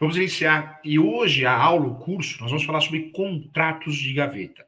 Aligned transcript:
Vamos 0.00 0.16
iniciar. 0.16 0.80
E 0.84 0.98
hoje, 0.98 1.44
a 1.44 1.52
aula, 1.52 1.86
o 1.88 1.98
curso, 1.98 2.40
nós 2.40 2.50
vamos 2.50 2.64
falar 2.64 2.80
sobre 2.80 3.10
contratos 3.10 3.96
de 3.96 4.12
gaveta. 4.12 4.64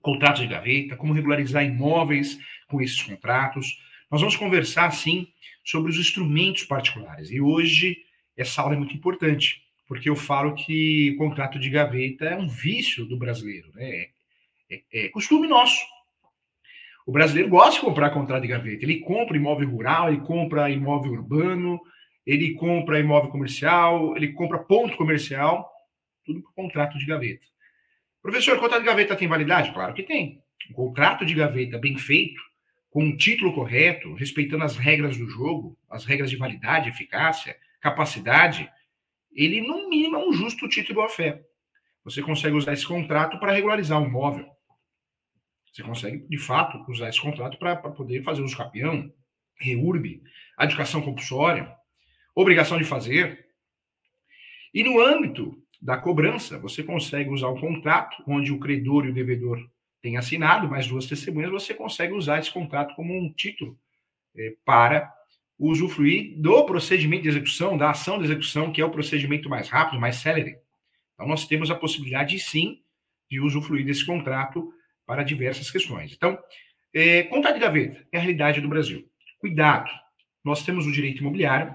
Contratos 0.00 0.40
de 0.40 0.48
gaveta, 0.48 0.96
como 0.96 1.12
regularizar 1.12 1.64
imóveis 1.64 2.38
com 2.66 2.80
esses 2.80 3.02
contratos. 3.02 3.78
Nós 4.10 4.20
vamos 4.20 4.36
conversar, 4.36 4.90
sim, 4.90 5.28
sobre 5.62 5.90
os 5.90 5.98
instrumentos 5.98 6.64
particulares. 6.64 7.30
E 7.30 7.40
hoje, 7.40 7.98
essa 8.36 8.62
aula 8.62 8.74
é 8.74 8.78
muito 8.78 8.94
importante, 8.94 9.62
porque 9.86 10.08
eu 10.08 10.16
falo 10.16 10.54
que 10.54 11.12
o 11.12 11.18
contrato 11.18 11.58
de 11.58 11.68
gaveta 11.68 12.24
é 12.24 12.36
um 12.36 12.48
vício 12.48 13.04
do 13.04 13.18
brasileiro, 13.18 13.70
né? 13.74 13.84
É, 13.90 14.10
é, 14.70 14.82
é 14.92 15.08
costume 15.10 15.46
nosso. 15.46 15.78
O 17.06 17.12
brasileiro 17.12 17.50
gosta 17.50 17.72
de 17.72 17.80
comprar 17.80 18.10
contrato 18.10 18.42
de 18.42 18.48
gaveta. 18.48 18.82
Ele 18.82 19.00
compra 19.00 19.36
imóvel 19.36 19.68
rural, 19.68 20.08
ele 20.08 20.22
compra 20.22 20.70
imóvel 20.70 21.12
urbano, 21.12 21.78
ele 22.26 22.54
compra 22.54 23.00
imóvel 23.00 23.30
comercial, 23.30 24.16
ele 24.16 24.32
compra 24.32 24.58
ponto 24.58 24.96
comercial, 24.96 25.70
tudo 26.24 26.42
por 26.42 26.54
contrato 26.54 26.98
de 26.98 27.06
gaveta. 27.06 27.44
Professor, 28.22 28.58
contrato 28.58 28.80
de 28.80 28.86
gaveta 28.86 29.16
tem 29.16 29.28
validade? 29.28 29.72
Claro 29.72 29.92
que 29.92 30.02
tem. 30.02 30.42
Um 30.70 30.74
contrato 30.74 31.26
de 31.26 31.34
gaveta 31.34 31.78
bem 31.78 31.98
feito, 31.98 32.40
com 32.88 33.04
um 33.04 33.16
título 33.16 33.52
correto, 33.52 34.14
respeitando 34.14 34.64
as 34.64 34.76
regras 34.76 35.16
do 35.16 35.28
jogo, 35.28 35.76
as 35.90 36.04
regras 36.04 36.30
de 36.30 36.36
validade, 36.36 36.88
eficácia, 36.88 37.56
capacidade, 37.80 38.70
ele, 39.34 39.60
no 39.60 39.88
mínimo, 39.88 40.16
é 40.16 40.28
um 40.28 40.32
justo 40.32 40.68
título 40.68 41.02
à 41.02 41.08
fé. 41.08 41.42
Você 42.04 42.22
consegue 42.22 42.56
usar 42.56 42.72
esse 42.72 42.86
contrato 42.86 43.38
para 43.38 43.52
regularizar 43.52 44.00
um 44.00 44.06
imóvel. 44.06 44.46
Você 45.72 45.82
consegue, 45.82 46.24
de 46.28 46.38
fato, 46.38 46.78
usar 46.88 47.08
esse 47.08 47.20
contrato 47.20 47.58
para 47.58 47.76
poder 47.76 48.22
fazer 48.22 48.42
uso 48.42 48.56
capião, 48.56 49.12
reurb, 49.58 50.22
educação 50.60 51.02
compulsória, 51.02 51.74
obrigação 52.34 52.78
de 52.78 52.84
fazer. 52.84 53.46
E 54.72 54.82
no 54.82 55.00
âmbito 55.00 55.56
da 55.80 55.96
cobrança, 55.96 56.58
você 56.58 56.82
consegue 56.82 57.30
usar 57.30 57.48
o 57.48 57.60
contrato 57.60 58.22
onde 58.26 58.52
o 58.52 58.58
credor 58.58 59.04
e 59.04 59.10
o 59.10 59.14
devedor 59.14 59.58
têm 60.02 60.16
assinado, 60.16 60.68
mais 60.68 60.86
duas 60.86 61.06
testemunhas, 61.06 61.50
você 61.50 61.72
consegue 61.72 62.12
usar 62.12 62.38
esse 62.38 62.50
contrato 62.50 62.94
como 62.94 63.16
um 63.16 63.32
título 63.32 63.78
é, 64.36 64.54
para 64.64 65.12
usufruir 65.58 66.38
do 66.40 66.64
procedimento 66.64 67.22
de 67.22 67.28
execução, 67.28 67.76
da 67.76 67.90
ação 67.90 68.18
de 68.18 68.24
execução, 68.24 68.72
que 68.72 68.80
é 68.80 68.84
o 68.84 68.90
procedimento 68.90 69.48
mais 69.48 69.68
rápido, 69.68 70.00
mais 70.00 70.16
célere. 70.16 70.58
Então, 71.14 71.28
nós 71.28 71.46
temos 71.46 71.70
a 71.70 71.74
possibilidade, 71.74 72.38
sim, 72.38 72.80
de 73.30 73.40
usufruir 73.40 73.86
desse 73.86 74.04
contrato 74.04 74.72
para 75.06 75.22
diversas 75.22 75.70
questões. 75.70 76.12
Então, 76.12 76.38
é, 76.92 77.24
contrato 77.24 77.54
de 77.54 77.60
gaveta 77.60 78.06
é 78.12 78.18
a 78.18 78.20
realidade 78.20 78.60
do 78.60 78.68
Brasil. 78.68 79.08
Cuidado, 79.38 79.90
nós 80.44 80.64
temos 80.64 80.86
o 80.86 80.92
direito 80.92 81.20
imobiliário, 81.20 81.74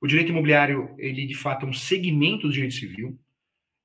o 0.00 0.06
direito 0.06 0.30
imobiliário, 0.30 0.94
ele 0.98 1.26
de 1.26 1.34
fato 1.34 1.66
é 1.66 1.68
um 1.68 1.74
segmento 1.74 2.46
do 2.46 2.52
direito 2.52 2.74
civil. 2.74 3.18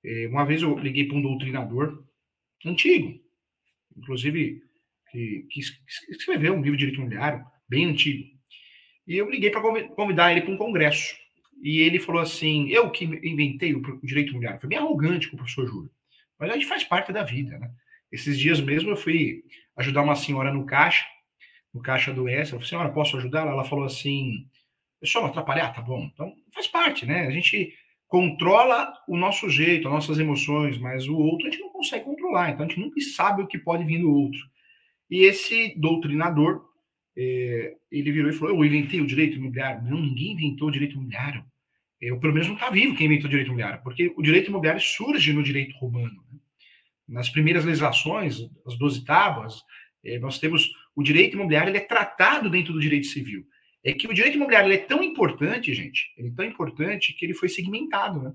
É, 0.04 0.28
uma 0.28 0.46
vez 0.46 0.62
eu 0.62 0.78
liguei 0.78 1.08
para 1.08 1.18
um 1.18 1.22
doutrinador 1.22 2.04
antigo, 2.66 3.20
inclusive, 3.98 4.62
que, 5.12 5.48
que, 5.50 5.62
escreveu 6.10 6.54
um 6.54 6.62
livro 6.62 6.78
de 6.78 6.86
direito 6.86 7.00
imobiliário, 7.00 7.46
bem 7.68 7.86
antigo. 7.86 8.24
E 9.08 9.18
eu 9.18 9.30
liguei 9.30 9.50
para 9.50 9.62
convidar 9.90 10.32
ele 10.32 10.42
para 10.42 10.52
um 10.52 10.58
congresso. 10.58 11.16
E 11.62 11.80
ele 11.80 12.00
falou 12.00 12.22
assim: 12.22 12.70
eu 12.70 12.90
que 12.90 13.06
inventei 13.06 13.74
o 13.74 13.82
direito 14.04 14.30
imobiliário. 14.30 14.60
Foi 14.60 14.70
bem 14.70 14.78
arrogante 14.78 15.28
com 15.28 15.36
o 15.36 15.38
professor 15.38 15.68
Júlio. 15.68 15.92
Mas 16.40 16.50
a 16.50 16.54
gente 16.54 16.66
faz 16.66 16.84
parte 16.84 17.14
da 17.14 17.24
vida, 17.24 17.58
né? 17.58 17.72
Esses 18.12 18.38
dias 18.38 18.60
mesmo 18.60 18.92
eu 18.92 18.98
fui 18.98 19.44
ajudar 19.78 20.02
uma 20.02 20.16
senhora 20.16 20.54
no 20.54 20.66
caixa, 20.66 21.06
no 21.74 21.82
caixa 21.82 22.14
do 22.14 22.28
S. 22.28 22.52
Eu 22.52 22.60
falei, 22.60 22.70
senhora, 22.70 22.92
posso 22.92 23.18
ajudá-la? 23.18 23.52
Ela 23.52 23.64
falou 23.64 23.86
assim: 23.86 24.48
é 25.02 25.06
só 25.06 25.22
não 25.22 25.28
atrapalhar, 25.28 25.74
tá 25.74 25.82
bom. 25.82 26.10
Então, 26.14 26.34
faz 26.54 26.68
parte, 26.68 27.06
né? 27.06 27.28
A 27.28 27.32
gente 27.32 27.74
controla 28.08 28.94
o 29.08 29.18
nosso 29.18 29.50
jeito, 29.50 29.88
as 29.88 29.94
nossas 29.94 30.20
emoções, 30.20 30.78
mas 30.78 31.08
o 31.08 31.18
outro 31.18 31.48
a 31.48 31.52
gente 31.52 31.62
não 31.62 31.70
consegue 31.70 32.06
controlar. 32.06 32.52
Então, 32.52 32.66
a 32.66 32.70
gente 32.70 32.80
nunca 32.80 33.00
sabe 33.02 33.42
o 33.42 33.48
que 33.48 33.58
pode 33.58 33.84
vir 33.84 34.00
do 34.00 34.12
outro. 34.12 34.40
E 35.10 35.24
esse 35.24 35.78
doutrinador, 35.78 36.64
é, 37.18 37.76
ele 37.92 38.12
virou 38.12 38.30
e 38.30 38.34
falou: 38.34 38.56
Eu 38.56 38.66
inventei 38.66 39.02
o 39.02 39.08
direito 39.08 39.38
imobiliário. 39.38 39.84
Não, 39.84 40.02
ninguém 40.02 40.34
inventou 40.34 40.68
o 40.68 40.72
direito 40.72 40.94
imobiliário. 40.94 41.46
Eu, 42.02 42.20
pelo 42.20 42.34
menos, 42.34 42.48
não 42.48 42.56
está 42.56 42.70
vivo 42.70 42.96
quem 42.96 43.08
inventou 43.08 43.28
o 43.28 43.30
direito 43.30 43.48
imobiliário, 43.48 43.82
porque 43.84 44.14
o 44.16 44.22
direito 44.22 44.50
imobiliário 44.50 44.82
surge 44.82 45.34
no 45.34 45.44
direito 45.44 45.76
romano. 45.78 46.24
Né? 46.32 46.40
Nas 47.08 47.30
primeiras 47.30 47.64
legislações, 47.64 48.40
as 48.66 48.78
12 48.78 49.06
tábuas, 49.06 49.62
é, 50.04 50.20
nós 50.20 50.40
temos 50.40 50.70
o 50.96 51.04
direito 51.04 51.36
imobiliário, 51.36 51.70
ele 51.70 51.78
é 51.78 51.82
tratado 51.82 52.50
dentro 52.50 52.74
do 52.74 52.80
direito 52.80 53.08
civil 53.08 53.46
é 53.86 53.94
que 53.94 54.08
o 54.08 54.14
direito 54.14 54.36
imobiliário 54.36 54.74
é 54.74 54.78
tão 54.78 55.04
importante, 55.04 55.72
gente, 55.72 56.12
ele 56.18 56.30
é 56.30 56.32
tão 56.32 56.44
importante 56.44 57.14
que 57.14 57.24
ele 57.24 57.36
foi 57.36 57.48
segmentado, 57.48 58.20
né? 58.20 58.34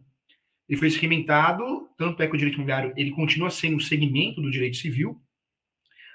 Ele 0.69 0.79
foi 0.79 0.89
segmentado, 0.89 1.89
tanto 1.99 2.23
é 2.23 2.29
que 2.29 2.35
o 2.35 2.39
direito 2.39 2.55
imobiliário 2.55 2.95
ele 2.97 3.11
continua 3.11 3.51
sendo 3.51 3.77
um 3.77 3.81
segmento 3.81 4.41
do 4.41 4.49
direito 4.49 4.77
civil, 4.77 5.21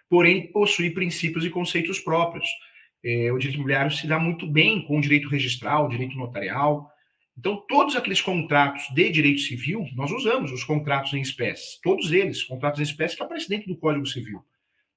porém 0.10 0.50
possui 0.54 0.90
princípios 0.90 1.44
e 1.44 1.50
conceitos 1.50 2.00
próprios. 2.00 2.48
É, 3.04 3.30
o 3.34 3.38
direito 3.38 3.58
imobiliário 3.58 3.92
se 3.92 4.08
dá 4.08 4.18
muito 4.18 4.48
bem 4.48 4.82
com 4.86 4.98
o 4.98 5.02
direito 5.02 5.28
registral, 5.28 5.86
o 5.86 5.90
direito 5.90 6.16
notarial. 6.16 6.90
Então, 7.38 7.62
todos 7.68 7.98
aqueles 7.98 8.22
contratos 8.22 8.84
de 8.94 9.12
direito 9.12 9.42
civil, 9.42 9.86
nós 9.94 10.10
usamos 10.12 10.54
os 10.54 10.64
contratos 10.64 11.12
em 11.14 11.20
espécie, 11.20 11.82
todos 11.84 12.14
eles, 12.14 12.42
contratos 12.42 12.80
em 12.80 12.84
espécie 12.84 13.18
que 13.18 13.24
aparecem 13.24 13.50
dentro 13.50 13.68
do 13.68 13.78
Código 13.78 14.06
Civil. 14.06 14.42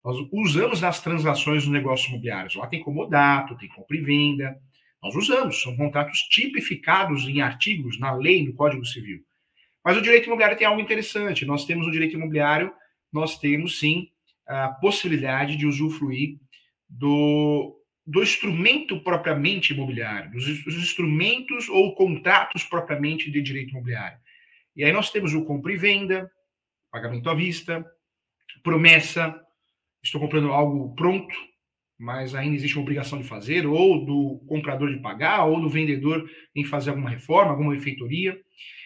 Nós 0.04 0.16
usamos 0.32 0.80
nas 0.80 1.00
transações 1.00 1.64
dos 1.64 1.72
negócios 1.72 2.08
imobiliários. 2.08 2.54
Lá 2.54 2.66
tem 2.66 2.82
comodato, 2.82 3.56
tem 3.56 3.68
compra 3.68 3.96
e 3.96 4.00
venda. 4.00 4.58
Nós 5.02 5.14
usamos, 5.14 5.60
são 5.60 5.76
contratos 5.76 6.20
tipificados 6.30 7.24
em 7.24 7.40
artigos 7.40 7.98
na 7.98 8.12
lei, 8.14 8.44
no 8.44 8.54
Código 8.54 8.84
Civil. 8.84 9.20
Mas 9.84 9.96
o 9.96 10.02
direito 10.02 10.26
imobiliário 10.26 10.56
tem 10.56 10.66
algo 10.66 10.80
interessante. 10.80 11.44
Nós 11.44 11.64
temos 11.64 11.86
no 11.86 11.92
direito 11.92 12.16
imobiliário, 12.16 12.72
nós 13.12 13.38
temos 13.38 13.78
sim 13.78 14.08
a 14.46 14.68
possibilidade 14.68 15.56
de 15.56 15.66
usufruir 15.66 16.38
do, 16.88 17.78
do 18.06 18.22
instrumento 18.22 18.98
propriamente 19.00 19.72
imobiliário, 19.72 20.30
dos, 20.32 20.64
dos 20.64 20.74
instrumentos 20.76 21.68
ou 21.68 21.94
contratos 21.94 22.64
propriamente 22.64 23.30
de 23.30 23.42
direito 23.42 23.70
imobiliário. 23.70 24.18
E 24.74 24.84
aí 24.84 24.92
nós 24.92 25.10
temos 25.10 25.34
o 25.34 25.44
compra 25.44 25.72
e 25.72 25.76
venda, 25.76 26.30
pagamento 26.90 27.28
à 27.28 27.34
vista, 27.34 27.84
promessa, 28.62 29.38
estou 30.08 30.20
comprando 30.20 30.52
algo 30.52 30.94
pronto, 30.94 31.34
mas 31.98 32.34
ainda 32.34 32.56
existe 32.56 32.76
uma 32.76 32.82
obrigação 32.82 33.20
de 33.20 33.26
fazer, 33.26 33.66
ou 33.66 34.04
do 34.04 34.44
comprador 34.46 34.90
de 34.90 35.00
pagar, 35.00 35.44
ou 35.44 35.60
do 35.60 35.68
vendedor 35.68 36.28
em 36.54 36.64
fazer 36.64 36.90
alguma 36.90 37.10
reforma, 37.10 37.50
alguma 37.50 37.74
refeitoria. 37.74 38.38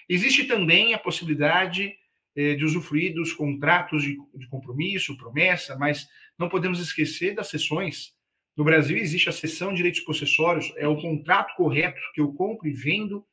Existe 0.08 0.44
também 0.44 0.94
a 0.94 0.98
possibilidade 0.98 1.94
eh, 2.34 2.54
de 2.54 2.64
usufruir 2.64 3.14
dos 3.14 3.32
contratos 3.32 4.02
de, 4.02 4.16
de, 4.34 4.48
compromisso, 4.48 5.16
promessa, 5.16 5.76
mas 5.76 6.08
não 6.38 6.48
podemos 6.48 6.80
esquecer 6.80 7.34
das 7.34 7.48
sessões. 7.48 8.12
No 8.56 8.64
Brasil 8.64 8.96
existe 8.96 9.28
a 9.28 9.32
cessão 9.32 9.70
de 9.70 9.76
direitos 9.76 10.00
possessórios, 10.00 10.72
é 10.76 10.88
o 10.88 11.00
contrato 11.00 11.54
correto 11.56 12.00
que 12.14 12.20
eu 12.20 12.32
compro 12.32 12.66
e 12.66 12.72
vendo 12.72 13.24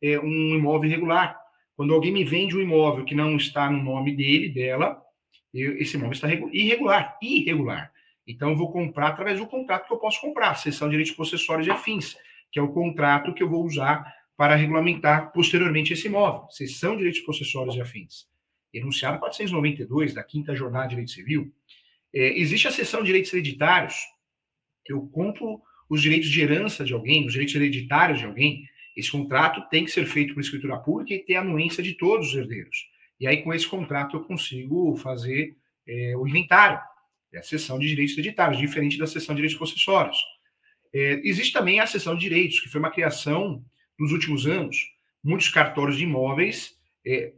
eh, 0.00 0.18
um 0.20 0.54
imóvel 0.54 0.90
irregular. 0.90 1.38
Quando 1.74 1.94
alguém 1.94 2.12
me 2.12 2.24
vende 2.24 2.56
um 2.56 2.60
imóvel 2.60 3.04
que 3.04 3.14
não 3.14 3.36
está 3.36 3.70
no 3.70 3.82
nome 3.82 4.14
dele, 4.14 4.50
dela, 4.50 5.02
esse 5.52 5.96
imóvel 5.96 6.12
está 6.12 6.28
irregular, 6.52 7.18
irregular. 7.20 7.92
Então, 8.26 8.50
eu 8.50 8.56
vou 8.56 8.72
comprar 8.72 9.08
através 9.08 9.38
do 9.38 9.46
contrato 9.46 9.86
que 9.86 9.92
eu 9.92 9.98
posso 9.98 10.20
comprar, 10.20 10.54
sessão 10.54 10.88
de 10.88 10.92
direitos 10.92 11.14
possessórios 11.14 11.66
e 11.66 11.70
afins, 11.70 12.16
que 12.50 12.58
é 12.58 12.62
o 12.62 12.72
contrato 12.72 13.34
que 13.34 13.42
eu 13.42 13.48
vou 13.48 13.64
usar 13.64 14.04
para 14.36 14.54
regulamentar 14.54 15.32
posteriormente 15.32 15.92
esse 15.92 16.06
imóvel, 16.06 16.48
sessão 16.50 16.92
de 16.92 16.98
direitos 16.98 17.20
possessórios 17.20 17.76
e 17.76 17.80
afins. 17.80 18.26
Enunciado 18.72 19.18
492 19.18 20.14
da 20.14 20.22
quinta 20.22 20.54
jornada 20.54 20.84
de 20.84 20.90
direito 20.90 21.10
civil. 21.10 21.52
É, 22.14 22.38
existe 22.38 22.66
a 22.68 22.70
sessão 22.70 23.00
de 23.00 23.06
direitos 23.06 23.32
hereditários. 23.32 23.96
Eu 24.86 25.02
compro 25.08 25.60
os 25.88 26.00
direitos 26.00 26.30
de 26.30 26.40
herança 26.40 26.84
de 26.84 26.92
alguém, 26.92 27.26
os 27.26 27.32
direitos 27.32 27.54
hereditários 27.54 28.18
de 28.18 28.24
alguém. 28.24 28.66
Esse 28.96 29.10
contrato 29.10 29.68
tem 29.68 29.84
que 29.84 29.90
ser 29.90 30.06
feito 30.06 30.34
por 30.34 30.40
escritura 30.40 30.78
pública 30.78 31.14
e 31.14 31.18
ter 31.18 31.36
anuência 31.36 31.82
de 31.82 31.94
todos 31.94 32.28
os 32.28 32.34
herdeiros. 32.34 32.90
E 33.22 33.26
aí, 33.28 33.40
com 33.40 33.54
esse 33.54 33.68
contrato, 33.68 34.16
eu 34.16 34.24
consigo 34.24 34.96
fazer 34.96 35.56
é, 35.86 36.16
o 36.16 36.26
inventário, 36.26 36.80
é 37.32 37.38
a 37.38 37.42
sessão 37.44 37.78
de 37.78 37.86
direitos 37.86 38.18
hereditários, 38.18 38.58
diferente 38.58 38.98
da 38.98 39.06
sessão 39.06 39.32
de 39.32 39.40
direitos 39.40 39.56
possessórios. 39.56 40.18
É, 40.92 41.20
existe 41.22 41.52
também 41.52 41.78
a 41.78 41.86
sessão 41.86 42.16
de 42.16 42.20
direitos, 42.20 42.58
que 42.58 42.68
foi 42.68 42.80
uma 42.80 42.90
criação 42.90 43.64
nos 43.96 44.10
últimos 44.10 44.44
anos. 44.44 44.76
Muitos 45.22 45.48
cartórios 45.50 45.96
de 45.96 46.02
imóveis 46.02 46.76
é, 47.06 47.32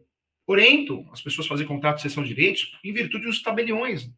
orientam 0.46 1.06
as 1.12 1.20
pessoas 1.20 1.46
a 1.46 1.50
fazer 1.50 1.66
contrato 1.66 1.96
de 1.96 2.02
sessão 2.02 2.22
de 2.22 2.30
direitos 2.30 2.78
em 2.82 2.90
virtude 2.94 3.26
dos 3.26 3.42
tabeliões 3.42 4.10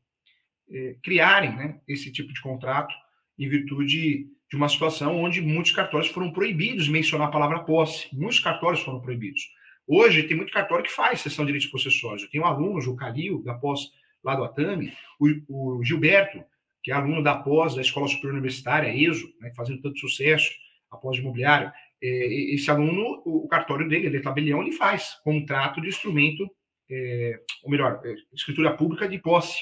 é, 0.70 0.94
criarem 1.02 1.56
né, 1.56 1.80
esse 1.88 2.12
tipo 2.12 2.32
de 2.32 2.40
contrato 2.40 2.94
em 3.36 3.48
virtude 3.48 4.28
de 4.48 4.56
uma 4.56 4.68
situação 4.68 5.20
onde 5.20 5.40
muitos 5.40 5.72
cartórios 5.72 6.12
foram 6.12 6.32
proibidos 6.32 6.84
de 6.84 6.92
mencionar 6.92 7.26
a 7.26 7.32
palavra 7.32 7.64
posse. 7.64 8.06
Muitos 8.12 8.38
cartórios 8.38 8.82
foram 8.82 9.00
proibidos. 9.00 9.42
Hoje 9.86 10.24
tem 10.24 10.36
muito 10.36 10.52
cartório 10.52 10.84
que 10.84 10.90
faz 10.90 11.20
sessão 11.20 11.44
de 11.44 11.52
direitos 11.52 11.70
possessórios. 11.70 12.22
Eu 12.22 12.30
tenho 12.30 12.44
um 12.44 12.46
aluno, 12.46 12.78
o 12.78 12.96
Calil, 12.96 13.42
da 13.42 13.54
pós 13.54 13.92
lá 14.22 14.34
do 14.34 14.42
Atami, 14.42 14.92
o, 15.20 15.78
o, 15.78 15.84
Gilberto, 15.84 16.42
que 16.82 16.90
é 16.90 16.94
aluno 16.94 17.22
da 17.22 17.36
pós 17.36 17.74
da 17.76 17.80
Escola 17.80 18.08
Superior 18.08 18.32
Universitária, 18.32 18.92
ESO, 18.92 19.32
né, 19.40 19.52
fazendo 19.54 19.80
tanto 19.80 19.98
sucesso, 19.98 20.50
após 20.90 21.18
imobiliário. 21.18 21.72
é, 22.02 22.54
esse 22.54 22.70
aluno, 22.70 23.22
o 23.24 23.46
cartório 23.48 23.88
dele, 23.88 24.06
ele 24.06 24.16
é 24.16 24.20
tabelião, 24.20 24.62
ele 24.62 24.72
faz 24.72 25.14
contrato 25.22 25.80
de 25.80 25.88
instrumento, 25.88 26.50
é, 26.90 27.40
ou 27.62 27.70
melhor, 27.70 28.00
é, 28.04 28.14
escritura 28.34 28.76
pública 28.76 29.08
de 29.08 29.18
posse. 29.18 29.60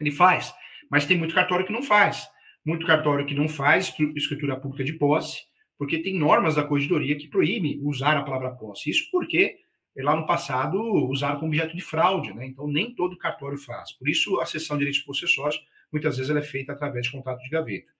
Ele 0.00 0.12
faz. 0.12 0.54
Mas 0.90 1.04
tem 1.04 1.18
muito 1.18 1.34
cartório 1.34 1.66
que 1.66 1.72
não 1.72 1.82
faz. 1.82 2.28
Muito 2.64 2.86
cartório 2.86 3.26
que 3.26 3.34
não 3.34 3.48
faz 3.48 3.92
escritura 4.14 4.58
pública 4.58 4.84
de 4.84 4.92
posse, 4.92 5.40
porque 5.78 5.98
tem 5.98 6.18
normas 6.18 6.56
da 6.56 6.64
corregedoria 6.64 7.16
que 7.16 7.28
proíbem 7.28 7.80
usar 7.82 8.16
a 8.16 8.22
palavra 8.22 8.50
posse. 8.50 8.90
Isso 8.90 9.08
porque 9.10 9.58
lá 9.96 10.14
no 10.14 10.26
passado 10.26 10.80
usaram 11.08 11.36
como 11.36 11.48
objeto 11.48 11.74
de 11.74 11.82
fraude, 11.82 12.34
né? 12.34 12.46
Então 12.46 12.66
nem 12.66 12.94
todo 12.94 13.16
cartório 13.16 13.56
faz. 13.56 13.92
Por 13.92 14.08
isso 14.08 14.40
a 14.40 14.46
sessão 14.46 14.76
de 14.76 14.80
direitos 14.80 15.02
possessórios 15.02 15.58
muitas 15.90 16.16
vezes 16.16 16.30
ela 16.30 16.40
é 16.40 16.42
feita 16.42 16.72
através 16.72 17.06
de 17.06 17.12
contrato 17.12 17.42
de 17.42 17.48
gaveta. 17.48 17.90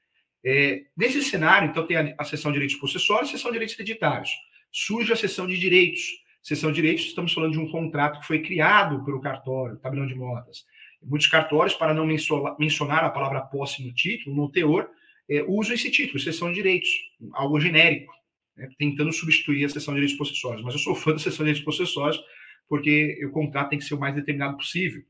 É, 0.45 0.85
nesse 0.97 1.23
cenário, 1.23 1.69
então, 1.69 1.87
tem 1.87 2.15
a, 2.17 2.25
sessão 2.25 2.51
de 2.51 2.57
direitos 2.57 2.79
possessórios 2.79 3.31
e 3.31 3.35
a 3.35 3.37
sessão 3.37 3.51
de 3.51 3.57
direitos 3.57 3.75
hereditários. 3.75 4.31
Surge 4.71 5.13
a 5.13 5.17
sessão 5.17 5.47
de 5.47 5.59
direitos. 5.59 6.03
Sessão 6.43 6.71
de 6.71 6.77
direitos, 6.77 7.07
estamos 7.07 7.33
falando 7.33 7.53
de 7.53 7.59
um 7.59 7.71
contrato 7.71 8.21
que 8.21 8.27
foi 8.27 8.41
criado 8.41 9.05
pelo 9.05 9.21
cartório, 9.21 9.77
tabelão 9.77 10.07
de 10.07 10.15
notas. 10.15 10.65
Muitos 11.03 11.27
cartórios, 11.27 11.75
para 11.75 11.93
não 11.93 12.07
mencionar 12.07 13.05
a 13.05 13.11
palavra 13.11 13.41
posse 13.41 13.85
no 13.85 13.93
título, 13.93 14.35
no 14.35 14.51
teor, 14.51 14.89
é, 15.29 15.45
esse 15.73 15.91
título, 15.91 16.19
sessão 16.19 16.49
de 16.49 16.55
direitos, 16.55 16.89
algo 17.33 17.61
genérico, 17.61 18.13
né, 18.57 18.69
tentando 18.79 19.13
substituir 19.13 19.65
a 19.65 19.69
sessão 19.69 19.95
de 19.95 20.01
direitos 20.01 20.19
possessórios. 20.19 20.63
Mas 20.65 20.75
eu 20.75 20.81
sou 20.81 20.95
fã 20.95 21.13
da 21.13 21.19
sessão 21.19 21.45
de 21.45 21.53
direitos 21.53 21.65
possessórios 21.65 22.23
porque 22.69 23.25
o 23.25 23.31
contrato 23.31 23.71
tem 23.71 23.79
que 23.79 23.85
ser 23.85 23.95
o 23.95 24.01
mais 24.01 24.15
determinado 24.15 24.57
possível. 24.57 25.03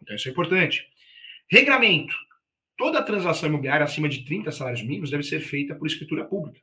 Então, 0.00 0.14
isso 0.14 0.28
é 0.28 0.30
importante. 0.30 0.86
Regramento. 1.50 2.14
Toda 2.76 3.02
transação 3.02 3.48
imobiliária 3.48 3.84
acima 3.84 4.08
de 4.08 4.24
30 4.24 4.50
salários 4.52 4.82
mínimos 4.82 5.10
deve 5.10 5.22
ser 5.22 5.40
feita 5.40 5.74
por 5.74 5.86
escritura 5.86 6.24
pública. 6.24 6.60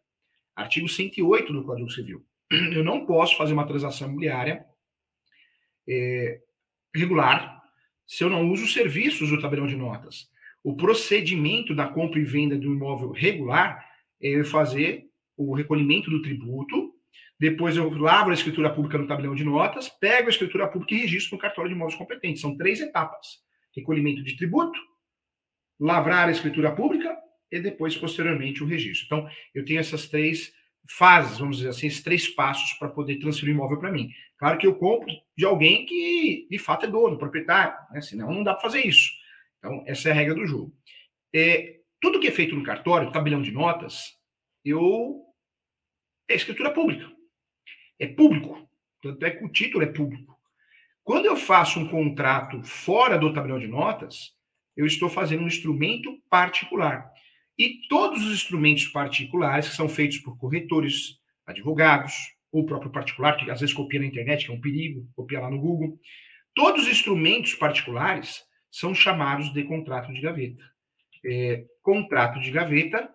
Artigo 0.56 0.88
108 0.88 1.54
do 1.54 1.64
Código 1.64 1.90
Civil. 1.90 2.26
Eu 2.52 2.84
não 2.84 3.06
posso 3.06 3.38
fazer 3.38 3.54
uma 3.54 3.68
transação 3.68 4.08
imobiliária 4.08 4.66
é, 5.88 6.42
regular 6.94 7.60
se 8.06 8.24
eu 8.24 8.30
não 8.30 8.50
uso 8.50 8.64
os 8.64 8.74
serviços 8.74 9.30
do 9.30 9.40
tabelião 9.40 9.68
de 9.68 9.76
notas. 9.76 10.32
O 10.64 10.76
procedimento 10.76 11.76
da 11.76 11.88
compra 11.88 12.20
e 12.20 12.24
venda 12.24 12.58
do 12.58 12.74
imóvel 12.74 13.12
regular 13.12 13.86
é 14.22 14.44
fazer 14.44 15.06
o 15.38 15.56
recolhimento 15.56 16.10
do 16.10 16.22
tributo, 16.22 16.94
depois 17.40 17.78
eu 17.78 17.90
lavro 17.98 18.32
a 18.32 18.34
escritura 18.34 18.70
pública 18.70 18.98
no 18.98 19.08
tabelião 19.08 19.34
de 19.34 19.46
notas, 19.46 19.88
pego 19.88 20.28
a 20.28 20.30
escritura 20.30 20.68
pública 20.68 20.94
e 20.94 21.00
registro 21.00 21.36
no 21.36 21.42
cartório 21.42 21.70
de 21.70 21.76
imóveis 21.76 21.98
competentes. 21.98 22.42
São 22.42 22.58
três 22.58 22.82
etapas: 22.82 23.28
recolhimento 23.74 24.22
de 24.22 24.36
tributo, 24.36 24.78
lavrar 25.80 26.28
a 26.28 26.32
escritura 26.32 26.76
pública 26.76 27.18
e 27.50 27.60
depois, 27.60 27.96
posteriormente, 27.96 28.62
o 28.62 28.68
registro. 28.68 29.06
Então, 29.06 29.30
eu 29.56 29.64
tenho 29.64 29.80
essas 29.80 30.08
três 30.10 30.52
fases, 30.98 31.38
vamos 31.38 31.58
dizer 31.58 31.70
assim, 31.70 31.88
esses 31.88 32.04
três 32.04 32.28
passos 32.28 32.74
para 32.74 32.90
poder 32.90 33.18
transferir 33.18 33.54
o 33.54 33.58
imóvel 33.58 33.80
para 33.80 33.92
mim. 33.92 34.10
Claro 34.38 34.58
que 34.58 34.68
eu 34.68 34.76
compro 34.76 35.10
de 35.38 35.46
alguém 35.46 35.86
que, 35.86 36.48
de 36.50 36.58
fato, 36.58 36.86
é 36.86 36.90
dono, 36.90 37.18
proprietário, 37.18 37.78
né? 37.92 38.02
senão 38.02 38.34
não 38.34 38.44
dá 38.44 38.54
para 38.54 38.64
fazer 38.64 38.86
isso. 38.86 39.12
Então, 39.60 39.84
essa 39.86 40.10
é 40.10 40.12
a 40.12 40.16
regra 40.16 40.36
do 40.36 40.48
jogo. 40.48 40.74
É, 41.34 41.80
tudo 42.02 42.20
que 42.20 42.28
é 42.28 42.32
feito 42.32 42.56
no 42.56 42.64
cartório, 42.64 43.12
tabelião 43.12 43.42
de 43.42 43.52
notas, 43.52 44.14
eu 44.64 45.26
é 46.28 46.36
escritura 46.36 46.72
pública. 46.72 47.12
É 48.00 48.08
público. 48.08 48.70
Tanto 49.02 49.26
é 49.26 49.32
que 49.32 49.44
o 49.44 49.52
título 49.52 49.84
é 49.84 49.88
público. 49.88 50.38
Quando 51.04 51.26
eu 51.26 51.36
faço 51.36 51.80
um 51.80 51.88
contrato 51.88 52.62
fora 52.64 53.18
do 53.18 53.34
tabelião 53.34 53.60
de 53.60 53.68
notas, 53.68 54.34
eu 54.78 54.86
estou 54.86 55.10
fazendo 55.10 55.44
um 55.44 55.48
instrumento 55.48 56.22
particular. 56.30 57.12
E 57.58 57.82
todos 57.90 58.26
os 58.26 58.32
instrumentos 58.32 58.86
particulares 58.88 59.70
que 59.70 59.76
são 59.76 59.90
feitos 59.90 60.20
por 60.20 60.38
corretores, 60.38 61.20
advogados, 61.46 62.14
ou 62.52 62.66
próprio 62.66 62.92
particular, 62.92 63.36
que 63.36 63.50
às 63.50 63.60
vezes 63.60 63.76
copia 63.76 64.00
na 64.00 64.06
internet, 64.06 64.46
que 64.46 64.52
é 64.52 64.56
um 64.56 64.62
perigo, 64.62 65.08
copia 65.16 65.40
lá 65.40 65.50
no 65.50 65.60
Google, 65.60 66.00
todos 66.56 66.84
os 66.84 66.92
instrumentos 66.92 67.54
particulares 67.56 68.44
são 68.72 68.94
chamados 68.94 69.52
de 69.54 69.64
contrato 69.64 70.14
de 70.14 70.22
gaveta. 70.22 70.64
É, 71.26 71.66
contrato 71.82 72.40
de 72.40 72.52
gaveta 72.52 73.14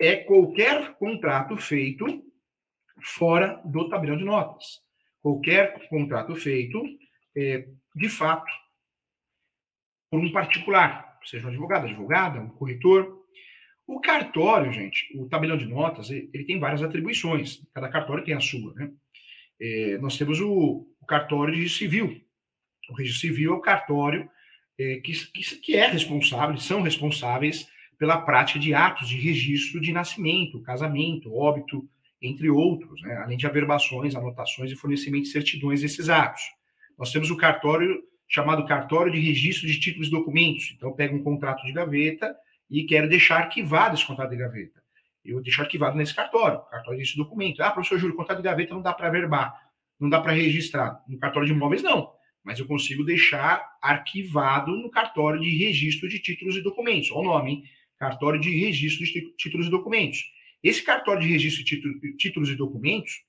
é 0.00 0.16
qualquer 0.16 0.94
contrato 0.94 1.56
feito 1.56 2.24
fora 3.02 3.60
do 3.64 3.88
tabelião 3.88 4.16
de 4.16 4.24
notas. 4.24 4.80
Qualquer 5.20 5.88
contrato 5.88 6.34
feito, 6.36 6.82
é, 7.36 7.68
de 7.94 8.08
fato, 8.08 8.50
por 10.10 10.20
um 10.20 10.30
particular, 10.32 11.18
seja 11.24 11.46
um 11.46 11.50
advogado, 11.50 11.86
advogada, 11.86 12.40
um 12.40 12.50
corretor. 12.50 13.24
O 13.86 14.00
cartório, 14.00 14.72
gente, 14.72 15.16
o 15.18 15.28
tabelião 15.28 15.56
de 15.56 15.66
notas, 15.66 16.10
ele 16.10 16.44
tem 16.44 16.58
várias 16.58 16.82
atribuições. 16.82 17.66
Cada 17.74 17.88
cartório 17.88 18.24
tem 18.24 18.34
a 18.34 18.40
sua, 18.40 18.72
né? 18.74 18.92
É, 19.60 19.98
nós 19.98 20.16
temos 20.16 20.40
o, 20.40 20.86
o, 21.00 21.06
cartório 21.06 21.54
de 21.54 21.68
civil. 21.68 22.20
O 22.90 22.94
registro 22.94 23.28
civil 23.28 23.52
é 23.52 23.56
o 23.56 23.60
cartório 23.60 24.28
é, 24.78 24.96
que, 24.96 25.12
que, 25.60 25.76
é 25.76 25.86
responsável, 25.86 26.56
são 26.58 26.82
responsáveis 26.82 27.68
pela 27.98 28.20
prática 28.20 28.58
de 28.58 28.74
atos 28.74 29.08
de 29.08 29.16
registro 29.16 29.80
de 29.80 29.92
nascimento, 29.92 30.62
casamento, 30.62 31.34
óbito, 31.34 31.88
entre 32.20 32.50
outros, 32.50 33.00
né? 33.02 33.16
além 33.16 33.36
de 33.36 33.46
averbações, 33.46 34.14
anotações 34.14 34.70
e 34.70 34.76
fornecimento 34.76 35.24
de 35.24 35.30
certidões 35.30 35.82
desses 35.82 36.08
atos. 36.08 36.42
Nós 36.98 37.12
temos 37.12 37.30
o 37.30 37.36
cartório 37.36 38.02
chamado 38.26 38.66
cartório 38.66 39.12
de 39.12 39.20
registro 39.20 39.66
de 39.66 39.78
títulos 39.78 40.08
e 40.08 40.10
documentos. 40.10 40.72
Então, 40.74 40.88
eu 40.88 40.94
pego 40.94 41.16
um 41.16 41.22
contrato 41.22 41.64
de 41.64 41.72
gaveta 41.72 42.34
e 42.70 42.84
quero 42.84 43.08
deixar 43.08 43.36
arquivado 43.36 43.94
esse 43.94 44.06
contrato 44.06 44.30
de 44.30 44.36
gaveta. 44.36 44.82
Eu 45.24 45.40
deixo 45.40 45.62
arquivado 45.62 45.96
nesse 45.96 46.14
cartório, 46.14 46.60
cartório 46.70 47.02
de 47.02 47.16
documento. 47.16 47.62
Ah, 47.62 47.70
professor 47.70 47.98
Júlio, 47.98 48.16
contrato 48.16 48.38
de 48.38 48.44
gaveta 48.44 48.74
não 48.74 48.82
dá 48.82 48.92
para 48.92 49.10
verbar, 49.10 49.54
não 49.98 50.08
dá 50.08 50.20
para 50.20 50.32
registrar. 50.32 51.02
No 51.06 51.18
cartório 51.18 51.46
de 51.46 51.54
imóveis, 51.54 51.82
não. 51.82 52.13
Mas 52.44 52.58
eu 52.58 52.66
consigo 52.66 53.02
deixar 53.02 53.66
arquivado 53.80 54.76
no 54.76 54.90
cartório 54.90 55.40
de 55.40 55.48
registro 55.56 56.08
de 56.08 56.18
títulos 56.18 56.56
e 56.56 56.60
documentos. 56.60 57.10
Olha 57.10 57.20
o 57.20 57.24
nome, 57.24 57.50
hein? 57.50 57.64
Cartório 57.98 58.38
de 58.38 58.50
registro 58.50 59.04
de 59.06 59.34
títulos 59.36 59.66
e 59.66 59.70
documentos. 59.70 60.22
Esse 60.62 60.82
cartório 60.82 61.22
de 61.22 61.28
registro 61.28 61.64
de 61.64 62.16
títulos 62.16 62.50
e 62.50 62.54
documentos, 62.54 63.22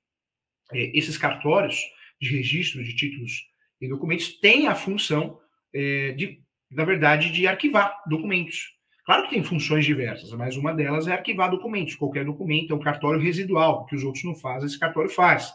é, 0.71 0.97
esses 0.97 1.17
cartórios 1.17 1.79
de 2.19 2.29
registro 2.29 2.83
de 2.83 2.95
títulos 2.95 3.47
e 3.79 3.87
documentos 3.87 4.39
têm 4.39 4.67
a 4.67 4.75
função, 4.75 5.39
é, 5.73 6.11
de, 6.13 6.41
na 6.71 6.85
verdade, 6.85 7.31
de 7.31 7.47
arquivar 7.47 8.01
documentos. 8.07 8.73
Claro 9.05 9.23
que 9.23 9.29
tem 9.29 9.43
funções 9.43 9.85
diversas, 9.85 10.31
mas 10.31 10.57
uma 10.57 10.73
delas 10.73 11.07
é 11.07 11.11
arquivar 11.11 11.51
documentos. 11.51 11.95
Qualquer 11.95 12.25
documento 12.25 12.73
é 12.73 12.75
um 12.75 12.79
cartório 12.79 13.19
residual, 13.21 13.85
que 13.85 13.95
os 13.95 14.03
outros 14.03 14.23
não 14.23 14.33
fazem, 14.33 14.65
esse 14.65 14.79
cartório 14.79 15.09
faz. 15.09 15.53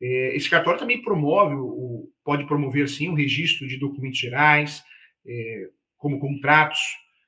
É, 0.00 0.34
esse 0.34 0.48
cartório 0.50 0.80
também 0.80 1.02
promove, 1.02 1.54
o, 1.54 1.68
pode 2.28 2.46
promover, 2.46 2.86
sim, 2.90 3.08
o 3.08 3.14
registro 3.14 3.66
de 3.66 3.78
documentos 3.78 4.18
gerais, 4.18 4.84
é, 5.26 5.70
como 5.96 6.20
contratos 6.20 6.78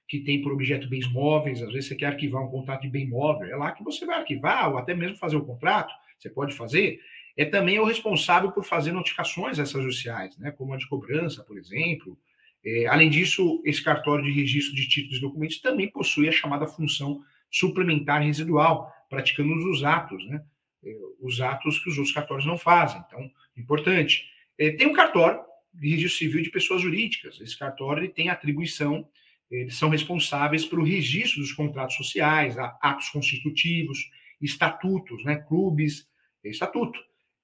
que 0.07 0.21
tem 0.21 0.43
por 0.43 0.53
objeto 0.53 0.91
bens 0.91 1.11
móveis. 1.11 1.63
Às 1.63 1.73
vezes 1.73 1.89
você 1.89 1.95
quer 1.95 2.09
arquivar 2.09 2.43
um 2.43 2.51
contrato 2.51 2.83
de 2.83 2.91
bem 2.91 3.09
móvel, 3.09 3.49
é 3.49 3.57
lá 3.57 3.73
que 3.73 3.83
você 3.83 4.05
vai 4.05 4.19
arquivar, 4.19 4.71
ou 4.71 4.77
até 4.77 4.95
mesmo 4.95 5.17
fazer 5.17 5.37
o 5.37 5.45
contrato, 5.47 5.91
você 6.19 6.29
pode 6.29 6.55
fazer 6.55 7.01
é 7.35 7.47
também 7.47 7.79
o 7.79 7.87
responsável 7.87 8.53
por 8.53 8.63
fazer 8.63 8.93
notificações 8.93 9.59
extrajudiciais, 9.59 10.37
né, 10.37 10.51
como 10.51 10.75
a 10.75 10.77
de 10.77 10.87
cobrança, 10.87 11.43
por 11.45 11.57
exemplo. 11.57 12.19
É, 12.63 12.87
além 12.87 13.09
disso, 13.09 13.63
esse 13.65 13.83
cartório 13.83 14.23
de 14.23 14.31
registro 14.31 14.77
de 14.77 14.87
títulos 14.87 15.17
e 15.17 15.23
documentos 15.23 15.63
também 15.63 15.91
possui 15.91 16.29
a 16.29 16.33
chamada 16.33 16.67
função 16.67 17.23
suplementar 17.51 18.23
residual, 18.23 18.93
praticando 19.09 19.55
os 19.71 19.83
atos, 19.83 20.29
né, 20.29 20.45
é, 20.85 20.95
os 21.23 21.41
atos 21.41 21.79
que 21.79 21.89
os 21.89 21.97
outros 21.97 22.15
cartórios 22.15 22.45
não 22.45 22.59
fazem. 22.59 23.03
Então, 23.07 23.31
importante. 23.57 24.29
Tem 24.77 24.87
um 24.87 24.93
cartório 24.93 25.41
de 25.73 25.89
registro 25.89 26.19
civil 26.19 26.43
de 26.43 26.51
pessoas 26.51 26.83
jurídicas. 26.83 27.41
Esse 27.41 27.59
cartório 27.59 28.03
ele 28.03 28.13
tem 28.13 28.29
atribuição, 28.29 29.09
eles 29.51 29.77
são 29.77 29.89
responsáveis 29.89 30.65
pelo 30.65 30.85
registro 30.85 31.41
dos 31.41 31.53
contratos 31.53 31.97
sociais, 31.97 32.57
atos 32.81 33.09
constitutivos, 33.09 33.99
estatutos, 34.41 35.25
né, 35.25 35.37
clubes, 35.37 36.07
estatuto. 36.45 36.99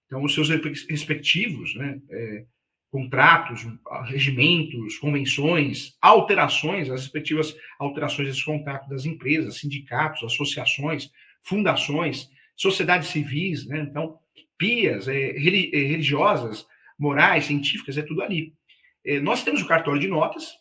Então, 0.07 0.23
os 0.23 0.35
seus 0.35 0.49
respectivos 0.49 1.75
né, 1.75 2.01
é, 2.11 2.45
contratos, 2.91 3.67
regimentos, 4.07 4.99
convenções, 4.99 5.97
alterações, 6.01 6.89
as 6.89 7.03
respectivas 7.03 7.57
alterações 7.79 8.29
desses 8.29 8.43
contratos 8.43 8.89
das 8.89 9.05
empresas, 9.05 9.59
sindicatos, 9.59 10.23
associações, 10.23 11.11
fundações, 11.43 12.31
sociedades 12.55 13.09
civis, 13.09 13.67
né? 13.67 13.81
então, 13.81 14.19
pias, 14.57 15.09
é, 15.09 15.31
é, 15.31 15.39
religiosas, 15.39 16.67
morais, 16.99 17.47
científicas, 17.47 17.97
é 17.97 18.03
tudo 18.03 18.23
ali. 18.23 18.53
É, 19.05 19.21
nós 19.21 19.45
temos 19.45 19.63
o 19.63 19.67
cartório 19.67 20.01
de 20.01 20.09
notas, 20.09 20.53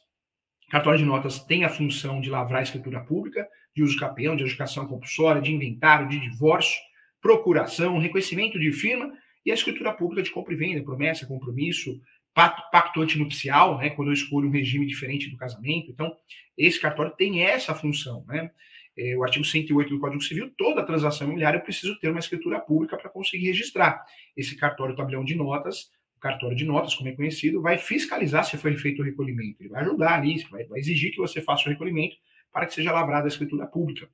cartório 0.70 1.00
de 1.00 1.06
notas 1.06 1.39
tem 1.39 1.63
a 1.63 1.70
função 1.70 2.20
de 2.20 2.30
lavrar 2.30 2.60
a 2.60 2.63
escritura 2.63 3.01
pública, 3.01 3.48
de 3.75 3.84
uso 3.84 4.00
capião, 4.00 4.36
de 4.36 4.44
educação 4.44 4.88
compulsória, 4.88 5.42
de 5.42 5.51
inventário, 5.51 6.08
de 6.08 6.20
divórcio, 6.20 6.77
procuração, 7.22 8.00
reconhecimento 8.00 8.60
de 8.60 8.72
firma 8.72 9.12
e 9.46 9.51
a 9.51 9.54
escritura 9.54 9.94
pública 9.94 10.24
de 10.24 10.32
compra 10.32 10.54
e 10.54 10.58
venda, 10.58 10.84
promessa, 10.84 11.25
compromisso, 11.25 12.00
pacto, 12.34 12.62
pacto 12.72 13.01
antinupcial, 13.01 13.77
né, 13.77 13.89
quando 13.89 14.10
eu 14.10 14.13
escolho 14.13 14.48
um 14.48 14.51
regime 14.51 14.86
diferente 14.86 15.30
do 15.30 15.38
casamento. 15.38 15.92
Então, 15.92 16.15
esse 16.58 16.80
cartório 16.80 17.13
tem 17.15 17.44
essa 17.44 17.74
função. 17.74 18.24
Né? 18.27 18.50
é, 18.98 19.15
o 19.18 19.24
artigo 19.24 19.44
108 19.44 19.89
do 19.89 20.00
Código 20.00 20.22
Civil, 20.22 20.51
toda 20.58 20.86
transação 20.86 21.27
imobiliária 21.27 21.58
eu 21.58 21.63
preciso 21.63 22.00
ter 22.00 22.10
uma 22.10 22.20
escritura 22.20 22.60
pública 22.60 22.98
para 22.98 23.10
conseguir 23.10 23.48
registrar. 23.48 24.04
Esse 24.36 24.56
cartório 24.56 24.96
tabelião 24.96 25.24
de 25.24 25.36
notas, 25.36 25.89
cartório 26.25 26.58
de 26.58 26.65
notas, 26.65 26.96
como 26.96 27.08
é 27.08 27.12
conhecido, 27.12 27.62
vai 27.62 27.77
fiscalizar 27.77 28.44
se 28.44 28.58
foi 28.58 28.75
feito 28.75 29.00
o 29.03 29.05
recolhimento. 29.05 29.62
Ele 29.62 29.70
vai 29.70 29.84
ajudar 29.84 30.15
ali, 30.15 30.44
vai, 30.50 30.63
vai 30.63 30.79
exigir 30.79 31.12
que 31.12 31.17
você 31.17 31.39
faça 31.39 31.67
o 31.67 31.70
recolhimento 31.70 32.15
para 32.51 32.65
que 32.65 32.74
seja 32.74 32.91
lavrada 32.91 33.27
a 33.27 33.27
escritura 33.27 33.67
pública. 33.67 34.10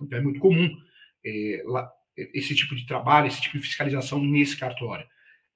Então 0.00 0.18
é 0.18 0.22
muito 0.22 0.40
comum 0.40 0.68
é, 1.24 1.62
lá, 1.64 1.88
esse 2.16 2.52
tipo 2.56 2.74
de 2.74 2.84
trabalho, 2.84 3.28
esse 3.28 3.40
tipo 3.40 3.56
de 3.56 3.62
fiscalização 3.62 4.20
nesse 4.20 4.56
cartório. 4.56 5.06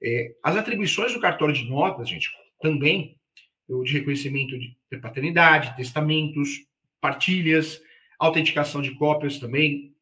É, 0.00 0.32
as 0.44 0.56
atribuições 0.56 1.12
do 1.12 1.20
cartório 1.20 1.54
de 1.54 1.68
notas, 1.68 2.08
gente, 2.08 2.30
também 2.60 3.18
o 3.68 3.82
de 3.82 3.94
reconhecimento 3.94 4.56
de 4.56 4.76
paternidade, 5.00 5.74
testamentos, 5.76 6.50
partilhas, 7.00 7.80
autenticação 8.16 8.80
de 8.80 8.94
cópias 8.94 9.40
também. 9.40 9.92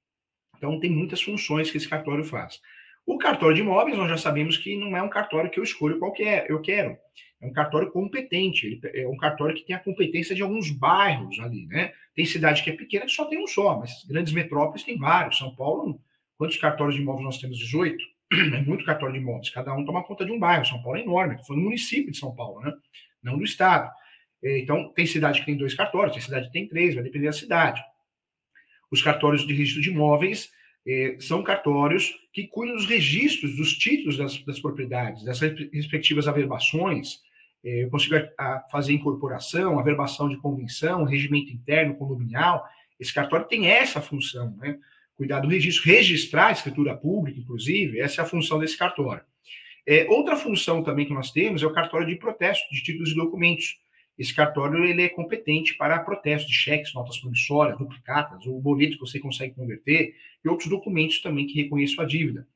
Então, 0.57 0.78
tem 0.80 0.90
muitas 0.90 1.23
funções 1.23 1.71
que 1.71 1.78
esse 1.78 1.88
cartório 1.88 2.25
faz. 2.25 2.61
O 3.09 3.17
cartório 3.17 3.57
de 3.57 3.62
imóveis, 3.62 3.97
nós 3.97 4.11
já 4.11 4.19
sabemos 4.19 4.59
que 4.59 4.77
não 4.77 4.95
é 4.95 5.00
um 5.00 5.09
cartório 5.09 5.50
que 5.50 5.59
eu 5.59 5.65
escolho 5.65 5.99
qualquer, 5.99 6.45
eu 6.50 6.61
quero. 6.61 6.95
É 7.41 7.47
um 7.47 7.53
cartório 7.55 7.91
competente, 7.91 8.67
ele 8.67 8.81
é 9.00 9.09
um 9.09 9.17
cartório 9.17 9.55
que 9.55 9.65
tem 9.65 9.75
a 9.75 9.79
competência 9.79 10.35
de 10.37 10.43
alguns 10.43 10.71
bairros 10.71 11.41
ali, 11.41 11.67
né? 11.69 11.91
Tem 12.15 12.27
cidade 12.27 12.62
que 12.62 12.69
é 12.69 12.75
pequena 12.75 13.07
que 13.07 13.12
só 13.12 13.25
tem 13.25 13.43
um 13.43 13.47
só, 13.47 13.79
mas 13.79 14.05
grandes 14.07 14.35
metrópoles 14.35 14.83
tem 14.83 14.99
vários. 14.99 15.38
São 15.38 15.57
Paulo, 15.57 15.99
quantos 16.37 16.59
cartórios 16.59 16.97
de 16.97 17.00
imóveis 17.00 17.25
nós 17.25 17.38
temos? 17.38 17.57
18? 17.57 17.97
É 18.55 18.61
muito 18.61 18.85
cartório 18.85 19.15
de 19.15 19.21
imóveis, 19.21 19.49
cada 19.49 19.73
um 19.73 19.87
toma 19.87 20.05
conta 20.05 20.27
de 20.27 20.31
um 20.31 20.38
bairro. 20.38 20.67
São 20.67 20.83
Paulo 20.83 20.99
é 20.99 21.03
enorme, 21.03 21.43
foi 21.47 21.57
no 21.57 21.62
município 21.62 22.12
de 22.12 22.19
São 22.19 22.37
Paulo, 22.37 22.61
né? 22.61 22.75
Não 23.23 23.38
do 23.38 23.45
estado. 23.45 23.91
É, 24.45 24.59
então, 24.59 24.93
tem 24.93 25.07
cidade 25.07 25.41
que 25.41 25.47
tem 25.47 25.57
dois 25.57 25.73
cartórios, 25.73 26.12
tem 26.12 26.21
cidade 26.21 26.49
que 26.49 26.53
tem 26.53 26.69
três, 26.69 26.95
vai 26.95 27.03
depender 27.03 27.25
da 27.25 27.33
cidade. 27.33 27.83
Os 28.91 29.00
cartórios 29.00 29.47
de 29.47 29.55
registro 29.55 29.81
de 29.81 29.88
imóveis 29.88 30.50
eh, 30.88 31.16
são 31.21 31.42
cartórios 31.42 32.14
que 32.33 32.47
cuidam 32.47 32.76
dos 32.76 32.87
registros 32.87 33.54
dos 33.57 33.75
títulos 33.75 34.16
das, 34.16 34.42
das 34.45 34.59
propriedades, 34.59 35.23
das 35.23 35.38
respectivas 35.38 36.26
averbações. 36.26 37.21
Eh, 37.62 37.85
eu 37.85 37.90
consigo 37.90 38.16
fazer 38.71 38.95
incorporação, 38.95 39.78
averbação 39.78 40.30
de 40.30 40.38
convenção, 40.38 41.04
regimento 41.04 41.52
interno, 41.52 41.95
condominial. 41.95 42.64
Esse 42.99 43.12
cartório 43.12 43.47
tem 43.47 43.66
essa 43.66 44.00
função, 44.00 44.57
né? 44.57 44.78
Cuidar 45.14 45.40
do 45.40 45.49
registro, 45.49 45.85
registrar 45.85 46.47
a 46.47 46.52
escritura 46.52 46.97
pública, 46.97 47.38
inclusive, 47.38 48.00
essa 48.00 48.23
é 48.23 48.25
a 48.25 48.26
função 48.26 48.59
desse 48.59 48.78
cartório. 48.78 49.23
É, 49.85 50.07
outra 50.09 50.37
função 50.37 50.83
também 50.83 51.07
que 51.07 51.12
nós 51.12 51.30
temos 51.33 51.62
é 51.62 51.66
o 51.66 51.73
cartório 51.73 52.07
de 52.07 52.16
protesto 52.16 52.73
de 52.73 52.83
títulos 52.83 53.11
e 53.11 53.14
documentos. 53.14 53.78
Esse 54.19 54.35
cartório 54.35 54.85
ele 54.85 55.03
é 55.03 55.09
competente 55.09 55.75
para 55.75 56.01
protesto 56.01 56.49
de 56.49 56.55
cheques, 56.55 56.93
notas 56.93 57.19
promissórias, 57.19 57.79
duplicatas, 57.79 58.45
ou 58.47 58.61
boleto 58.61 58.95
que 58.95 59.01
você 59.01 59.21
consegue 59.21 59.55
converter, 59.55 60.17
e 60.45 60.49
outros 60.49 60.69
documentos 60.69 61.21
também 61.21 61.47
que 61.47 61.63
reconheçam 61.63 62.05
a 62.05 62.07
dívida. 62.07 62.47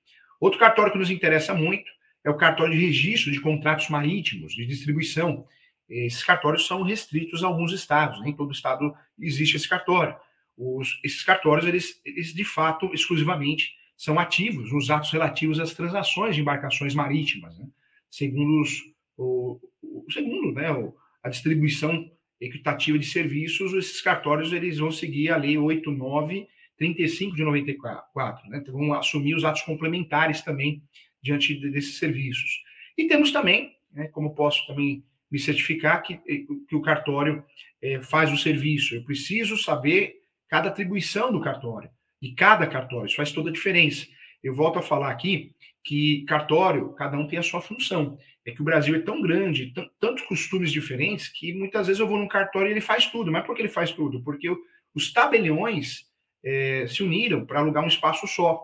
Outro 0.40 0.58
cartório 0.58 0.92
que 0.92 0.98
nos 0.98 1.10
interessa 1.10 1.54
muito 1.54 1.88
é 2.24 2.30
o 2.30 2.36
cartório 2.36 2.74
de 2.74 2.84
registro 2.84 3.30
de 3.30 3.40
contratos 3.40 3.88
marítimos, 3.88 4.54
de 4.54 4.66
distribuição. 4.66 5.46
Esses 5.88 6.24
cartórios 6.24 6.66
são 6.66 6.82
restritos 6.82 7.44
a 7.44 7.46
alguns 7.46 7.72
estados, 7.72 8.20
nem 8.22 8.32
todo 8.32 8.52
estado 8.52 8.92
existe 9.18 9.56
esse 9.56 9.68
cartório. 9.68 10.16
Os, 10.56 11.00
esses 11.04 11.22
cartórios, 11.22 11.66
eles, 11.66 12.00
eles 12.04 12.34
de 12.34 12.44
fato, 12.44 12.90
exclusivamente, 12.92 13.74
são 13.96 14.18
ativos 14.18 14.72
nos 14.72 14.90
atos 14.90 15.10
relativos 15.10 15.60
às 15.60 15.74
transações 15.74 16.34
de 16.34 16.40
embarcações 16.40 16.92
marítimas, 16.92 17.56
né? 17.56 17.66
segundo 18.10 18.60
os, 18.60 18.80
o, 19.16 19.60
o, 19.80 20.06
segundo 20.10 20.52
né, 20.52 20.72
o, 20.72 20.94
a 21.22 21.28
distribuição 21.28 22.10
equitativa 22.40 22.98
de 22.98 23.06
serviços, 23.06 23.72
esses 23.74 24.00
cartórios 24.00 24.52
eles 24.52 24.78
vão 24.78 24.90
seguir 24.90 25.30
a 25.30 25.36
Lei 25.36 25.56
8935 25.56 27.36
de 27.36 27.44
94, 27.44 28.50
né? 28.50 28.58
Então, 28.58 28.74
vão 28.74 28.92
assumir 28.94 29.34
os 29.34 29.44
atos 29.44 29.62
complementares 29.62 30.42
também 30.42 30.82
diante 31.22 31.54
desses 31.70 31.98
serviços. 31.98 32.62
E 32.98 33.06
temos 33.06 33.30
também, 33.30 33.76
né, 33.92 34.08
como 34.08 34.34
posso 34.34 34.66
também 34.66 35.04
me 35.30 35.38
certificar 35.38 36.02
que, 36.02 36.14
eh, 36.14 36.44
que 36.68 36.76
o 36.76 36.82
cartório 36.82 37.44
é, 37.80 38.00
faz 38.00 38.30
o 38.30 38.36
serviço. 38.36 38.94
Eu 38.94 39.04
preciso 39.04 39.56
saber 39.56 40.16
cada 40.48 40.68
atribuição 40.68 41.32
do 41.32 41.40
cartório, 41.40 41.88
de 42.20 42.32
cada 42.34 42.66
cartório, 42.66 43.06
isso 43.06 43.16
faz 43.16 43.32
toda 43.32 43.48
a 43.48 43.52
diferença. 43.52 44.06
Eu 44.42 44.54
volto 44.54 44.78
a 44.78 44.82
falar 44.82 45.10
aqui 45.10 45.54
que 45.82 46.24
cartório, 46.26 46.92
cada 46.92 47.16
um 47.16 47.26
tem 47.26 47.38
a 47.38 47.42
sua 47.42 47.60
função. 47.60 48.18
É 48.44 48.50
que 48.50 48.60
o 48.60 48.64
Brasil 48.64 48.94
é 48.96 49.00
tão 49.00 49.22
grande, 49.22 49.72
tantos 50.00 50.24
costumes 50.24 50.72
diferentes, 50.72 51.28
que 51.28 51.52
muitas 51.52 51.86
vezes 51.86 52.00
eu 52.00 52.08
vou 52.08 52.18
num 52.18 52.28
cartório 52.28 52.68
e 52.68 52.72
ele 52.72 52.80
faz 52.80 53.06
tudo. 53.06 53.30
Mas 53.30 53.46
por 53.46 53.54
que 53.54 53.62
ele 53.62 53.68
faz 53.68 53.92
tudo? 53.92 54.22
Porque 54.22 54.48
os 54.94 55.12
tabeliões 55.12 56.06
é, 56.44 56.86
se 56.88 57.02
uniram 57.02 57.46
para 57.46 57.60
alugar 57.60 57.84
um 57.84 57.88
espaço 57.88 58.26
só. 58.26 58.60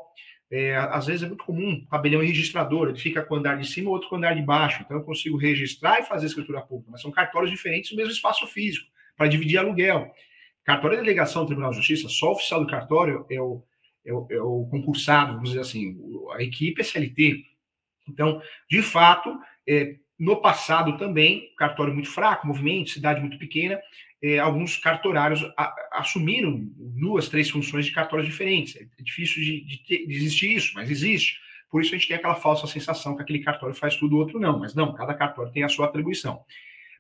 É, 0.50 0.76
às 0.76 1.06
vezes 1.06 1.22
é 1.22 1.26
muito 1.26 1.44
comum, 1.44 1.84
tabelião 1.90 2.22
registrador, 2.22 2.88
ele 2.88 2.98
fica 2.98 3.22
com 3.22 3.34
o 3.34 3.36
andar 3.36 3.58
de 3.58 3.68
cima, 3.68 3.90
outro 3.90 4.08
com 4.08 4.14
o 4.14 4.18
andar 4.18 4.34
de 4.34 4.42
baixo. 4.42 4.82
Então 4.82 4.96
eu 4.96 5.04
consigo 5.04 5.36
registrar 5.36 6.00
e 6.00 6.04
fazer 6.04 6.26
escritura 6.26 6.62
pública, 6.62 6.90
mas 6.90 7.02
são 7.02 7.10
cartórios 7.10 7.50
diferentes 7.50 7.90
no 7.90 7.98
mesmo 7.98 8.12
espaço 8.12 8.46
físico, 8.46 8.86
para 9.16 9.28
dividir 9.28 9.58
aluguel. 9.58 10.10
Cartório 10.64 10.96
de 10.96 11.02
delegação 11.02 11.42
do 11.42 11.48
Tribunal 11.48 11.70
de 11.70 11.76
Justiça, 11.76 12.08
só 12.08 12.28
o 12.28 12.32
oficial 12.32 12.60
do 12.60 12.66
cartório 12.66 13.26
é 13.30 13.40
o 13.40 13.62
é 14.08 14.12
o, 14.12 14.26
é 14.30 14.40
o 14.40 14.66
concursado, 14.70 15.34
vamos 15.34 15.50
dizer 15.50 15.60
assim, 15.60 15.98
a 16.32 16.42
equipe 16.42 16.80
é 16.80 16.84
CLT. 16.84 17.44
Então, 18.08 18.40
de 18.70 18.80
fato, 18.80 19.38
é, 19.68 19.96
no 20.18 20.40
passado 20.40 20.96
também, 20.96 21.54
cartório 21.56 21.94
muito 21.94 22.10
fraco, 22.10 22.46
movimento, 22.46 22.90
cidade 22.90 23.20
muito 23.20 23.38
pequena, 23.38 23.78
é, 24.20 24.38
alguns 24.38 24.76
cartorários 24.76 25.44
a, 25.56 25.74
assumiram 25.92 26.66
duas, 26.76 27.28
três 27.28 27.48
funções 27.48 27.86
de 27.86 27.92
cartórios 27.92 28.26
diferentes. 28.26 28.76
É 28.76 29.02
difícil 29.02 29.42
de, 29.42 29.64
de, 29.64 30.06
de, 30.06 30.14
existir 30.14 30.56
isso, 30.56 30.72
mas 30.74 30.90
existe. 30.90 31.38
Por 31.70 31.82
isso 31.82 31.94
a 31.94 31.98
gente 31.98 32.08
tem 32.08 32.16
aquela 32.16 32.34
falsa 32.34 32.66
sensação 32.66 33.14
que 33.14 33.22
aquele 33.22 33.40
cartório 33.40 33.74
faz 33.74 33.94
tudo, 33.94 34.16
o 34.16 34.18
outro 34.18 34.40
não. 34.40 34.58
Mas 34.58 34.74
não, 34.74 34.92
cada 34.94 35.14
cartório 35.14 35.52
tem 35.52 35.62
a 35.62 35.68
sua 35.68 35.86
atribuição. 35.86 36.42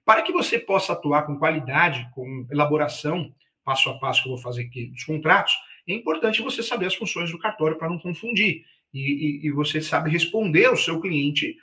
Para 0.04 0.22
que 0.22 0.32
você 0.32 0.58
possa 0.58 0.92
atuar 0.92 1.22
com 1.22 1.36
qualidade, 1.36 2.08
com 2.14 2.46
elaboração, 2.50 3.34
passo 3.64 3.90
a 3.90 3.98
passo 3.98 4.22
que 4.22 4.28
eu 4.28 4.34
vou 4.34 4.42
fazer 4.42 4.62
aqui 4.62 4.86
dos 4.86 5.04
contratos, 5.04 5.54
é 5.86 5.92
importante 5.92 6.42
você 6.42 6.62
saber 6.62 6.86
as 6.86 6.94
funções 6.94 7.30
do 7.30 7.38
cartório 7.38 7.76
para 7.76 7.88
não 7.88 7.98
confundir. 7.98 8.62
E, 8.92 9.00
e, 9.00 9.46
e, 9.46 9.50
você 9.50 9.82
sabe 9.82 10.08
responder 10.08 10.66
ao 10.66 10.76
seu 10.76 10.98
cliente 10.98 11.54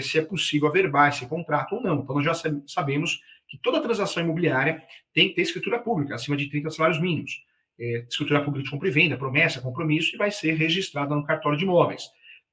se 0.00 0.18
é 0.18 0.22
possível 0.22 0.68
averbar 0.68 1.08
esse 1.08 1.26
contrato 1.26 1.76
ou 1.76 1.82
não. 1.82 2.00
Então, 2.00 2.16
nós 2.16 2.24
já 2.24 2.34
sabemos 2.66 3.20
que 3.48 3.58
toda 3.58 3.80
transação 3.80 4.22
imobiliária 4.22 4.82
tem 5.12 5.28
que 5.28 5.34
ter 5.34 5.42
escritura 5.42 5.78
pública, 5.78 6.14
acima 6.14 6.36
de 6.36 6.48
30 6.48 6.70
salários 6.70 7.00
mínimos. 7.00 7.42
Eh, 7.78 8.04
escritura 8.08 8.42
pública 8.42 8.64
de 8.64 8.70
compra 8.70 8.88
e 8.88 8.90
venda, 8.90 9.16
promessa, 9.16 9.60
compromisso, 9.60 10.14
e 10.14 10.18
vai 10.18 10.30
ser 10.30 10.54
registrada 10.54 11.14
no 11.14 11.24
cartório 11.24 11.58
de 11.58 11.64
imóveis. 11.64 12.04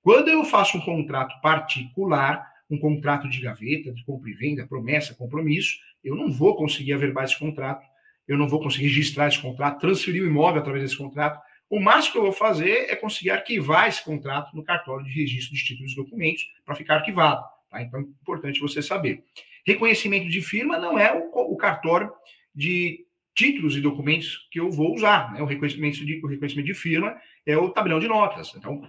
Quando 0.01 0.29
eu 0.29 0.43
faço 0.43 0.77
um 0.77 0.81
contrato 0.81 1.39
particular, 1.41 2.45
um 2.69 2.77
contrato 2.77 3.29
de 3.29 3.39
gaveta, 3.39 3.93
de 3.93 4.03
compra 4.03 4.29
e 4.29 4.33
venda, 4.33 4.67
promessa, 4.67 5.13
compromisso, 5.15 5.77
eu 6.03 6.15
não 6.15 6.31
vou 6.31 6.55
conseguir 6.55 6.93
averbar 6.93 7.23
esse 7.23 7.37
contrato 7.37 7.85
eu 8.31 8.37
não 8.37 8.47
vou 8.47 8.61
conseguir 8.61 8.85
registrar 8.85 9.27
esse 9.27 9.39
contrato, 9.39 9.81
transferir 9.81 10.23
o 10.23 10.25
imóvel 10.25 10.61
através 10.61 10.83
desse 10.83 10.97
contrato. 10.97 11.37
O 11.71 11.79
máximo 11.79 12.11
que 12.11 12.17
eu 12.17 12.23
vou 12.23 12.33
fazer 12.33 12.91
é 12.91 12.97
conseguir 12.97 13.29
arquivar 13.29 13.87
esse 13.87 14.03
contrato 14.03 14.53
no 14.53 14.61
cartório 14.61 15.05
de 15.05 15.11
registro 15.13 15.55
de 15.55 15.63
títulos 15.63 15.93
e 15.93 15.95
documentos 15.95 16.43
para 16.65 16.75
ficar 16.75 16.95
arquivado. 16.95 17.45
Tá? 17.69 17.81
Então, 17.81 18.01
é 18.01 18.03
importante 18.03 18.59
você 18.59 18.81
saber. 18.81 19.23
Reconhecimento 19.65 20.27
de 20.27 20.41
firma 20.41 20.77
não 20.77 20.99
é 20.99 21.13
o, 21.13 21.29
o 21.29 21.55
cartório 21.55 22.11
de 22.53 23.05
títulos 23.33 23.77
e 23.77 23.79
documentos 23.79 24.49
que 24.51 24.59
eu 24.59 24.69
vou 24.69 24.93
usar. 24.93 25.31
Né? 25.31 25.41
O, 25.41 25.45
reconhecimento 25.45 26.05
de, 26.05 26.19
o 26.21 26.27
reconhecimento 26.27 26.65
de 26.65 26.73
firma 26.73 27.15
é 27.45 27.55
o 27.55 27.69
tabelão 27.69 28.01
de 28.01 28.07
notas. 28.09 28.53
Então, 28.53 28.81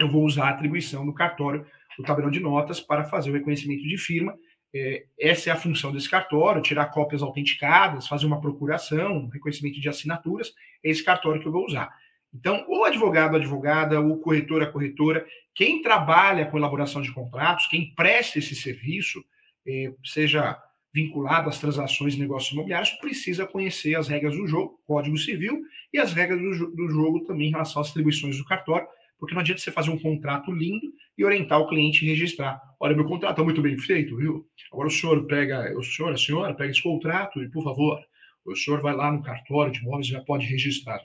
eu 0.00 0.10
vou 0.10 0.24
usar 0.24 0.46
a 0.46 0.50
atribuição 0.52 1.04
do 1.04 1.12
cartório, 1.12 1.66
do 1.98 2.02
tabelão 2.02 2.30
de 2.30 2.40
notas, 2.40 2.80
para 2.80 3.04
fazer 3.04 3.28
o 3.28 3.34
reconhecimento 3.34 3.82
de 3.82 3.98
firma 3.98 4.34
é, 4.74 5.04
essa 5.20 5.50
é 5.50 5.52
a 5.52 5.56
função 5.56 5.92
desse 5.92 6.08
cartório, 6.08 6.62
tirar 6.62 6.86
cópias 6.86 7.22
autenticadas, 7.22 8.08
fazer 8.08 8.24
uma 8.24 8.40
procuração, 8.40 9.28
reconhecimento 9.28 9.78
de 9.78 9.88
assinaturas, 9.88 10.54
é 10.82 10.90
esse 10.90 11.04
cartório 11.04 11.40
que 11.40 11.46
eu 11.46 11.52
vou 11.52 11.66
usar. 11.66 11.94
Então, 12.34 12.64
o 12.66 12.84
advogado, 12.84 13.34
a 13.34 13.38
advogada, 13.38 14.00
o 14.00 14.18
corretor, 14.18 14.62
a 14.62 14.66
corretora, 14.66 15.26
quem 15.54 15.82
trabalha 15.82 16.46
com 16.46 16.56
elaboração 16.56 17.02
de 17.02 17.12
contratos, 17.12 17.66
quem 17.66 17.94
presta 17.94 18.38
esse 18.38 18.54
serviço, 18.54 19.22
é, 19.66 19.92
seja 20.02 20.58
vinculado 20.94 21.48
às 21.48 21.58
transações 21.58 22.14
e 22.14 22.18
negócios 22.18 22.52
imobiliários, 22.52 22.90
precisa 22.92 23.46
conhecer 23.46 23.94
as 23.94 24.08
regras 24.08 24.36
do 24.36 24.46
jogo, 24.46 24.78
Código 24.86 25.16
Civil, 25.16 25.62
e 25.92 25.98
as 25.98 26.12
regras 26.12 26.40
do, 26.40 26.88
jogo 26.90 27.20
também 27.24 27.48
em 27.48 27.50
relação 27.50 27.80
às 27.80 27.90
atribuições 27.90 28.36
do 28.36 28.44
cartório, 28.44 28.86
porque 29.18 29.34
não 29.34 29.40
adianta 29.40 29.60
você 29.60 29.70
fazer 29.70 29.90
um 29.90 29.98
contrato 29.98 30.50
lindo 30.50 30.92
e 31.16 31.24
orientar 31.24 31.60
o 31.60 31.68
cliente 31.68 32.04
a 32.04 32.08
registrar. 32.08 32.60
Olha, 32.80 32.96
meu 32.96 33.04
contrato 33.04 33.32
está 33.32 33.44
muito 33.44 33.62
bem 33.62 33.78
feito, 33.78 34.16
viu? 34.16 34.46
Agora 34.72 34.88
o 34.88 34.90
senhor 34.90 35.26
pega, 35.26 35.72
o 35.78 35.82
senhor, 35.82 36.12
a 36.12 36.16
senhora, 36.16 36.54
pega 36.54 36.70
esse 36.70 36.82
contrato 36.82 37.42
e, 37.42 37.48
por 37.48 37.62
favor, 37.62 38.00
o 38.44 38.56
senhor 38.56 38.80
vai 38.82 38.94
lá 38.94 39.12
no 39.12 39.22
cartório 39.22 39.72
de 39.72 39.80
imóveis 39.80 40.08
e 40.08 40.10
já 40.10 40.20
pode 40.20 40.46
registrar. 40.46 41.00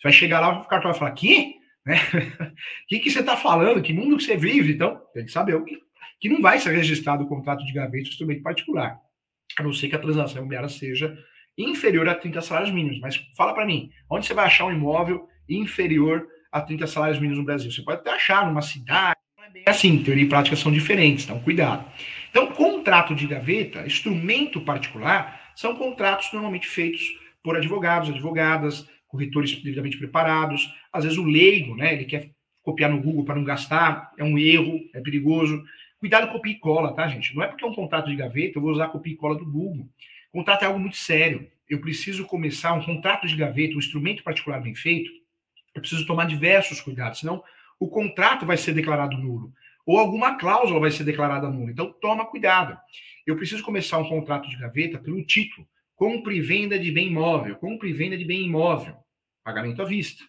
Você 0.00 0.08
vai 0.08 0.12
chegar 0.12 0.40
lá, 0.40 0.48
o 0.48 0.64
cartório 0.64 0.90
vai 0.90 0.98
falar, 0.98 1.10
que? 1.12 1.56
Né? 1.84 1.96
O 2.54 2.86
que, 2.88 3.00
que 3.00 3.10
você 3.10 3.20
está 3.20 3.36
falando? 3.36 3.82
Que 3.82 3.92
mundo 3.92 4.16
que 4.16 4.24
você 4.24 4.36
vive? 4.36 4.72
Então, 4.72 4.98
tem 5.12 5.26
que 5.26 5.30
saber 5.30 5.54
o 5.54 5.64
que, 5.64 5.78
que 6.18 6.28
não 6.30 6.40
vai 6.40 6.58
ser 6.58 6.74
registrado 6.74 7.24
o 7.24 7.28
contrato 7.28 7.64
de 7.64 7.72
gaveta 7.72 8.08
instrumento 8.08 8.42
particular, 8.42 8.98
a 9.58 9.62
não 9.62 9.74
ser 9.74 9.88
que 9.88 9.96
a 9.96 9.98
transação 9.98 10.38
imobiliária 10.38 10.70
seja 10.70 11.16
inferior 11.58 12.08
a 12.08 12.14
30 12.14 12.40
salários 12.40 12.72
mínimos. 12.72 12.98
Mas 13.00 13.16
fala 13.36 13.52
para 13.52 13.66
mim, 13.66 13.90
onde 14.08 14.26
você 14.26 14.32
vai 14.32 14.46
achar 14.46 14.64
um 14.64 14.72
imóvel 14.72 15.28
inferior 15.46 16.26
a 16.50 16.62
30 16.62 16.86
salários 16.86 17.18
mínimos 17.18 17.38
no 17.38 17.44
Brasil? 17.44 17.70
Você 17.70 17.82
pode 17.82 18.00
até 18.00 18.10
achar 18.10 18.46
numa 18.46 18.62
cidade, 18.62 19.18
é 19.66 19.70
assim, 19.70 20.02
teoria 20.02 20.24
e 20.24 20.28
prática 20.28 20.56
são 20.56 20.72
diferentes, 20.72 21.24
então 21.24 21.40
cuidado. 21.40 21.84
Então, 22.30 22.46
contrato 22.52 23.14
de 23.14 23.26
gaveta, 23.26 23.84
instrumento 23.86 24.60
particular, 24.60 25.52
são 25.56 25.74
contratos 25.74 26.32
normalmente 26.32 26.66
feitos 26.66 27.02
por 27.42 27.56
advogados, 27.56 28.08
advogadas, 28.08 28.88
corretores 29.10 29.54
devidamente 29.62 29.98
preparados. 29.98 30.72
Às 30.92 31.04
vezes 31.04 31.18
o 31.18 31.24
leigo, 31.24 31.74
né, 31.76 31.94
ele 31.94 32.04
quer 32.04 32.30
copiar 32.62 32.90
no 32.90 33.00
Google 33.00 33.24
para 33.24 33.34
não 33.34 33.44
gastar, 33.44 34.12
é 34.16 34.24
um 34.24 34.38
erro, 34.38 34.80
é 34.94 35.00
perigoso. 35.00 35.62
Cuidado 35.98 36.28
com 36.28 36.34
copia 36.34 36.52
e 36.52 36.58
cola, 36.58 36.94
tá, 36.94 37.06
gente? 37.08 37.34
Não 37.34 37.42
é 37.42 37.46
porque 37.46 37.64
é 37.64 37.66
um 37.66 37.74
contrato 37.74 38.08
de 38.08 38.16
gaveta, 38.16 38.58
eu 38.58 38.62
vou 38.62 38.70
usar 38.70 38.88
copia 38.88 39.12
e 39.12 39.16
cola 39.16 39.36
do 39.36 39.44
Google. 39.44 39.88
Contrato 40.32 40.62
é 40.62 40.66
algo 40.66 40.78
muito 40.78 40.96
sério. 40.96 41.46
Eu 41.68 41.80
preciso 41.80 42.24
começar 42.24 42.72
um 42.72 42.84
contrato 42.84 43.26
de 43.26 43.36
gaveta, 43.36 43.74
um 43.74 43.78
instrumento 43.78 44.22
particular 44.22 44.60
bem 44.60 44.74
feito. 44.74 45.10
Eu 45.74 45.80
preciso 45.80 46.06
tomar 46.06 46.24
diversos 46.26 46.80
cuidados, 46.80 47.20
senão 47.20 47.42
o 47.78 47.88
contrato 47.88 48.46
vai 48.46 48.56
ser 48.56 48.72
declarado 48.72 49.16
nulo 49.16 49.52
ou 49.86 49.98
alguma 49.98 50.36
cláusula 50.36 50.78
vai 50.78 50.90
ser 50.90 51.04
declarada 51.04 51.50
nula. 51.50 51.70
Então, 51.70 51.92
toma 52.00 52.26
cuidado. 52.26 52.78
Eu 53.26 53.36
preciso 53.36 53.62
começar 53.62 53.98
um 53.98 54.08
contrato 54.08 54.48
de 54.48 54.56
gaveta 54.56 54.98
pelo 54.98 55.24
título: 55.24 55.66
compra 56.00 56.32
e 56.32 56.40
venda 56.40 56.78
de 56.78 56.90
bem 56.90 57.08
imóvel, 57.08 57.56
compra 57.56 57.86
e 57.86 57.92
venda 57.92 58.16
de 58.16 58.24
bem 58.24 58.46
imóvel, 58.46 58.96
pagamento 59.44 59.82
à 59.82 59.84
vista. 59.84 60.24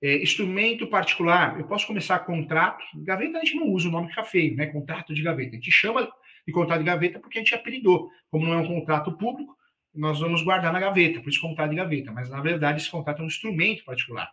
É, 0.00 0.22
instrumento 0.22 0.86
particular, 0.86 1.58
eu 1.58 1.66
posso 1.66 1.88
começar 1.88 2.20
contrato. 2.20 2.84
Gaveta 3.02 3.38
a 3.38 3.44
gente 3.44 3.56
não 3.56 3.68
usa 3.68 3.88
o 3.88 3.90
nome 3.90 4.06
que 4.06 4.14
fica 4.14 4.24
feio, 4.24 4.54
né? 4.54 4.66
Contrato 4.66 5.12
de 5.12 5.20
gaveta. 5.20 5.50
A 5.50 5.54
gente 5.54 5.72
chama 5.72 6.08
de 6.46 6.52
contrato 6.52 6.78
de 6.78 6.84
gaveta 6.84 7.18
porque 7.18 7.36
a 7.36 7.40
gente 7.40 7.52
apelidou. 7.52 8.10
Como 8.30 8.46
não 8.46 8.52
é 8.52 8.58
um 8.58 8.66
contrato 8.68 9.12
público, 9.18 9.56
nós 9.92 10.20
vamos 10.20 10.40
guardar 10.44 10.72
na 10.72 10.78
gaveta, 10.78 11.20
por 11.20 11.30
isso 11.30 11.40
contrato 11.40 11.70
de 11.70 11.76
gaveta. 11.76 12.12
Mas, 12.12 12.30
na 12.30 12.40
verdade, 12.40 12.80
esse 12.80 12.90
contrato 12.90 13.22
é 13.22 13.24
um 13.24 13.28
instrumento 13.28 13.84
particular. 13.84 14.30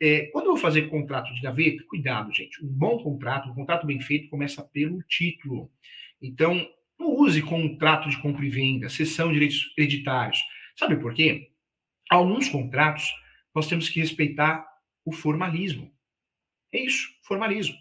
É, 0.00 0.26
quando 0.26 0.44
eu 0.44 0.52
vou 0.52 0.60
fazer 0.60 0.82
contrato 0.82 1.34
de 1.34 1.40
gaveta, 1.40 1.82
cuidado, 1.88 2.32
gente. 2.32 2.64
Um 2.64 2.68
bom 2.68 3.02
contrato, 3.02 3.50
um 3.50 3.54
contrato 3.54 3.84
bem 3.84 3.98
feito, 4.00 4.30
começa 4.30 4.62
pelo 4.62 5.02
título. 5.02 5.68
Então, 6.22 6.64
não 6.98 7.14
use 7.14 7.40
contrato 7.42 8.08
de 8.08 8.20
compra 8.20 8.44
e 8.44 8.50
venda, 8.50 8.88
cessão 8.88 9.28
de 9.28 9.34
direitos 9.34 9.72
hereditários. 9.76 10.42
Sabe 10.76 10.96
por 10.96 11.14
quê? 11.14 11.50
Alguns 12.10 12.48
contratos 12.48 13.04
nós 13.54 13.66
temos 13.66 13.88
que 13.88 14.00
respeitar 14.00 14.66
o 15.04 15.12
formalismo. 15.12 15.92
É 16.72 16.80
isso, 16.80 17.08
formalismo. 17.22 17.76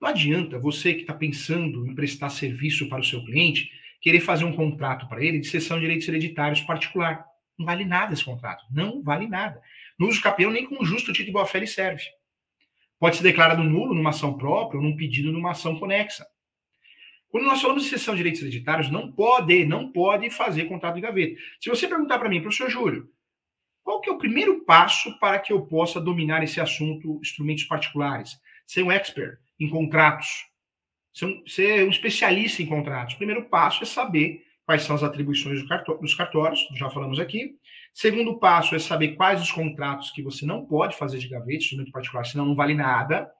Não 0.00 0.08
adianta 0.08 0.58
você 0.58 0.94
que 0.94 1.02
está 1.02 1.12
pensando 1.12 1.86
em 1.86 1.94
prestar 1.94 2.30
serviço 2.30 2.88
para 2.88 3.00
o 3.00 3.04
seu 3.04 3.24
cliente 3.24 3.70
querer 4.00 4.20
fazer 4.20 4.44
um 4.44 4.56
contrato 4.56 5.06
para 5.08 5.22
ele 5.22 5.38
de 5.38 5.46
cessão 5.46 5.76
de 5.76 5.82
direitos 5.82 6.08
hereditários 6.08 6.62
particular. 6.62 7.24
Não 7.58 7.66
vale 7.66 7.84
nada 7.84 8.14
esse 8.14 8.24
contrato. 8.24 8.64
Não 8.70 9.02
vale 9.02 9.26
nada. 9.26 9.60
No 9.98 10.08
uso 10.08 10.22
capião, 10.22 10.50
nem 10.50 10.66
com 10.66 10.82
justo 10.84 11.12
título 11.12 11.26
de 11.26 11.32
boa-fé 11.32 11.58
ele 11.58 11.66
serve. 11.66 12.04
Pode 12.98 13.16
ser 13.16 13.22
declarado 13.22 13.62
nulo 13.62 13.94
numa 13.94 14.10
ação 14.10 14.36
própria 14.38 14.78
ou 14.78 14.84
num 14.84 14.96
pedido 14.96 15.30
numa 15.30 15.50
ação 15.50 15.78
conexa. 15.78 16.24
Quando 17.30 17.44
nós 17.44 17.62
falamos 17.62 17.84
de 17.84 17.88
cessão 17.88 18.14
de 18.14 18.18
direitos 18.18 18.42
hereditários, 18.42 18.90
não 18.90 19.10
pode, 19.10 19.64
não 19.64 19.92
pode 19.92 20.30
fazer 20.30 20.64
contrato 20.64 20.96
de 20.96 21.00
gaveta. 21.00 21.40
Se 21.60 21.70
você 21.70 21.86
perguntar 21.86 22.18
para 22.18 22.28
mim, 22.28 22.42
professor 22.42 22.68
Júlio, 22.68 23.08
qual 23.84 24.00
que 24.00 24.10
é 24.10 24.12
o 24.12 24.18
primeiro 24.18 24.64
passo 24.64 25.16
para 25.20 25.38
que 25.38 25.52
eu 25.52 25.62
possa 25.62 26.00
dominar 26.00 26.42
esse 26.42 26.60
assunto, 26.60 27.20
instrumentos 27.20 27.64
particulares? 27.64 28.32
Ser 28.66 28.82
um 28.82 28.90
expert 28.90 29.38
em 29.60 29.68
contratos, 29.68 30.26
ser 31.14 31.26
um, 31.26 31.46
ser 31.46 31.86
um 31.86 31.90
especialista 31.90 32.62
em 32.62 32.66
contratos. 32.66 33.14
O 33.14 33.18
primeiro 33.18 33.48
passo 33.48 33.84
é 33.84 33.86
saber 33.86 34.42
quais 34.66 34.82
são 34.82 34.96
as 34.96 35.02
atribuições 35.02 35.62
dos 36.00 36.14
cartórios, 36.14 36.66
já 36.74 36.90
falamos 36.90 37.20
aqui. 37.20 37.56
Segundo 37.92 38.38
passo 38.38 38.74
é 38.74 38.78
saber 38.80 39.14
quais 39.14 39.40
os 39.40 39.52
contratos 39.52 40.10
que 40.10 40.22
você 40.22 40.44
não 40.44 40.66
pode 40.66 40.96
fazer 40.96 41.18
de 41.18 41.28
gaveta, 41.28 41.58
instrumento 41.58 41.92
particular, 41.92 42.24
senão 42.24 42.46
não 42.46 42.54
vale 42.56 42.74
nada. 42.74 43.30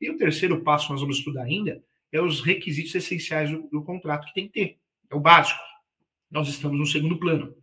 E 0.00 0.10
o 0.10 0.16
terceiro 0.16 0.62
passo 0.62 0.86
que 0.86 0.92
nós 0.92 1.00
vamos 1.00 1.18
estudar 1.18 1.42
ainda 1.42 1.82
é 2.12 2.20
os 2.20 2.40
requisitos 2.40 2.94
essenciais 2.94 3.50
do, 3.50 3.68
do 3.68 3.82
contrato 3.82 4.26
que 4.26 4.34
tem 4.34 4.46
que 4.46 4.52
ter. 4.52 4.78
É 5.10 5.14
o 5.14 5.20
básico. 5.20 5.60
Nós 6.30 6.48
estamos 6.48 6.78
no 6.78 6.86
segundo 6.86 7.18
plano. 7.18 7.54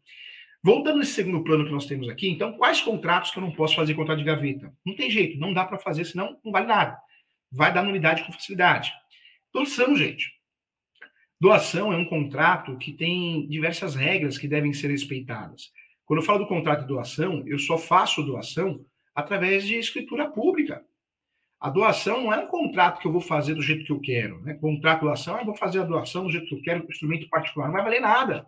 Voltando 0.64 0.98
nesse 0.98 1.14
segundo 1.14 1.44
plano 1.44 1.66
que 1.66 1.72
nós 1.72 1.86
temos 1.86 2.10
aqui, 2.10 2.28
então, 2.28 2.54
quais 2.54 2.82
contratos 2.82 3.30
que 3.30 3.38
eu 3.38 3.42
não 3.42 3.52
posso 3.52 3.76
fazer 3.76 3.94
contrato 3.94 4.18
de 4.18 4.24
gaveta? 4.24 4.74
Não 4.84 4.96
tem 4.96 5.12
jeito, 5.12 5.38
não 5.38 5.54
dá 5.54 5.64
para 5.64 5.78
fazer, 5.78 6.06
senão 6.06 6.40
não 6.44 6.52
vale 6.52 6.66
nada. 6.66 6.98
Vai 7.52 7.72
dar 7.72 7.84
nulidade 7.84 8.24
com 8.24 8.34
facilidade. 8.34 8.92
Doação, 9.54 9.96
gente. 9.96 10.34
Doação 11.40 11.94
é 11.94 11.98
um 11.98 12.06
contrato 12.06 12.78
que 12.78 12.92
tem 12.92 13.48
diversas 13.48 13.94
regras 13.94 14.38
que 14.40 14.48
devem 14.48 14.74
ser 14.74 14.90
respeitadas. 14.90 15.72
Quando 16.04 16.22
eu 16.22 16.26
falo 16.26 16.40
do 16.40 16.48
contrato 16.48 16.82
de 16.82 16.88
doação, 16.88 17.44
eu 17.46 17.60
só 17.60 17.78
faço 17.78 18.24
doação 18.24 18.84
através 19.14 19.68
de 19.68 19.76
escritura 19.76 20.30
pública. 20.32 20.84
A 21.66 21.70
doação 21.72 22.22
não 22.22 22.32
é 22.32 22.38
um 22.38 22.46
contrato 22.46 23.00
que 23.00 23.08
eu 23.08 23.12
vou 23.12 23.20
fazer 23.20 23.56
do 23.56 23.62
jeito 23.64 23.84
que 23.84 23.92
eu 23.92 24.00
quero. 24.00 24.40
Né? 24.42 24.54
Contrato 24.54 25.02
doação, 25.02 25.36
ah, 25.36 25.40
eu 25.40 25.46
vou 25.48 25.56
fazer 25.56 25.80
a 25.80 25.84
doação 25.84 26.26
do 26.26 26.32
jeito 26.32 26.46
que 26.46 26.54
eu 26.54 26.62
quero, 26.62 26.84
com 26.84 26.92
instrumento 26.92 27.28
particular, 27.28 27.66
não 27.66 27.74
vai 27.74 27.84
valer 27.84 28.02
nada. 28.02 28.46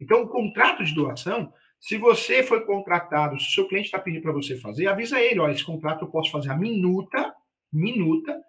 Então, 0.00 0.22
o 0.22 0.28
contrato 0.28 0.84
de 0.84 0.94
doação, 0.94 1.52
se 1.80 1.98
você 1.98 2.44
foi 2.44 2.64
contratado, 2.64 3.40
se 3.40 3.48
o 3.48 3.50
seu 3.50 3.66
cliente 3.66 3.86
está 3.86 3.98
pedindo 3.98 4.22
para 4.22 4.30
você 4.30 4.56
fazer, 4.56 4.86
avisa 4.86 5.20
ele, 5.20 5.40
olha, 5.40 5.50
esse 5.50 5.64
contrato 5.64 6.04
eu 6.04 6.08
posso 6.12 6.30
fazer 6.30 6.50
a 6.50 6.56
minuta, 6.56 7.34
minuta, 7.72 8.40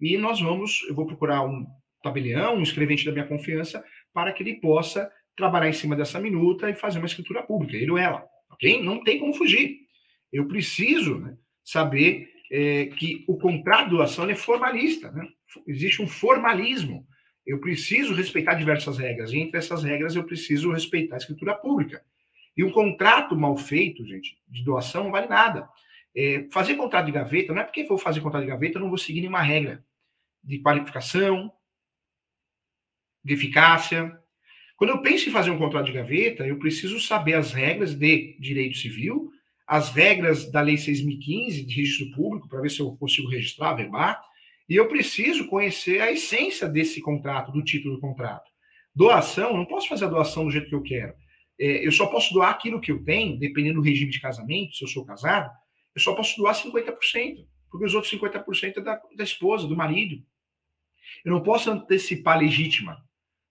e 0.00 0.18
nós 0.18 0.40
vamos, 0.40 0.84
eu 0.88 0.94
vou 0.96 1.06
procurar 1.06 1.44
um 1.44 1.64
tabelião, 2.02 2.56
um 2.56 2.62
escrevente 2.64 3.04
da 3.04 3.12
minha 3.12 3.28
confiança, 3.28 3.84
para 4.12 4.32
que 4.32 4.42
ele 4.42 4.54
possa 4.54 5.08
trabalhar 5.36 5.68
em 5.68 5.72
cima 5.72 5.94
dessa 5.94 6.18
minuta 6.18 6.68
e 6.68 6.74
fazer 6.74 6.98
uma 6.98 7.06
escritura 7.06 7.44
pública, 7.44 7.76
ele 7.76 7.92
ou 7.92 7.98
ela, 7.98 8.24
ok? 8.50 8.82
Não 8.82 9.04
tem 9.04 9.20
como 9.20 9.34
fugir. 9.34 9.76
Eu 10.32 10.48
preciso 10.48 11.20
né, 11.20 11.36
saber 11.62 12.37
é, 12.50 12.86
que 12.86 13.24
o 13.28 13.36
contrato 13.36 13.84
de 13.84 13.96
doação 13.96 14.28
é 14.28 14.34
formalista, 14.34 15.10
né? 15.12 15.26
Existe 15.66 16.02
um 16.02 16.06
formalismo. 16.06 17.06
Eu 17.46 17.58
preciso 17.60 18.14
respeitar 18.14 18.54
diversas 18.54 18.98
regras, 18.98 19.32
e 19.32 19.38
entre 19.38 19.58
essas 19.58 19.82
regras 19.82 20.14
eu 20.14 20.24
preciso 20.24 20.72
respeitar 20.72 21.16
a 21.16 21.18
escritura 21.18 21.54
pública. 21.54 22.02
E 22.56 22.64
um 22.64 22.70
contrato 22.70 23.36
mal 23.36 23.56
feito, 23.56 24.04
gente, 24.04 24.36
de 24.48 24.64
doação 24.64 25.04
não 25.04 25.10
vale 25.10 25.28
nada. 25.28 25.68
É, 26.14 26.48
fazer 26.50 26.74
contrato 26.74 27.06
de 27.06 27.12
gaveta, 27.12 27.52
não 27.52 27.60
é 27.60 27.64
porque 27.64 27.84
vou 27.84 27.96
fazer 27.96 28.20
contrato 28.20 28.42
de 28.42 28.50
gaveta, 28.50 28.76
eu 28.76 28.82
não 28.82 28.88
vou 28.88 28.98
seguir 28.98 29.20
nenhuma 29.20 29.42
regra 29.42 29.84
de 30.42 30.58
qualificação, 30.58 31.52
de 33.24 33.34
eficácia. 33.34 34.18
Quando 34.76 34.90
eu 34.90 35.02
penso 35.02 35.28
em 35.28 35.32
fazer 35.32 35.50
um 35.50 35.58
contrato 35.58 35.86
de 35.86 35.92
gaveta, 35.92 36.46
eu 36.46 36.58
preciso 36.58 37.00
saber 37.00 37.34
as 37.34 37.52
regras 37.52 37.94
de 37.94 38.36
direito 38.40 38.76
civil, 38.76 39.30
as 39.68 39.90
regras 39.90 40.50
da 40.50 40.62
Lei 40.62 40.76
6.015 40.76 41.66
de 41.66 41.74
registro 41.74 42.10
público, 42.12 42.48
para 42.48 42.62
ver 42.62 42.70
se 42.70 42.80
eu 42.80 42.96
consigo 42.96 43.28
registrar, 43.28 43.74
verbar, 43.74 44.18
e 44.66 44.74
eu 44.74 44.88
preciso 44.88 45.46
conhecer 45.46 46.00
a 46.00 46.10
essência 46.10 46.66
desse 46.66 47.02
contrato, 47.02 47.52
do 47.52 47.62
título 47.62 47.96
do 47.96 48.00
contrato. 48.00 48.50
Doação, 48.94 49.54
não 49.54 49.66
posso 49.66 49.86
fazer 49.86 50.06
a 50.06 50.08
doação 50.08 50.46
do 50.46 50.50
jeito 50.50 50.70
que 50.70 50.74
eu 50.74 50.82
quero. 50.82 51.12
É, 51.60 51.86
eu 51.86 51.92
só 51.92 52.06
posso 52.06 52.32
doar 52.32 52.50
aquilo 52.50 52.80
que 52.80 52.90
eu 52.90 53.04
tenho, 53.04 53.38
dependendo 53.38 53.80
do 53.80 53.84
regime 53.84 54.10
de 54.10 54.20
casamento, 54.20 54.74
se 54.74 54.82
eu 54.82 54.88
sou 54.88 55.04
casado, 55.04 55.50
eu 55.94 56.00
só 56.00 56.14
posso 56.14 56.34
doar 56.38 56.54
50%, 56.54 57.46
porque 57.70 57.84
os 57.84 57.94
outros 57.94 58.10
50% 58.12 58.78
é 58.78 58.80
da, 58.80 58.98
da 59.16 59.24
esposa, 59.24 59.68
do 59.68 59.76
marido. 59.76 60.24
Eu 61.22 61.32
não 61.32 61.42
posso 61.42 61.70
antecipar 61.70 62.38
legítima. 62.38 63.04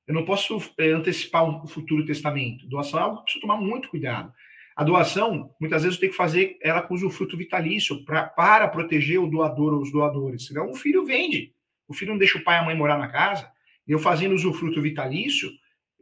Eu 0.08 0.16
não 0.16 0.26
posso 0.26 0.58
é, 0.80 0.90
antecipar 0.90 1.44
um 1.44 1.68
futuro 1.68 2.06
testamento. 2.06 2.68
Doação 2.68 3.00
é 3.00 3.04
algo 3.04 3.18
que 3.18 3.24
preciso 3.26 3.42
tomar 3.42 3.58
muito 3.58 3.90
cuidado. 3.90 4.34
A 4.78 4.84
doação, 4.84 5.56
muitas 5.60 5.82
vezes, 5.82 5.98
tenho 5.98 6.12
que 6.12 6.18
fazer 6.18 6.60
ela 6.62 6.84
com 6.84 6.94
usufruto 6.94 7.36
vitalício 7.36 8.06
pra, 8.06 8.28
para 8.28 8.68
proteger 8.68 9.20
o 9.20 9.26
doador 9.28 9.74
ou 9.74 9.82
os 9.82 9.92
doadores. 9.92 10.46
Senão 10.46 10.70
o 10.70 10.76
filho 10.76 11.04
vende. 11.04 11.52
O 11.88 11.96
filho 11.96 12.12
não 12.12 12.18
deixa 12.20 12.38
o 12.38 12.44
pai 12.44 12.58
e 12.58 12.60
a 12.60 12.64
mãe 12.64 12.78
morar 12.78 12.96
na 12.96 13.08
casa. 13.08 13.52
Eu 13.88 13.98
fazendo 13.98 14.36
usufruto 14.36 14.80
vitalício, 14.80 15.50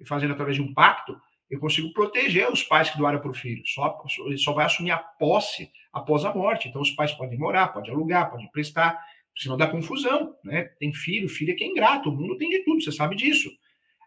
fazendo 0.06 0.34
através 0.34 0.58
de 0.58 0.62
um 0.62 0.74
pacto, 0.74 1.16
eu 1.50 1.58
consigo 1.58 1.94
proteger 1.94 2.52
os 2.52 2.64
pais 2.64 2.90
que 2.90 2.98
doaram 2.98 3.22
para 3.22 3.32
o 3.32 3.34
filho. 3.34 3.66
Só, 3.66 3.98
ele 4.26 4.38
só 4.38 4.52
vai 4.52 4.66
assumir 4.66 4.92
a 4.92 4.98
posse 4.98 5.72
após 5.94 6.26
a 6.26 6.36
morte. 6.36 6.68
Então, 6.68 6.82
os 6.82 6.92
pais 6.92 7.14
podem 7.14 7.40
morar, 7.40 7.70
podem 7.70 7.94
alugar, 7.94 8.30
podem 8.30 8.46
emprestar, 8.46 9.00
senão 9.38 9.56
dá 9.56 9.68
confusão. 9.68 10.36
Né? 10.44 10.66
Tem 10.80 10.94
filho, 10.94 11.30
filho 11.30 11.54
é 11.54 11.56
que 11.56 11.64
é 11.64 11.68
ingrato. 11.68 12.10
O 12.10 12.12
mundo 12.12 12.38
tem 12.38 12.50
de 12.50 12.60
tudo, 12.66 12.84
você 12.84 12.92
sabe 12.92 13.16
disso. 13.16 13.50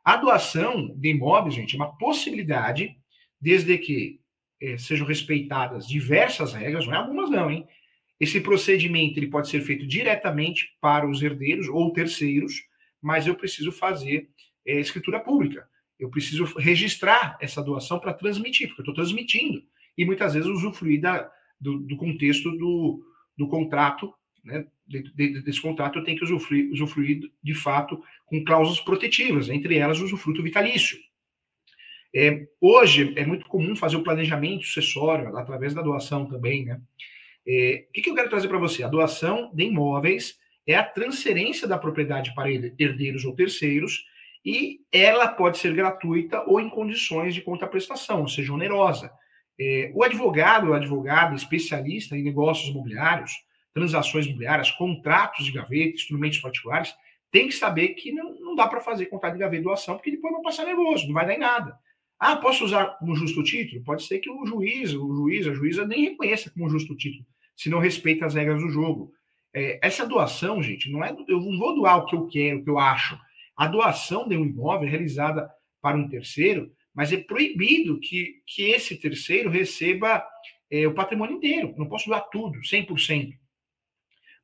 A 0.05 0.17
doação 0.17 0.95
de 0.95 1.09
imóveis, 1.09 1.55
gente, 1.55 1.75
é 1.75 1.79
uma 1.79 1.97
possibilidade, 1.97 2.95
desde 3.41 3.79
que 3.79 4.21
sejam 4.79 5.07
respeitadas 5.07 5.87
diversas 5.87 6.53
regras, 6.53 6.87
não 6.87 6.95
é 6.95 6.97
algumas 6.97 7.31
não, 7.31 7.51
hein? 7.51 7.67
Esse 8.19 8.41
procedimento 8.41 9.19
ele 9.19 9.29
pode 9.29 9.49
ser 9.49 9.61
feito 9.61 9.87
diretamente 9.87 10.77
para 10.81 11.09
os 11.09 11.23
herdeiros 11.23 11.69
ou 11.69 11.93
terceiros, 11.93 12.55
mas 13.01 13.27
eu 13.27 13.35
preciso 13.35 13.71
fazer 13.71 14.29
é, 14.67 14.81
escritura 14.81 15.21
pública. 15.21 15.69
Eu 15.99 16.11
preciso 16.11 16.45
registrar 16.59 17.39
essa 17.41 17.63
doação 17.63 17.99
para 17.99 18.13
transmitir, 18.13 18.69
porque 18.69 18.81
eu 18.81 18.85
estou 18.85 18.95
transmitindo. 18.95 19.63
E 19.97 20.05
muitas 20.05 20.35
vezes 20.35 20.49
usufruir 20.49 21.01
da, 21.01 21.31
do, 21.61 21.79
do 21.79 21.97
contexto 21.97 22.51
do, 22.57 23.05
do 23.37 23.49
contrato, 23.49 24.13
né? 24.45 24.67
De, 24.87 25.03
de, 25.13 25.43
desse 25.43 25.61
contrato 25.61 25.99
eu 25.99 26.05
tenho 26.05 26.17
que 26.17 26.25
usufruir, 26.25 26.73
usufruir 26.73 27.31
de 27.43 27.55
fato 27.55 28.03
com 28.25 28.43
cláusulas 28.43 28.81
protetivas, 28.81 29.51
entre 29.51 29.77
elas 29.77 30.01
o 30.01 30.05
usufruto 30.05 30.43
vitalício. 30.43 30.99
É, 32.15 32.47
hoje 32.61 33.13
é 33.17 33.27
muito 33.27 33.47
comum 33.47 33.77
fazer 33.77 33.97
o 33.97 34.03
planejamento 34.03 34.65
sucessório 34.65 35.37
através 35.37 35.75
da 35.75 35.83
doação 35.83 36.27
também, 36.27 36.65
né? 36.65 36.81
É, 37.47 37.87
o 37.89 37.93
que, 37.93 38.03
que 38.03 38.11
eu 38.11 38.15
quero 38.15 38.29
trazer 38.29 38.49
para 38.49 38.59
você? 38.59 38.83
A 38.83 38.89
doação 38.89 39.51
de 39.55 39.65
imóveis 39.65 40.39
é 40.67 40.75
a 40.75 40.85
transferência 40.85 41.67
da 41.67 41.79
propriedade 41.79 42.35
para 42.35 42.51
herdeiros 42.51 43.25
ou 43.25 43.35
terceiros 43.35 44.05
e 44.45 44.81
ela 44.93 45.29
pode 45.29 45.59
ser 45.59 45.75
gratuita 45.75 46.43
ou 46.47 46.61
em 46.61 46.69
condições 46.69 47.35
de 47.35 47.41
contraprestação, 47.41 48.21
ou 48.21 48.29
seja, 48.29 48.53
onerosa. 48.53 49.11
É, 49.59 49.91
o 49.95 50.05
advogado 50.05 50.69
ou 50.69 50.75
advogada 50.75 51.35
especialista 51.35 52.17
em 52.17 52.23
negócios 52.23 52.69
imobiliários, 52.69 53.33
transações 53.73 54.27
imobiliárias, 54.27 54.71
contratos 54.73 55.47
de 55.47 55.53
gaveta, 55.53 55.95
instrumentos 55.95 56.39
particulares, 56.39 56.95
tem 57.31 57.49
que 57.49 57.55
saber 57.55 57.89
que 57.89 58.13
não, 58.13 58.39
não 58.41 58.55
dá 58.55 58.67
para 58.67 58.81
fazer 58.81 59.07
contrato 59.07 59.35
de 59.35 59.41
gaveta 59.41 59.63
doação, 59.63 59.97
porque 59.97 60.11
depois 60.11 60.33
vai 60.33 60.43
passar 60.43 60.65
nervoso, 60.65 61.07
não 61.07 61.15
vai 61.15 61.27
dar 61.27 61.35
em 61.35 61.39
nada. 61.39 61.79
Ah, 62.19 62.37
posso 62.37 62.65
usar 62.65 62.99
como 62.99 63.15
justo 63.15 63.43
título? 63.43 63.83
Pode 63.85 64.03
ser 64.03 64.19
que 64.19 64.29
o 64.29 64.45
juiz, 64.45 64.93
o 64.93 65.15
juiz, 65.15 65.47
a 65.47 65.55
juíza 65.55 65.87
nem 65.87 66.11
reconheça 66.11 66.51
como 66.51 66.69
justo 66.69 66.97
título, 66.97 67.25
se 67.57 67.71
não 67.71 67.79
respeita 67.79 68.27
as 68.27 68.35
regras 68.35 68.61
do 68.61 68.69
jogo. 68.71 69.13
É, 69.55 69.79
essa 69.83 70.07
doação, 70.07 70.63
gente, 70.63 70.91
não 70.91 71.05
é. 71.05 71.17
Eu 71.29 71.41
não 71.41 71.57
vou 71.57 71.75
doar 71.75 71.99
o 71.99 72.07
que 72.07 72.17
eu 72.17 72.27
quero, 72.27 72.59
o 72.59 72.65
que 72.65 72.71
eu 72.71 72.79
acho. 72.79 73.19
A 73.57 73.67
doação 73.67 74.29
de 74.29 74.37
um 74.37 74.45
imóvel 74.45 74.89
é 74.89 74.91
realizada 74.91 75.49
para 75.81 75.97
um 75.97 76.09
terceiro, 76.09 76.73
mas 76.93 77.13
é 77.13 77.17
proibido 77.17 78.01
que, 78.01 78.43
que 78.47 78.71
esse 78.71 78.97
terceiro 78.97 79.49
receba 79.49 80.25
é, 80.71 80.87
o 80.87 80.95
patrimônio 80.95 81.37
inteiro. 81.37 81.75
Não 81.77 81.89
posso 81.89 82.07
doar 82.07 82.29
tudo, 82.31 82.59
100%, 82.61 83.33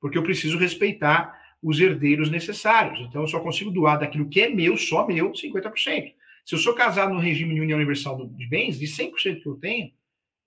porque 0.01 0.17
eu 0.17 0.23
preciso 0.23 0.59
respeitar 0.59 1.43
os 1.63 1.81
herdeiros 1.81 2.31
necessários. 2.31 3.01
Então, 3.01 3.23
eu 3.23 3.29
só 3.29 3.41
consigo 3.41 3.71
doar 3.71 3.99
daquilo 3.99 4.29
que 4.29 4.41
é 4.41 4.49
meu, 4.49 4.77
só 4.77 5.07
meu, 5.07 5.33
50%. 5.33 6.13
Se 6.45 6.55
eu 6.55 6.59
sou 6.59 6.75
casado 6.75 7.15
no 7.15 7.21
regime 7.21 7.55
de 7.55 7.61
união 7.61 7.77
universal 7.77 8.27
de 8.27 8.47
bens, 8.47 8.79
de 8.79 8.87
100% 8.87 9.43
que 9.43 9.49
eu 9.49 9.57
tenho, 9.57 9.91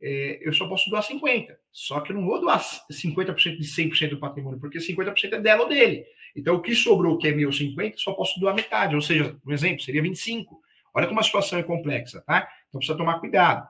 é, 0.02 0.40
eu 0.42 0.54
só 0.54 0.68
posso 0.68 0.90
doar 0.90 1.04
50%. 1.04 1.56
Só 1.72 2.00
que 2.02 2.12
eu 2.12 2.16
não 2.16 2.26
vou 2.26 2.40
doar 2.40 2.60
50% 2.60 3.58
de 3.58 3.64
100% 3.64 4.10
do 4.10 4.20
patrimônio, 4.20 4.60
porque 4.60 4.78
50% 4.78 5.34
é 5.34 5.40
dela 5.40 5.64
ou 5.64 5.70
dele. 5.70 6.06
Então, 6.36 6.56
o 6.56 6.62
que 6.62 6.76
sobrou, 6.76 7.18
que 7.18 7.28
é 7.28 7.32
meu 7.32 7.50
50%, 7.50 7.94
só 7.98 8.14
posso 8.14 8.40
doar 8.40 8.56
metade. 8.56 8.96
Ou 8.96 9.02
seja, 9.02 9.36
um 9.46 9.52
exemplo, 9.52 9.82
seria 9.82 10.04
25%. 10.04 10.46
Olha 10.94 11.08
como 11.08 11.20
a 11.20 11.24
situação 11.24 11.60
é 11.60 11.64
complexa, 11.64 12.22
tá? 12.26 12.48
Então, 12.68 12.80
precisa 12.80 12.98
tomar 12.98 13.20
cuidado. 13.20 13.68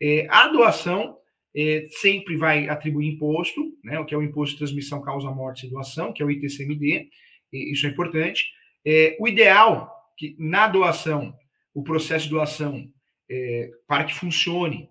É, 0.00 0.26
a 0.30 0.48
doação 0.48 1.18
é, 1.56 1.86
sempre 1.90 2.36
vai 2.36 2.68
atribuir 2.68 3.08
imposto, 3.08 3.60
né, 3.82 3.98
o 3.98 4.04
que 4.04 4.14
é 4.14 4.18
o 4.18 4.22
Imposto 4.22 4.54
de 4.54 4.58
Transmissão 4.58 5.02
Causa 5.02 5.30
Morte 5.30 5.66
e 5.66 5.70
Doação, 5.70 6.12
que 6.12 6.22
é 6.22 6.26
o 6.26 6.30
ITCMD, 6.30 7.08
isso 7.52 7.86
é 7.86 7.90
importante. 7.90 8.52
É, 8.84 9.16
o 9.18 9.26
ideal 9.26 9.92
que 10.16 10.36
na 10.38 10.68
doação, 10.68 11.34
o 11.74 11.82
processo 11.82 12.24
de 12.24 12.30
doação, 12.30 12.90
é, 13.30 13.70
para 13.86 14.04
que 14.04 14.14
funcione, 14.14 14.88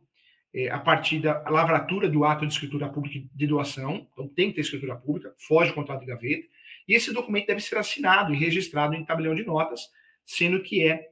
é, 0.54 0.70
a 0.70 0.80
partir 0.80 1.20
da 1.20 1.42
lavratura 1.50 2.10
do 2.10 2.24
ato 2.24 2.46
de 2.46 2.54
escritura 2.54 2.90
pública 2.90 3.28
de 3.34 3.48
doação, 3.48 4.08
então 4.12 4.28
tem 4.28 4.50
que 4.50 4.56
ter 4.56 4.62
escritura 4.62 4.96
pública, 4.96 5.34
foge 5.38 5.72
o 5.72 5.74
contrato 5.74 6.00
de 6.00 6.08
gaveta, 6.08 6.48
e 6.88 6.94
esse 6.96 7.14
documento 7.14 7.48
deve 7.48 7.60
ser 7.60 7.78
assinado 7.78 8.34
e 8.34 8.38
registrado 8.38 8.96
em 8.96 9.06
tabelião 9.06 9.36
de 9.36 9.46
notas, 9.46 9.82
sendo 10.26 10.62
que 10.62 10.84
é 10.84 11.10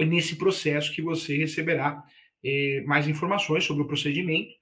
nesse 0.00 0.36
processo 0.36 0.92
que 0.92 1.02
você 1.02 1.36
receberá 1.36 2.02
é, 2.44 2.82
mais 2.86 3.06
informações 3.06 3.64
sobre 3.64 3.82
o 3.82 3.86
procedimento. 3.86 4.52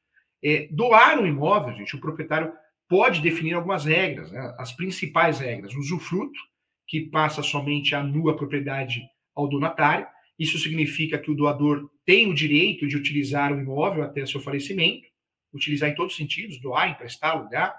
É, 0.42 0.68
doar 0.70 1.18
um 1.18 1.26
imóvel, 1.26 1.74
gente, 1.74 1.96
o 1.96 2.00
proprietário 2.00 2.52
pode 2.88 3.20
definir 3.20 3.54
algumas 3.54 3.84
regras, 3.84 4.32
né? 4.32 4.54
as 4.58 4.72
principais 4.72 5.38
regras, 5.38 5.74
usufruto, 5.74 6.38
que 6.86 7.02
passa 7.02 7.42
somente 7.42 7.94
a 7.94 8.02
nua 8.02 8.36
propriedade 8.36 9.02
ao 9.34 9.48
donatário, 9.48 10.06
isso 10.40 10.58
significa 10.58 11.18
que 11.18 11.30
o 11.30 11.34
doador 11.34 11.90
tem 12.02 12.26
o 12.26 12.34
direito 12.34 12.88
de 12.88 12.96
utilizar 12.96 13.52
o 13.52 13.60
imóvel 13.60 14.02
até 14.02 14.24
seu 14.24 14.40
falecimento, 14.40 15.06
utilizar 15.52 15.90
em 15.90 15.94
todos 15.94 16.14
os 16.14 16.16
sentidos, 16.16 16.58
doar, 16.58 16.90
emprestar, 16.90 17.32
alugar. 17.32 17.76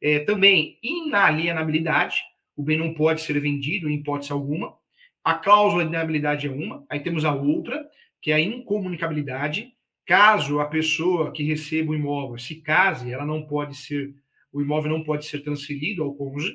É, 0.00 0.18
também 0.18 0.80
inalienabilidade, 0.82 2.20
o 2.56 2.62
bem 2.64 2.76
não 2.76 2.92
pode 2.92 3.20
ser 3.20 3.38
vendido 3.38 3.88
em 3.88 3.94
hipótese 3.94 4.32
alguma. 4.32 4.76
A 5.22 5.34
cláusula 5.34 5.84
de 5.84 5.90
inalienabilidade 5.90 6.48
é 6.48 6.50
uma, 6.50 6.84
aí 6.90 6.98
temos 6.98 7.24
a 7.24 7.32
outra, 7.32 7.88
que 8.20 8.32
é 8.32 8.34
a 8.34 8.40
incomunicabilidade. 8.40 9.72
Caso 10.04 10.58
a 10.58 10.64
pessoa 10.64 11.30
que 11.30 11.44
receba 11.44 11.92
o 11.92 11.94
imóvel 11.94 12.36
se 12.36 12.56
case, 12.56 13.12
ela 13.12 13.24
não 13.24 13.46
pode 13.46 13.76
ser, 13.76 14.12
o 14.52 14.60
imóvel 14.60 14.90
não 14.90 15.04
pode 15.04 15.24
ser 15.24 15.38
transferido 15.44 16.02
ao 16.02 16.12
cônjuge. 16.16 16.52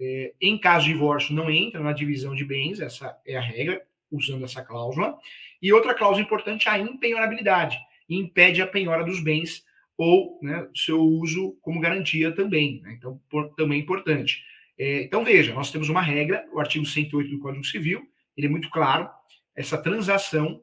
É, 0.00 0.34
em 0.40 0.58
caso 0.58 0.86
de 0.86 0.92
divórcio, 0.92 1.36
não 1.36 1.48
entra 1.48 1.80
na 1.80 1.92
divisão 1.92 2.34
de 2.34 2.44
bens, 2.44 2.80
essa 2.80 3.16
é 3.24 3.36
a 3.36 3.40
regra 3.40 3.80
usando 4.10 4.44
essa 4.44 4.62
cláusula. 4.62 5.18
E 5.60 5.72
outra 5.72 5.94
cláusula 5.94 6.24
importante, 6.24 6.68
a 6.68 6.78
impenhorabilidade. 6.78 7.78
Impede 8.08 8.62
a 8.62 8.66
penhora 8.66 9.04
dos 9.04 9.20
bens 9.20 9.64
ou 9.96 10.38
né, 10.40 10.68
seu 10.74 11.00
uso 11.00 11.58
como 11.60 11.80
garantia 11.80 12.32
também. 12.32 12.80
Né? 12.82 12.94
Então, 12.96 13.20
por, 13.28 13.54
também 13.54 13.80
é 13.80 13.82
importante. 13.82 14.42
É, 14.78 15.02
então, 15.02 15.24
veja, 15.24 15.52
nós 15.52 15.72
temos 15.72 15.88
uma 15.88 16.00
regra, 16.00 16.46
o 16.52 16.60
artigo 16.60 16.86
108 16.86 17.30
do 17.30 17.40
Código 17.40 17.64
Civil, 17.64 18.08
ele 18.36 18.46
é 18.46 18.50
muito 18.50 18.70
claro, 18.70 19.10
essa 19.56 19.76
transação 19.76 20.62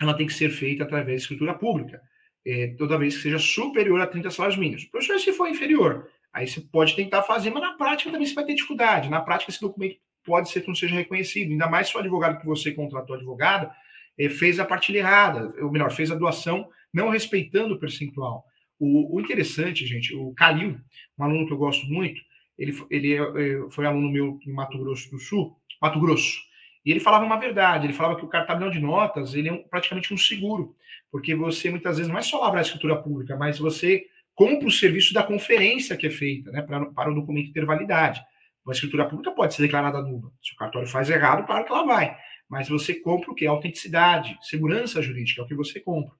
ela 0.00 0.14
tem 0.14 0.26
que 0.26 0.32
ser 0.32 0.48
feita 0.48 0.82
através 0.84 1.18
de 1.18 1.22
escritura 1.24 1.52
pública, 1.52 2.00
é, 2.46 2.68
toda 2.78 2.96
vez 2.96 3.16
que 3.16 3.22
seja 3.24 3.38
superior 3.38 4.00
a 4.00 4.06
30 4.06 4.30
salários 4.30 4.58
mínimos. 4.58 4.86
Professor, 4.86 5.20
se 5.20 5.30
for 5.34 5.46
inferior, 5.46 6.08
aí 6.32 6.48
você 6.48 6.62
pode 6.62 6.96
tentar 6.96 7.22
fazer, 7.22 7.50
mas 7.50 7.62
na 7.62 7.74
prática 7.74 8.10
também 8.10 8.26
você 8.26 8.32
vai 8.32 8.46
ter 8.46 8.54
dificuldade. 8.54 9.10
Na 9.10 9.20
prática, 9.20 9.50
esse 9.50 9.60
documento 9.60 9.98
pode 10.24 10.50
ser 10.50 10.60
que 10.60 10.68
não 10.68 10.74
seja 10.74 10.94
reconhecido. 10.94 11.50
Ainda 11.50 11.68
mais 11.68 11.88
se 11.88 11.96
o 11.96 12.00
advogado 12.00 12.40
que 12.40 12.46
você 12.46 12.72
contratou 12.72 13.16
advogado 13.16 13.70
eh, 14.18 14.28
fez 14.28 14.58
a 14.58 14.64
partilha 14.64 14.98
errada, 14.98 15.54
ou 15.62 15.70
melhor, 15.70 15.90
fez 15.90 16.10
a 16.10 16.14
doação 16.14 16.68
não 16.92 17.10
respeitando 17.10 17.74
o 17.74 17.78
percentual. 17.78 18.44
O, 18.78 19.16
o 19.16 19.20
interessante, 19.20 19.86
gente, 19.86 20.14
o 20.14 20.32
Calil, 20.34 20.78
um 21.18 21.24
aluno 21.24 21.46
que 21.46 21.52
eu 21.52 21.58
gosto 21.58 21.86
muito, 21.86 22.20
ele, 22.58 22.76
ele 22.90 23.14
eh, 23.14 23.66
foi 23.70 23.86
aluno 23.86 24.10
meu 24.10 24.38
em 24.46 24.52
Mato 24.52 24.78
Grosso 24.78 25.10
do 25.10 25.18
Sul, 25.18 25.56
Mato 25.80 26.00
Grosso, 26.00 26.38
e 26.84 26.90
ele 26.90 27.00
falava 27.00 27.24
uma 27.24 27.38
verdade, 27.38 27.86
ele 27.86 27.92
falava 27.92 28.16
que 28.16 28.24
o 28.24 28.28
cartão 28.28 28.70
de 28.70 28.80
notas 28.80 29.34
ele 29.34 29.48
é 29.48 29.52
um, 29.52 29.62
praticamente 29.62 30.12
um 30.12 30.16
seguro, 30.16 30.74
porque 31.10 31.34
você 31.34 31.70
muitas 31.70 31.96
vezes 31.98 32.10
não 32.10 32.18
é 32.18 32.22
só 32.22 32.40
lavrar 32.40 32.60
a 32.60 32.62
escritura 32.62 32.96
pública, 32.96 33.36
mas 33.36 33.58
você 33.58 34.06
compra 34.34 34.66
o 34.66 34.70
serviço 34.70 35.12
da 35.12 35.22
conferência 35.22 35.96
que 35.96 36.06
é 36.06 36.10
feita, 36.10 36.50
né, 36.50 36.62
pra, 36.62 36.86
para 36.86 37.10
o 37.10 37.14
documento 37.14 37.52
ter 37.52 37.64
validade. 37.66 38.20
Uma 38.64 38.72
escritura 38.72 39.08
pública 39.08 39.32
pode 39.32 39.54
ser 39.54 39.62
declarada 39.62 40.02
nula. 40.02 40.30
Se 40.42 40.52
o 40.52 40.56
cartório 40.56 40.88
faz 40.88 41.08
errado, 41.08 41.46
claro 41.46 41.64
que 41.64 41.72
ela 41.72 41.86
vai. 41.86 42.16
Mas 42.48 42.68
você 42.68 42.94
compra 42.94 43.30
o 43.30 43.34
que? 43.34 43.46
Autenticidade, 43.46 44.36
segurança 44.42 45.00
jurídica, 45.00 45.40
é 45.40 45.44
o 45.44 45.46
que 45.46 45.54
você 45.54 45.80
compra. 45.80 46.14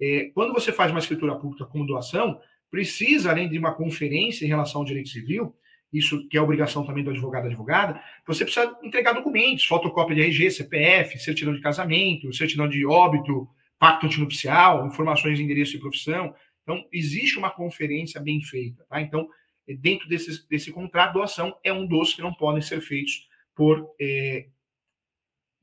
É, 0.00 0.30
quando 0.34 0.52
você 0.52 0.72
faz 0.72 0.90
uma 0.90 1.00
escritura 1.00 1.36
pública 1.36 1.64
como 1.66 1.86
doação, 1.86 2.40
precisa, 2.70 3.30
além 3.30 3.48
de 3.48 3.58
uma 3.58 3.74
conferência 3.74 4.44
em 4.44 4.48
relação 4.48 4.80
ao 4.80 4.86
direito 4.86 5.10
civil, 5.10 5.54
isso 5.92 6.26
que 6.28 6.38
é 6.38 6.40
obrigação 6.40 6.86
também 6.86 7.04
do 7.04 7.10
advogado 7.10 7.46
advogada, 7.46 8.00
você 8.26 8.44
precisa 8.44 8.74
entregar 8.82 9.12
documentos, 9.12 9.66
fotocópia 9.66 10.16
de 10.16 10.22
RG, 10.22 10.50
CPF, 10.50 11.18
certidão 11.18 11.52
de 11.52 11.60
casamento, 11.60 12.32
certidão 12.32 12.66
de 12.66 12.86
óbito, 12.86 13.46
pacto 13.78 14.06
antinupcial, 14.06 14.86
informações 14.86 15.36
de 15.36 15.44
endereço 15.44 15.76
e 15.76 15.80
profissão. 15.80 16.34
Então, 16.62 16.82
existe 16.92 17.38
uma 17.38 17.50
conferência 17.50 18.20
bem 18.20 18.40
feita, 18.40 18.84
tá? 18.88 19.00
Então, 19.02 19.28
dentro 19.66 20.08
desse, 20.08 20.48
desse 20.48 20.72
contrato, 20.72 21.14
doação 21.14 21.56
é 21.62 21.72
um 21.72 21.86
dos 21.86 22.14
que 22.14 22.22
não 22.22 22.34
podem 22.34 22.62
ser 22.62 22.80
feitos 22.80 23.28
por, 23.54 23.94
é, 24.00 24.46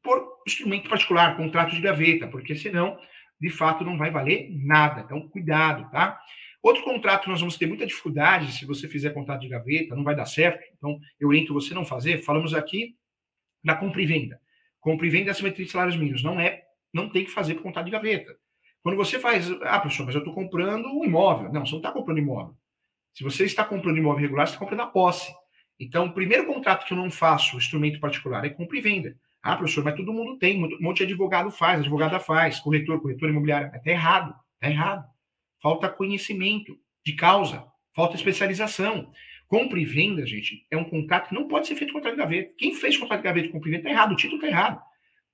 por 0.01 0.41
instrumento 0.47 0.89
particular, 0.89 1.35
contrato 1.35 1.75
de 1.75 1.81
gaveta, 1.81 2.27
porque 2.27 2.55
senão, 2.55 2.97
de 3.39 3.49
fato, 3.49 3.83
não 3.83 3.97
vai 3.97 4.11
valer 4.11 4.49
nada. 4.51 5.01
Então, 5.01 5.27
cuidado, 5.29 5.89
tá? 5.91 6.19
Outro 6.61 6.83
contrato 6.83 7.29
nós 7.29 7.39
vamos 7.39 7.57
ter 7.57 7.67
muita 7.67 7.85
dificuldade 7.85 8.51
se 8.51 8.65
você 8.65 8.87
fizer 8.87 9.11
contrato 9.11 9.41
de 9.41 9.47
gaveta, 9.47 9.95
não 9.95 10.03
vai 10.03 10.15
dar 10.15 10.25
certo. 10.25 10.63
Então, 10.77 10.99
eu 11.19 11.29
oriento 11.29 11.53
você 11.53 11.73
não 11.73 11.85
fazer. 11.85 12.21
Falamos 12.23 12.53
aqui 12.53 12.95
da 13.63 13.75
compra 13.75 14.01
e 14.01 14.05
venda. 14.05 14.41
Compra 14.79 15.07
e 15.07 15.09
venda 15.09 15.31
acima 15.31 15.49
de 15.49 15.55
30 15.55 15.71
salários 15.71 15.95
mínimos. 15.95 16.23
Não 16.23 16.39
é, 16.39 16.63
não 16.93 17.09
tem 17.09 17.23
que 17.23 17.31
fazer 17.31 17.55
por 17.55 17.63
contrato 17.63 17.85
de 17.85 17.91
gaveta. 17.91 18.35
Quando 18.81 18.97
você 18.97 19.19
faz, 19.19 19.49
ah, 19.61 19.79
professor, 19.79 20.05
mas 20.05 20.15
eu 20.15 20.19
estou 20.19 20.33
comprando 20.33 20.85
um 20.87 21.03
imóvel. 21.05 21.51
Não, 21.51 21.65
você 21.65 21.71
não 21.71 21.79
está 21.79 21.91
comprando 21.91 22.19
imóvel. 22.19 22.55
Se 23.19 23.23
você 23.25 23.43
está 23.43 23.65
comprando 23.65 23.97
imóvel 23.97 24.21
regular, 24.21 24.47
você 24.47 24.53
está 24.53 24.59
comprando 24.59 24.87
a 24.87 24.91
posse. 24.91 25.29
Então, 25.77 26.05
o 26.05 26.13
primeiro 26.13 26.45
contrato 26.45 26.85
que 26.85 26.93
eu 26.93 26.97
não 26.97 27.11
faço, 27.11 27.57
instrumento 27.57 27.99
particular, 27.99 28.45
é 28.45 28.49
compra 28.49 28.77
e 28.77 28.79
venda. 28.79 29.13
Ah, 29.43 29.57
professor, 29.57 29.83
mas 29.83 29.97
todo 29.97 30.13
mundo 30.13 30.37
tem, 30.37 30.63
um 30.63 30.69
monte 30.79 30.99
de 30.99 31.03
advogado 31.03 31.51
faz, 31.51 31.81
advogada 31.81 32.17
faz, 32.17 32.61
corretor, 32.61 33.01
corretor 33.01 33.27
imobiliário. 33.27 33.75
Está 33.75 33.91
errado, 33.91 34.33
está 34.53 34.69
errado. 34.69 35.05
Falta 35.61 35.89
conhecimento 35.89 36.79
de 37.05 37.11
causa, 37.11 37.65
falta 37.93 38.15
especialização. 38.15 39.11
Compra 39.49 39.77
e 39.81 39.83
venda, 39.83 40.25
gente, 40.25 40.65
é 40.71 40.77
um 40.77 40.85
contrato 40.85 41.27
que 41.27 41.35
não 41.35 41.45
pode 41.45 41.67
ser 41.67 41.75
feito 41.75 41.91
contrato 41.91 42.13
de 42.13 42.21
gaveta. 42.21 42.53
Quem 42.57 42.73
fez 42.73 42.95
contrato 42.95 43.19
de 43.19 43.25
gaveta 43.25 43.47
de 43.47 43.51
compra 43.51 43.67
e 43.67 43.71
venda 43.73 43.81
está 43.81 43.89
errado, 43.89 44.13
o 44.13 44.15
título 44.15 44.37
está 44.37 44.47
errado. 44.47 44.81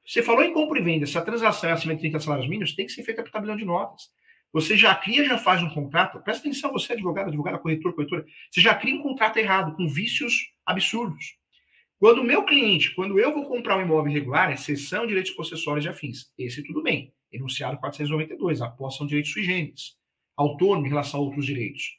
Você 0.03 0.23
falou 0.23 0.43
em 0.43 0.51
compra 0.51 0.79
e 0.79 0.81
venda, 0.81 1.05
se 1.05 1.19
a 1.19 1.21
transação 1.21 1.69
é 1.69 1.73
acima 1.73 1.93
de 1.93 2.01
30 2.01 2.19
salários 2.19 2.49
mínimos, 2.49 2.73
tem 2.73 2.87
que 2.87 2.91
ser 2.91 3.03
feita 3.03 3.21
por 3.21 3.31
tabelião 3.31 3.55
de 3.55 3.63
notas. 3.63 4.09
Você 4.55 4.77
já 4.77 4.95
cria, 4.95 5.25
já 5.25 5.37
faz 5.37 5.61
um 5.61 5.69
contrato. 5.69 6.17
Presta 6.21 6.47
atenção, 6.47 6.71
você 6.71 6.93
é 6.93 6.95
advogado, 6.95 7.27
advogada, 7.27 7.59
corretor, 7.59 7.93
corretora. 7.93 8.25
Você 8.49 8.61
já 8.61 8.73
cria 8.73 8.95
um 8.95 9.03
contrato 9.03 9.35
errado, 9.35 9.75
com 9.75 9.85
vícios 9.85 10.53
absurdos. 10.65 11.35
Quando 11.99 12.19
o 12.19 12.23
meu 12.23 12.45
cliente, 12.45 12.95
quando 12.95 13.19
eu 13.19 13.33
vou 13.33 13.45
comprar 13.49 13.77
um 13.77 13.81
imóvel 13.81 14.13
irregular, 14.13 14.49
é 14.49 14.55
cessão, 14.55 15.05
direitos 15.05 15.33
possessórios 15.33 15.83
e 15.83 15.89
afins. 15.89 16.31
Esse 16.37 16.63
tudo 16.63 16.81
bem. 16.81 17.13
enunciado 17.33 17.77
492, 17.79 18.61
a 18.61 18.69
posse 18.69 18.99
são 18.99 19.05
direitos 19.05 19.33
sui 19.33 19.43
generis, 19.43 19.97
autônomo 20.37 20.85
em 20.85 20.89
relação 20.89 21.19
a 21.19 21.23
outros 21.23 21.45
direitos. 21.45 21.89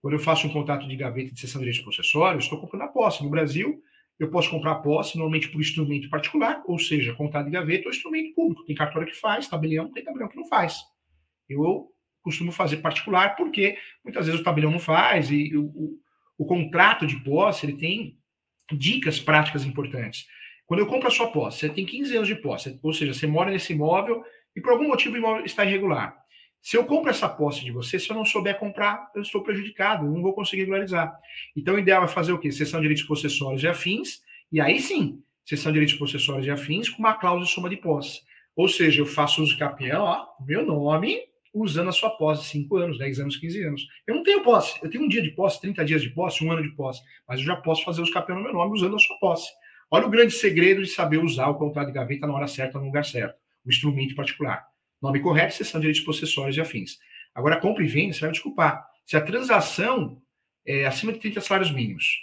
Quando 0.00 0.14
eu 0.14 0.20
faço 0.20 0.46
um 0.46 0.52
contrato 0.52 0.86
de 0.86 0.94
gaveta 0.94 1.32
de 1.34 1.40
cessão 1.40 1.60
de 1.60 1.66
direitos 1.66 1.84
possessórios, 1.84 2.44
estou 2.44 2.60
comprando 2.60 2.82
a 2.82 2.88
posse. 2.88 3.24
No 3.24 3.30
Brasil, 3.30 3.82
eu 4.20 4.30
posso 4.30 4.50
comprar 4.50 4.70
a 4.70 4.76
posse 4.76 5.16
normalmente 5.16 5.48
por 5.48 5.60
instrumento 5.60 6.08
particular, 6.08 6.62
ou 6.68 6.78
seja, 6.78 7.12
contrato 7.14 7.46
de 7.46 7.50
gaveta 7.50 7.88
ou 7.88 7.90
instrumento 7.90 8.32
público. 8.36 8.64
Tem 8.64 8.76
cartório 8.76 9.08
que 9.08 9.18
faz, 9.18 9.48
tabelião, 9.48 9.90
tem 9.90 10.04
tabelião 10.04 10.28
que 10.28 10.36
não 10.36 10.46
faz. 10.46 10.76
Eu 11.48 11.92
costumo 12.24 12.50
fazer 12.50 12.78
particular 12.78 13.36
porque 13.36 13.76
muitas 14.02 14.26
vezes 14.26 14.40
o 14.40 14.44
tabelião 14.44 14.72
não 14.72 14.78
faz 14.78 15.30
e 15.30 15.56
o, 15.56 15.64
o, 15.64 15.98
o 16.38 16.46
contrato 16.46 17.06
de 17.06 17.16
posse 17.16 17.66
ele 17.66 17.76
tem 17.76 18.18
dicas 18.72 19.20
práticas 19.20 19.64
importantes. 19.64 20.26
Quando 20.66 20.80
eu 20.80 20.86
compro 20.86 21.08
a 21.08 21.10
sua 21.10 21.30
posse, 21.30 21.60
você 21.60 21.68
tem 21.68 21.84
15 21.84 22.16
anos 22.16 22.28
de 22.28 22.36
posse, 22.36 22.80
ou 22.82 22.92
seja, 22.92 23.12
você 23.12 23.26
mora 23.26 23.50
nesse 23.50 23.74
imóvel 23.74 24.24
e 24.56 24.60
por 24.60 24.72
algum 24.72 24.88
motivo 24.88 25.14
o 25.14 25.18
imóvel 25.18 25.44
está 25.44 25.64
irregular. 25.64 26.16
Se 26.62 26.78
eu 26.78 26.86
compro 26.86 27.10
essa 27.10 27.28
posse 27.28 27.62
de 27.62 27.70
você, 27.70 27.98
se 27.98 28.08
eu 28.08 28.16
não 28.16 28.24
souber 28.24 28.58
comprar, 28.58 29.10
eu 29.14 29.20
estou 29.20 29.42
prejudicado, 29.42 30.06
eu 30.06 30.10
não 30.10 30.22
vou 30.22 30.32
conseguir 30.32 30.62
regularizar. 30.62 31.14
Então, 31.54 31.74
o 31.74 31.78
ideal 31.78 32.02
é 32.02 32.08
fazer 32.08 32.32
o 32.32 32.38
quê? 32.38 32.50
Sessão 32.50 32.80
de 32.80 32.84
direitos 32.84 33.04
possessórios 33.04 33.62
e 33.62 33.68
afins, 33.68 34.22
e 34.50 34.62
aí 34.62 34.80
sim, 34.80 35.22
sessão 35.44 35.70
de 35.70 35.74
direitos 35.74 35.98
possessórios 35.98 36.46
e 36.46 36.50
afins 36.50 36.88
com 36.88 37.00
uma 37.00 37.12
cláusula 37.12 37.44
de 37.44 37.52
soma 37.52 37.68
de 37.68 37.76
posse. 37.76 38.22
Ou 38.56 38.66
seja, 38.66 39.02
eu 39.02 39.06
faço 39.06 39.42
uso 39.42 39.58
capião, 39.58 40.04
ó, 40.04 40.26
meu 40.40 40.64
nome, 40.64 41.20
usando 41.54 41.88
a 41.88 41.92
sua 41.92 42.10
posse, 42.10 42.48
5 42.50 42.76
anos, 42.76 42.98
10 42.98 43.20
anos, 43.20 43.36
15 43.36 43.62
anos. 43.62 43.88
Eu 44.06 44.16
não 44.16 44.24
tenho 44.24 44.42
posse, 44.42 44.78
eu 44.82 44.90
tenho 44.90 45.04
um 45.04 45.08
dia 45.08 45.22
de 45.22 45.30
posse, 45.30 45.60
30 45.60 45.84
dias 45.84 46.02
de 46.02 46.10
posse, 46.10 46.44
um 46.44 46.50
ano 46.50 46.62
de 46.62 46.70
posse, 46.70 47.00
mas 47.28 47.38
eu 47.38 47.46
já 47.46 47.54
posso 47.54 47.84
fazer 47.84 48.02
os 48.02 48.10
capião 48.10 48.38
no 48.38 48.44
meu 48.44 48.52
nome 48.52 48.74
usando 48.74 48.96
a 48.96 48.98
sua 48.98 49.16
posse. 49.18 49.48
Olha 49.90 50.06
o 50.06 50.10
grande 50.10 50.32
segredo 50.32 50.82
de 50.82 50.88
saber 50.88 51.18
usar 51.18 51.46
o 51.46 51.54
contrato 51.54 51.86
de 51.86 51.92
gaveta 51.92 52.26
na 52.26 52.34
hora 52.34 52.48
certa, 52.48 52.78
no 52.78 52.86
lugar 52.86 53.04
certo, 53.04 53.36
o 53.64 53.70
instrumento 53.70 54.16
particular. 54.16 54.66
Nome 55.00 55.20
correto, 55.20 55.54
sessão 55.54 55.80
de 55.80 55.86
direitos 55.86 56.04
possessórios 56.04 56.56
e 56.56 56.60
afins. 56.60 56.98
Agora, 57.32 57.60
compra 57.60 57.84
e 57.84 57.86
venda, 57.86 58.12
você 58.12 58.20
vai 58.20 58.30
me 58.30 58.34
desculpar. 58.34 58.84
Se 59.04 59.16
a 59.16 59.20
transação 59.20 60.20
é 60.66 60.86
acima 60.86 61.12
de 61.12 61.20
30 61.20 61.40
salários 61.40 61.70
mínimos, 61.70 62.18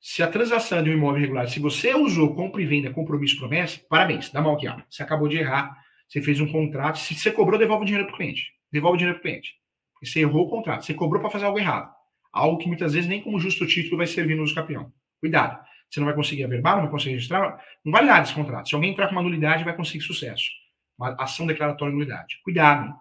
se 0.00 0.22
a 0.22 0.28
transação 0.28 0.78
é 0.78 0.82
de 0.82 0.90
um 0.90 0.92
imóvel 0.92 1.18
irregular, 1.18 1.48
se 1.48 1.58
você 1.58 1.94
usou 1.94 2.34
compra 2.34 2.62
e 2.62 2.66
venda, 2.66 2.90
compromisso, 2.92 3.38
promessa, 3.38 3.80
parabéns, 3.88 4.30
dá 4.30 4.40
mal 4.40 4.54
aqui, 4.54 4.68
ó. 4.68 4.76
Você 4.88 5.02
acabou 5.02 5.26
de 5.26 5.38
errar, 5.38 5.76
você 6.06 6.22
fez 6.22 6.40
um 6.40 6.46
contrato, 6.46 6.98
se 6.98 7.14
você 7.14 7.32
cobrou, 7.32 7.58
devolve 7.58 7.82
o 7.82 7.86
dinheiro 7.86 8.06
para 8.06 8.14
o 8.14 8.16
cliente. 8.16 8.52
Devolve 8.76 8.96
o 8.96 8.98
dinheiro 8.98 9.18
para 9.18 9.26
o 9.26 9.30
cliente. 9.30 9.54
Porque 9.94 10.04
você 10.04 10.20
errou 10.20 10.46
o 10.46 10.50
contrato, 10.50 10.84
você 10.84 10.92
cobrou 10.92 11.18
para 11.22 11.30
fazer 11.30 11.46
algo 11.46 11.58
errado. 11.58 11.90
Algo 12.30 12.58
que 12.58 12.68
muitas 12.68 12.92
vezes 12.92 13.08
nem 13.08 13.22
como 13.22 13.40
justo 13.40 13.66
título 13.66 13.96
vai 13.96 14.06
servir 14.06 14.34
no 14.34 14.42
uso 14.42 14.54
capião. 14.54 14.92
Cuidado. 15.18 15.58
Você 15.88 15.98
não 15.98 16.04
vai 16.04 16.14
conseguir 16.14 16.44
averbar, 16.44 16.74
não 16.74 16.82
vai 16.82 16.90
conseguir 16.90 17.14
registrar, 17.14 17.64
não 17.82 17.90
vale 17.90 18.06
nada 18.06 18.24
esse 18.24 18.34
contrato. 18.34 18.68
Se 18.68 18.74
alguém 18.74 18.90
entrar 18.90 19.06
com 19.06 19.12
uma 19.12 19.22
nulidade, 19.22 19.64
vai 19.64 19.74
conseguir 19.74 20.04
sucesso. 20.04 20.50
Uma 20.98 21.14
ação 21.18 21.46
declaratória 21.46 21.90
de 21.90 21.98
nulidade. 21.98 22.38
Cuidado. 22.44 22.94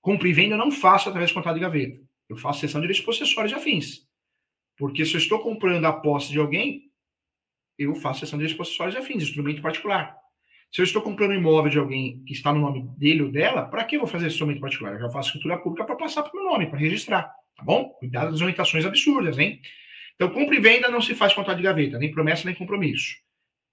Compra 0.00 0.26
e 0.26 0.32
venda 0.32 0.54
eu 0.54 0.58
não 0.58 0.70
faço 0.70 1.10
através 1.10 1.30
do 1.30 1.34
contrato 1.34 1.56
de 1.56 1.60
gaveta. 1.60 2.00
Eu 2.26 2.38
faço 2.38 2.60
sessão 2.60 2.80
de 2.80 2.86
direitos 2.86 3.04
possessórios 3.04 3.52
e 3.52 3.54
afins. 3.54 4.08
Porque 4.78 5.04
se 5.04 5.12
eu 5.12 5.18
estou 5.18 5.40
comprando 5.40 5.84
a 5.84 5.92
posse 5.92 6.32
de 6.32 6.38
alguém, 6.38 6.90
eu 7.78 7.94
faço 7.94 8.20
sessão 8.20 8.38
de 8.38 8.46
direitos 8.46 8.56
possessórios 8.56 8.94
e 8.94 8.98
afins, 8.98 9.24
instrumento 9.24 9.60
particular. 9.60 10.16
Se 10.72 10.80
eu 10.80 10.84
estou 10.84 11.02
comprando 11.02 11.32
um 11.32 11.34
imóvel 11.34 11.70
de 11.70 11.78
alguém 11.78 12.22
que 12.24 12.32
está 12.32 12.52
no 12.52 12.60
nome 12.60 12.88
dele 12.96 13.22
ou 13.22 13.32
dela, 13.32 13.64
para 13.64 13.84
que 13.84 13.96
eu 13.96 14.00
vou 14.00 14.08
fazer 14.08 14.26
esse 14.26 14.34
instrumento 14.34 14.60
particular? 14.60 14.94
Eu 14.94 15.00
já 15.00 15.10
faço 15.10 15.28
escritura 15.28 15.58
pública 15.58 15.84
para 15.84 15.96
passar 15.96 16.22
para 16.22 16.32
o 16.32 16.36
meu 16.36 16.44
nome, 16.52 16.66
para 16.66 16.78
registrar. 16.78 17.34
Tá 17.56 17.64
bom? 17.64 17.88
Cuidado 17.98 18.30
das 18.30 18.40
orientações 18.40 18.84
absurdas, 18.84 19.36
hein? 19.38 19.60
Então, 20.14 20.30
compra 20.30 20.54
e 20.54 20.60
venda 20.60 20.88
não 20.88 21.00
se 21.00 21.14
faz 21.14 21.32
contrato 21.34 21.56
de 21.56 21.62
gaveta, 21.62 21.98
nem 21.98 22.12
promessa, 22.12 22.44
nem 22.44 22.54
compromisso. 22.54 23.16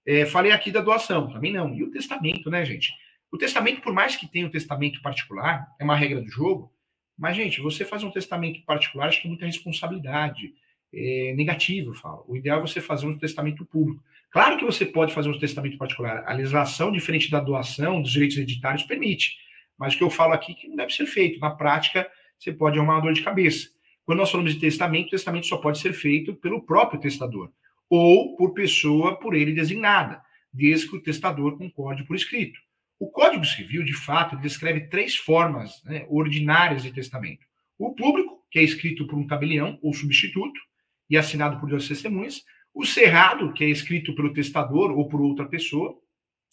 É, 0.04 0.26
falei 0.26 0.50
aqui 0.50 0.70
da 0.70 0.80
doação, 0.80 1.30
também 1.30 1.52
não. 1.52 1.74
E 1.74 1.82
o 1.82 1.90
testamento, 1.90 2.50
né, 2.50 2.64
gente? 2.64 2.92
O 3.30 3.36
testamento, 3.36 3.80
por 3.80 3.92
mais 3.92 4.16
que 4.16 4.26
tenha 4.26 4.46
um 4.46 4.50
testamento 4.50 5.00
particular, 5.02 5.68
é 5.78 5.84
uma 5.84 5.94
regra 5.94 6.20
do 6.20 6.30
jogo, 6.30 6.72
mas, 7.16 7.36
gente, 7.36 7.60
você 7.60 7.84
faz 7.84 8.02
um 8.02 8.10
testamento 8.10 8.62
particular, 8.64 9.08
acho 9.08 9.18
que 9.18 9.24
tem 9.24 9.30
muita 9.30 9.44
responsabilidade 9.46 10.54
é, 10.92 11.34
negativa, 11.36 11.90
eu 11.90 11.94
falo. 11.94 12.24
O 12.26 12.36
ideal 12.36 12.58
é 12.58 12.62
você 12.62 12.80
fazer 12.80 13.06
um 13.06 13.18
testamento 13.18 13.64
público. 13.66 14.02
Claro 14.30 14.58
que 14.58 14.64
você 14.64 14.84
pode 14.84 15.14
fazer 15.14 15.28
um 15.28 15.38
testamento 15.38 15.78
particular. 15.78 16.24
A 16.26 16.32
legislação, 16.32 16.92
diferente 16.92 17.30
da 17.30 17.40
doação, 17.40 18.02
dos 18.02 18.12
direitos 18.12 18.36
hereditários, 18.36 18.82
permite. 18.82 19.36
Mas 19.78 19.94
o 19.94 19.98
que 19.98 20.04
eu 20.04 20.10
falo 20.10 20.32
aqui 20.32 20.52
é 20.52 20.54
que 20.54 20.68
não 20.68 20.76
deve 20.76 20.92
ser 20.92 21.06
feito. 21.06 21.40
Na 21.40 21.50
prática, 21.50 22.08
você 22.38 22.52
pode 22.52 22.78
arrumar 22.78 22.96
uma 22.96 23.02
dor 23.02 23.12
de 23.12 23.22
cabeça. 23.22 23.68
Quando 24.04 24.18
nós 24.18 24.30
falamos 24.30 24.54
de 24.54 24.60
testamento, 24.60 25.08
o 25.08 25.10
testamento 25.10 25.46
só 25.46 25.56
pode 25.56 25.78
ser 25.78 25.92
feito 25.92 26.34
pelo 26.34 26.62
próprio 26.62 27.00
testador 27.00 27.50
ou 27.90 28.36
por 28.36 28.52
pessoa 28.52 29.18
por 29.18 29.34
ele 29.34 29.52
designada, 29.52 30.22
desde 30.52 30.88
que 30.88 30.96
o 30.96 31.02
testador 31.02 31.56
concorde 31.56 32.04
por 32.04 32.16
escrito. 32.16 32.58
O 32.98 33.08
Código 33.10 33.44
Civil, 33.44 33.84
de 33.84 33.94
fato, 33.94 34.36
descreve 34.36 34.88
três 34.88 35.16
formas 35.16 35.82
né, 35.84 36.04
ordinárias 36.08 36.82
de 36.82 36.92
testamento. 36.92 37.46
O 37.78 37.94
público, 37.94 38.44
que 38.50 38.58
é 38.58 38.62
escrito 38.62 39.06
por 39.06 39.18
um 39.18 39.26
tabelião 39.26 39.78
ou 39.80 39.94
substituto 39.94 40.60
e 41.08 41.16
assinado 41.16 41.60
por 41.60 41.68
duas 41.68 41.86
testemunhas. 41.86 42.42
O 42.78 42.86
cerrado, 42.86 43.52
que 43.52 43.64
é 43.64 43.68
escrito 43.68 44.14
pelo 44.14 44.32
testador 44.32 44.92
ou 44.92 45.08
por 45.08 45.20
outra 45.20 45.44
pessoa, 45.44 45.98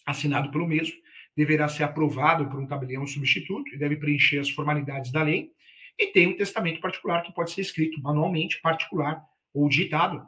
assinado 0.04 0.50
pelo 0.50 0.66
mesmo, 0.66 0.96
deverá 1.36 1.68
ser 1.68 1.84
aprovado 1.84 2.50
por 2.50 2.58
um 2.58 2.66
tabelião 2.66 3.06
substituto 3.06 3.72
e 3.72 3.78
deve 3.78 3.94
preencher 3.94 4.40
as 4.40 4.50
formalidades 4.50 5.12
da 5.12 5.22
lei. 5.22 5.52
E 5.96 6.08
tem 6.08 6.26
um 6.26 6.36
testamento 6.36 6.80
particular 6.80 7.22
que 7.22 7.32
pode 7.32 7.52
ser 7.52 7.60
escrito 7.60 8.02
manualmente, 8.02 8.60
particular 8.60 9.22
ou 9.54 9.68
digitado, 9.68 10.20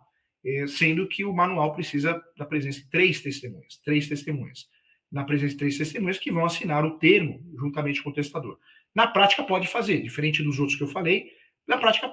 eh, 0.45 0.69
sendo 0.69 1.09
que 1.09 1.25
o 1.25 1.33
manual 1.33 1.75
precisa 1.75 2.23
da 2.37 2.47
presença 2.47 2.79
de 2.79 2.89
três 2.91 3.21
testemunhas, 3.21 3.77
três 3.85 4.09
testemunhas. 4.09 4.69
Na 5.11 5.25
presença 5.25 5.55
de 5.55 5.59
três 5.59 5.79
testemunhas 5.79 6.21
que 6.21 6.31
vão 6.31 6.45
assinar 6.45 6.85
o 6.85 6.97
termo 7.01 7.43
juntamente 7.59 8.05
com 8.05 8.11
o 8.11 8.15
testador. 8.15 8.57
Na 8.95 9.09
prática 9.09 9.43
pode 9.43 9.67
fazer, 9.67 10.01
diferente 10.01 10.45
dos 10.45 10.61
outros 10.61 10.79
que 10.79 10.85
eu 10.85 10.89
falei, 10.89 11.33
na 11.67 11.77
prática 11.77 12.09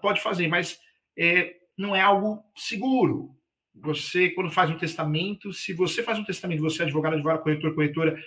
pode 0.00 0.22
fazer, 0.22 0.48
mas 0.48 0.78
é, 1.18 1.54
não 1.76 1.94
é 1.94 2.00
algo 2.00 2.42
seguro. 2.54 3.30
Você, 3.74 4.30
quando 4.30 4.50
faz 4.50 4.70
um 4.70 4.78
testamento, 4.78 5.52
se 5.52 5.72
você 5.72 6.02
faz 6.02 6.18
um 6.18 6.24
testamento, 6.24 6.62
você 6.62 6.82
é 6.82 6.84
advogado, 6.86 7.14
advogado, 7.14 7.42
corretor, 7.42 7.74
corretora, 7.74 8.18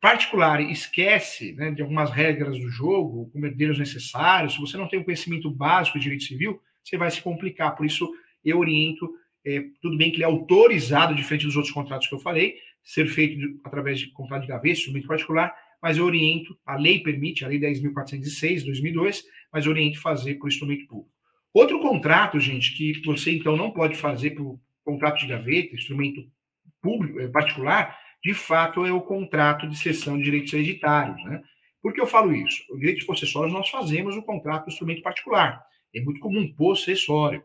particular 0.00 0.60
esquece 0.60 1.52
né, 1.52 1.70
de 1.70 1.82
algumas 1.82 2.10
regras 2.10 2.58
do 2.58 2.68
jogo, 2.68 3.30
como 3.30 3.46
herdeiros 3.46 3.78
necessários, 3.78 4.54
se 4.54 4.60
você 4.60 4.76
não 4.76 4.88
tem 4.88 4.98
o 4.98 5.04
conhecimento 5.04 5.50
básico 5.50 5.98
de 5.98 6.04
direito 6.04 6.24
civil, 6.24 6.60
você 6.82 6.96
vai 6.96 7.10
se 7.10 7.20
complicar. 7.20 7.76
Por 7.76 7.86
isso, 7.86 8.10
eu 8.44 8.58
oriento, 8.58 9.10
é, 9.44 9.64
tudo 9.80 9.96
bem 9.96 10.10
que 10.10 10.16
ele 10.16 10.24
é 10.24 10.26
autorizado, 10.26 11.14
diferente 11.14 11.46
dos 11.46 11.56
outros 11.56 11.72
contratos 11.72 12.08
que 12.08 12.14
eu 12.14 12.18
falei, 12.18 12.56
ser 12.82 13.06
feito 13.06 13.38
de, 13.38 13.60
através 13.64 13.98
de 13.98 14.10
contrato 14.10 14.42
de 14.42 14.48
gaveta, 14.48 14.68
instrumento 14.68 15.06
particular, 15.06 15.54
mas 15.82 15.96
eu 15.98 16.04
oriento, 16.04 16.58
a 16.64 16.76
lei 16.76 17.00
permite, 17.00 17.44
a 17.44 17.48
lei 17.48 17.60
10.406, 17.60 18.64
2002, 18.64 19.24
mas 19.52 19.66
eu 19.66 19.72
oriento 19.72 20.00
fazer 20.00 20.34
por 20.36 20.48
instrumento 20.48 20.86
público. 20.86 21.13
Outro 21.54 21.78
contrato, 21.78 22.40
gente, 22.40 22.76
que 22.76 23.00
você 23.06 23.30
então 23.30 23.56
não 23.56 23.70
pode 23.70 23.96
fazer 23.96 24.32
por 24.32 24.60
contrato 24.84 25.20
de 25.20 25.28
gaveta, 25.28 25.76
instrumento 25.76 26.20
público, 26.82 27.20
é, 27.20 27.28
particular, 27.28 27.96
de 28.22 28.34
fato, 28.34 28.84
é 28.84 28.92
o 28.92 29.00
contrato 29.00 29.68
de 29.68 29.78
cessão 29.78 30.18
de 30.18 30.24
direitos 30.24 30.52
hereditários. 30.52 31.22
Né? 31.24 31.40
Por 31.80 31.92
que 31.92 32.00
eu 32.00 32.06
falo 32.06 32.34
isso? 32.34 32.64
O 32.70 32.76
direito 32.76 33.06
possessórios 33.06 33.52
nós 33.52 33.68
fazemos 33.68 34.16
o 34.16 34.22
contrato 34.22 34.64
do 34.64 34.70
instrumento 34.70 35.00
particular. 35.00 35.62
É 35.94 36.00
muito 36.00 36.18
comum 36.18 36.52
possessório. 36.54 37.44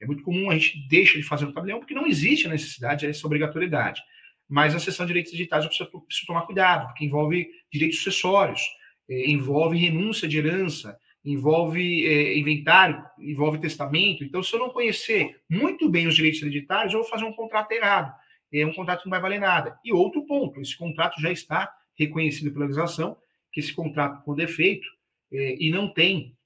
É 0.00 0.06
muito 0.06 0.22
comum 0.22 0.50
a 0.50 0.54
gente 0.54 0.88
deixa 0.88 1.18
de 1.18 1.22
fazer 1.22 1.44
no 1.44 1.52
tabelião 1.52 1.80
porque 1.80 1.92
não 1.92 2.06
existe 2.06 2.46
a 2.46 2.50
necessidade 2.50 3.06
dessa 3.06 3.26
obrigatoriedade. 3.26 4.00
Mas 4.48 4.74
a 4.74 4.80
cessão 4.80 5.04
de 5.04 5.10
direitos 5.10 5.32
hereditários 5.32 5.78
eu 5.78 6.00
preciso 6.00 6.26
tomar 6.26 6.42
cuidado, 6.42 6.86
porque 6.86 7.04
envolve 7.04 7.46
direitos 7.70 7.98
sucessórios, 7.98 8.62
é, 9.08 9.28
envolve 9.30 9.76
renúncia 9.76 10.26
de 10.26 10.38
herança, 10.38 10.98
envolve 11.24 12.06
é, 12.06 12.38
inventário, 12.38 13.04
envolve 13.18 13.58
testamento. 13.58 14.24
Então, 14.24 14.42
se 14.42 14.54
eu 14.54 14.58
não 14.58 14.70
conhecer 14.70 15.40
muito 15.48 15.88
bem 15.88 16.06
os 16.06 16.14
direitos 16.14 16.40
hereditários, 16.40 16.94
eu 16.94 17.00
vou 17.00 17.08
fazer 17.08 17.24
um 17.24 17.32
contrato 17.32 17.72
errado 17.72 18.12
é 18.52 18.66
um 18.66 18.72
contrato 18.72 19.00
que 19.00 19.06
não 19.06 19.10
vai 19.10 19.20
valer 19.20 19.40
nada. 19.40 19.78
E 19.84 19.92
outro 19.92 20.26
ponto, 20.26 20.60
esse 20.60 20.76
contrato 20.76 21.20
já 21.20 21.30
está 21.30 21.72
reconhecido 21.94 22.52
pela 22.52 22.64
legislação, 22.64 23.16
que 23.52 23.60
esse 23.60 23.72
contrato 23.72 24.22
com 24.24 24.34
defeito 24.34 24.86
é, 25.32 25.56
e 25.60 25.70
não 25.70 25.92
tem 25.92 26.36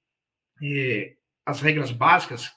é, 0.61 1.15
as 1.45 1.61
regras 1.61 1.91
básicas, 1.91 2.51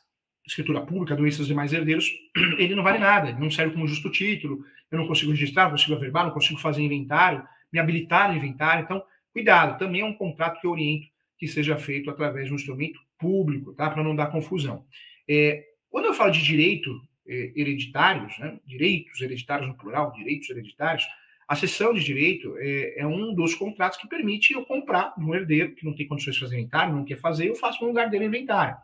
escritura 0.46 0.84
pública, 0.84 1.16
doenças 1.16 1.46
de 1.46 1.52
demais 1.52 1.72
herdeiros, 1.72 2.10
ele 2.58 2.74
não 2.74 2.82
vale 2.82 2.98
nada, 2.98 3.32
não 3.32 3.50
serve 3.50 3.74
como 3.74 3.86
justo 3.86 4.10
título, 4.10 4.64
eu 4.90 4.98
não 4.98 5.06
consigo 5.06 5.30
registrar, 5.30 5.64
não 5.64 5.72
consigo 5.72 5.94
averbar, 5.94 6.24
não 6.24 6.32
consigo 6.32 6.58
fazer 6.58 6.82
inventário, 6.82 7.46
me 7.72 7.78
habilitar 7.78 8.30
no 8.30 8.36
inventário. 8.36 8.84
Então, 8.84 9.02
cuidado, 9.32 9.78
também 9.78 10.00
é 10.00 10.04
um 10.04 10.14
contrato 10.14 10.60
que 10.60 10.66
eu 10.66 10.70
oriento 10.70 11.06
que 11.38 11.46
seja 11.46 11.76
feito 11.76 12.10
através 12.10 12.46
de 12.46 12.52
um 12.52 12.56
instrumento 12.56 12.98
público, 13.18 13.72
tá? 13.72 13.88
Para 13.90 14.02
não 14.02 14.16
dar 14.16 14.26
confusão. 14.26 14.84
É, 15.28 15.64
quando 15.90 16.06
eu 16.06 16.14
falo 16.14 16.30
de 16.30 16.42
direito 16.42 17.00
eh, 17.26 17.52
hereditários, 17.54 18.38
né? 18.38 18.58
direitos 18.66 19.20
hereditários 19.20 19.68
no 19.68 19.76
plural, 19.76 20.12
direitos 20.12 20.48
hereditários, 20.50 21.04
a 21.46 21.54
cessão 21.56 21.94
de 21.94 22.04
direito 22.04 22.54
é, 22.58 23.00
é, 23.00 23.06
um 23.06 23.34
dos 23.34 23.54
contratos 23.54 23.98
que 23.98 24.08
permite 24.08 24.52
eu 24.52 24.64
comprar 24.66 25.14
de 25.16 25.24
um 25.24 25.34
herdeiro 25.34 25.74
que 25.74 25.84
não 25.84 25.94
tem 25.94 26.06
condições 26.06 26.34
de 26.34 26.40
fazer 26.40 26.58
inventário, 26.58 26.94
não 26.94 27.04
quer 27.04 27.16
fazer, 27.16 27.48
eu 27.48 27.54
faço 27.54 27.80
no 27.82 27.88
lugar 27.88 28.10
dele 28.10 28.26
inventário. 28.26 28.76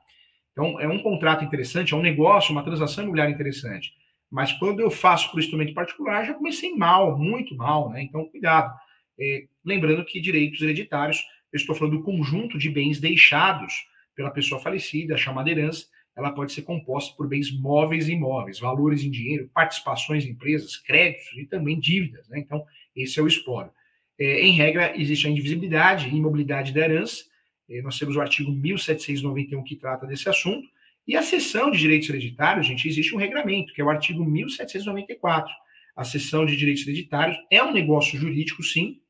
Então, 0.52 0.80
é 0.80 0.88
um 0.88 1.02
contrato 1.02 1.44
interessante, 1.44 1.92
é 1.92 1.96
um 1.96 2.02
negócio, 2.02 2.52
uma 2.52 2.62
transação 2.62 3.04
imobiliária 3.04 3.32
interessante. 3.32 3.92
Mas 4.30 4.52
quando 4.52 4.80
eu 4.80 4.90
faço 4.90 5.30
por 5.30 5.40
instrumento 5.40 5.74
particular, 5.74 6.24
já 6.24 6.34
comecei 6.34 6.74
mal, 6.74 7.18
muito 7.18 7.54
mal, 7.56 7.90
né? 7.90 8.02
Então, 8.02 8.24
cuidado. 8.26 8.74
É, 9.18 9.46
lembrando 9.64 10.04
que 10.04 10.20
direitos 10.20 10.60
hereditários, 10.60 11.22
eu 11.54 11.58
estou 11.58 11.74
falando 11.74 11.98
do 11.98 12.02
conjunto 12.02 12.58
de 12.58 12.68
bens 12.68 12.98
deixados 12.98 13.86
pela 14.12 14.28
pessoa 14.28 14.60
falecida, 14.60 15.14
a 15.14 15.16
chamada 15.16 15.48
herança, 15.48 15.86
ela 16.16 16.32
pode 16.32 16.52
ser 16.52 16.62
composta 16.62 17.14
por 17.16 17.28
bens 17.28 17.56
móveis 17.56 18.08
e 18.08 18.12
imóveis, 18.12 18.58
valores 18.58 19.04
em 19.04 19.10
dinheiro, 19.10 19.48
participações 19.54 20.24
em 20.24 20.30
empresas, 20.30 20.76
créditos 20.76 21.38
e 21.38 21.46
também 21.46 21.78
dívidas. 21.78 22.28
Né? 22.28 22.40
Então, 22.40 22.64
esse 22.94 23.20
é 23.20 23.22
o 23.22 23.28
espólio. 23.28 23.70
É, 24.18 24.40
em 24.40 24.52
regra, 24.52 25.00
existe 25.00 25.28
a 25.28 25.30
indivisibilidade 25.30 26.08
e 26.08 26.16
imobilidade 26.16 26.72
da 26.72 26.80
herança. 26.80 27.24
É, 27.70 27.80
nós 27.82 27.96
temos 27.96 28.16
o 28.16 28.20
artigo 28.20 28.50
1791 28.50 29.62
que 29.62 29.76
trata 29.76 30.08
desse 30.08 30.28
assunto. 30.28 30.68
E 31.06 31.16
a 31.16 31.22
seção 31.22 31.70
de 31.70 31.78
direitos 31.78 32.08
hereditários, 32.08 32.66
gente, 32.66 32.88
existe 32.88 33.14
um 33.14 33.18
regramento, 33.18 33.72
que 33.72 33.80
é 33.80 33.84
o 33.84 33.90
artigo 33.90 34.24
1794. 34.24 35.52
A 35.94 36.02
seção 36.02 36.44
de 36.44 36.56
direitos 36.56 36.82
hereditários 36.82 37.36
é 37.48 37.62
um 37.62 37.72
negócio 37.72 38.18
jurídico, 38.18 38.62
sim, 38.64 39.00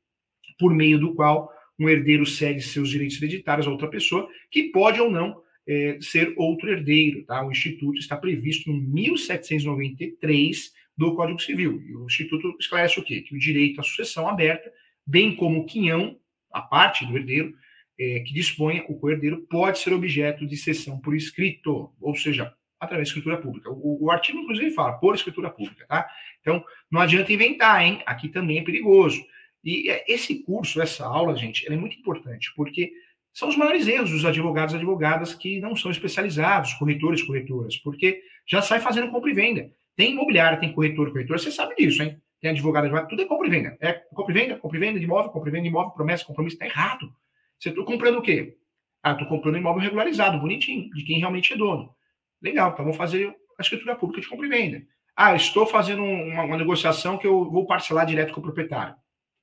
por 0.59 0.75
meio 0.75 0.99
do 0.99 1.15
qual 1.15 1.54
um 1.79 1.89
herdeiro 1.89 2.25
cede 2.25 2.63
seus 2.63 2.91
direitos 2.91 3.17
hereditários 3.21 3.67
a 3.67 3.71
outra 3.71 3.89
pessoa, 3.89 4.29
que 4.51 4.65
pode 4.65 5.01
ou 5.01 5.11
não 5.11 5.43
é, 5.67 5.99
ser 6.01 6.33
outro 6.37 6.71
herdeiro. 6.71 7.25
Tá? 7.25 7.45
O 7.45 7.51
Instituto 7.51 7.99
está 7.99 8.17
previsto 8.17 8.71
no 8.71 8.81
1793 8.81 10.73
do 10.97 11.15
Código 11.15 11.41
Civil. 11.41 11.83
E 11.83 11.97
o 11.97 12.07
Instituto 12.07 12.57
esclarece 12.61 13.01
o 13.01 13.03
quê? 13.03 13.21
Que 13.23 13.35
o 13.35 13.39
direito 13.39 13.81
à 13.81 13.83
sucessão 13.83 14.29
aberta, 14.29 14.73
bem 15.07 15.35
como 15.35 15.61
o 15.61 15.67
quinhão, 15.67 16.17
a 16.53 16.61
parte 16.61 17.05
do 17.05 17.17
herdeiro, 17.17 17.55
é, 17.99 18.21
que 18.21 18.33
disponha 18.33 18.85
o 18.89 18.99
co-herdeiro, 18.99 19.43
pode 19.49 19.79
ser 19.79 19.93
objeto 19.93 20.47
de 20.47 20.57
cessão 20.57 20.99
por 20.99 21.15
escrito, 21.15 21.93
ou 22.01 22.15
seja, 22.15 22.53
através 22.79 23.09
de 23.09 23.11
escritura 23.11 23.41
pública. 23.41 23.71
O, 23.71 24.05
o, 24.05 24.11
artigo, 24.11 24.39
inclusive, 24.39 24.71
fala 24.73 24.95
por 24.95 25.15
escritura 25.15 25.51
pública, 25.51 25.87
tá? 25.87 26.09
Então, 26.41 26.65
não 26.91 27.01
adianta 27.01 27.33
inventar, 27.33 27.83
hein? 27.83 28.03
Aqui 28.07 28.29
também 28.29 28.59
é 28.59 28.63
perigoso. 28.63 29.25
E 29.65 29.89
é, 29.91 30.05
esse 30.07 30.43
curso, 30.43 30.81
essa 30.83 31.07
aula, 31.07 31.35
gente, 31.35 31.67
é 31.67 31.77
muito 31.77 31.99
importante, 31.99 32.53
porque 32.55 32.93
são 33.33 33.49
os 33.49 33.57
maiores 33.57 33.89
erros 33.89 34.11
dos 34.11 34.25
advogados 34.25 34.75
e 34.75 34.77
advogadas 34.77 35.35
que 35.35 35.61
não 35.61 35.75
são 35.75 35.91
especializados, 35.91 36.75
corretores 36.75 37.21
e 37.21 37.27
corretoras, 37.27 37.77
porque 37.79 38.23
já 38.47 38.63
sai 38.63 38.81
fazendo 38.81 39.11
compra 39.11 39.31
e 39.31 39.35
venda. 39.35 39.73
Tem 39.97 40.13
imobiliário, 40.13 40.61
tem 40.61 40.73
corretor 40.73 41.11
corretora, 41.11 41.39
você 41.39 41.51
sabe 41.51 41.75
disso, 41.77 42.03
hein? 42.03 42.21
Tem 42.41 42.51
advogado, 42.51 42.85
advogado, 42.85 43.09
tudo 43.09 43.23
é 43.23 43.25
compra 43.25 43.47
e 43.47 43.51
venda. 43.51 43.77
É 43.81 43.93
compra 43.93 44.33
e 44.33 44.35
venda, 44.35 44.57
compra 44.59 44.77
e 44.77 44.81
venda 44.81 44.99
de 44.99 45.05
imóvel, 45.05 45.31
compra 45.31 45.49
e 45.49 45.53
venda 45.53 45.63
de 45.63 45.69
imóvel, 45.69 45.93
promessa, 45.93 46.25
compromisso, 46.25 46.57
está 46.57 46.67
errado. 46.67 47.11
Você 47.59 47.71
está 47.71 47.83
comprando 47.83 48.19
o 48.19 48.23
quê? 48.23 48.57
Ah, 49.03 49.13
estou 49.13 49.27
comprando 49.27 49.57
imóvel 49.57 49.83
regularizado, 49.83 50.39
bonitinho, 50.39 50.91
de 50.91 51.05
quem 51.05 51.19
realmente 51.19 51.53
é 51.53 51.57
dono. 51.57 51.95
Legal, 52.43 52.71
então 52.73 52.85
vamos 52.85 52.99
fazer 52.99 53.35
a 53.59 53.63
escritura 53.63 53.97
pública 53.97 54.21
de 54.21 54.29
compra 54.29 54.47
e 54.47 54.51
venda. 54.51 54.83
Ah, 55.17 55.35
estou 55.35 55.67
fazendo 55.67 56.03
uma, 56.03 56.43
uma 56.43 56.57
negociação 56.57 57.17
que 57.17 57.27
eu 57.27 57.51
vou 57.51 57.67
parcelar 57.67 58.05
direto 58.05 58.33
com 58.33 58.41
o 58.41 58.43
proprietário. 58.43 58.95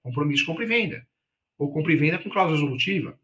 Compromisso 0.04 0.46
compra 0.46 0.64
e 0.64 0.68
venda. 0.68 1.06
Ou 1.58 1.72
compra 1.72 1.94
e 1.94 1.96
venda 1.96 2.18
com 2.18 2.30
cláusula 2.30 2.60
resolutiva. 2.60 3.20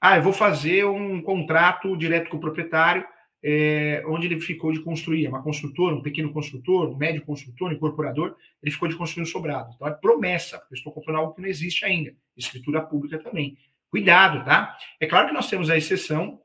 Ah, 0.00 0.16
eu 0.16 0.22
vou 0.22 0.32
fazer 0.32 0.86
um 0.86 1.20
contrato 1.20 1.96
direto 1.96 2.30
com 2.30 2.38
o 2.38 2.40
proprietário, 2.40 3.04
é, 3.42 4.02
onde 4.06 4.26
ele 4.26 4.40
ficou 4.40 4.72
de 4.72 4.80
construir, 4.80 5.26
é 5.26 5.28
uma 5.28 5.42
construtora, 5.42 5.94
um 5.94 6.02
pequeno 6.02 6.32
construtor, 6.32 6.90
um 6.90 6.96
médio 6.96 7.22
construtor, 7.22 7.70
um 7.70 7.72
incorporador, 7.72 8.36
ele 8.62 8.72
ficou 8.72 8.88
de 8.88 8.96
construir 8.96 9.22
um 9.22 9.26
sobrado. 9.26 9.72
Então 9.74 9.88
é 9.88 9.92
promessa, 9.92 10.58
porque 10.58 10.74
eu 10.74 10.78
estou 10.78 10.92
comprando 10.92 11.16
algo 11.16 11.34
que 11.34 11.40
não 11.40 11.48
existe 11.48 11.84
ainda. 11.84 12.14
Escritura 12.36 12.80
pública 12.82 13.18
também. 13.18 13.56
Cuidado, 13.90 14.44
tá? 14.44 14.76
É 15.00 15.06
claro 15.06 15.28
que 15.28 15.34
nós 15.34 15.48
temos 15.48 15.68
a 15.68 15.76
exceção, 15.76 16.40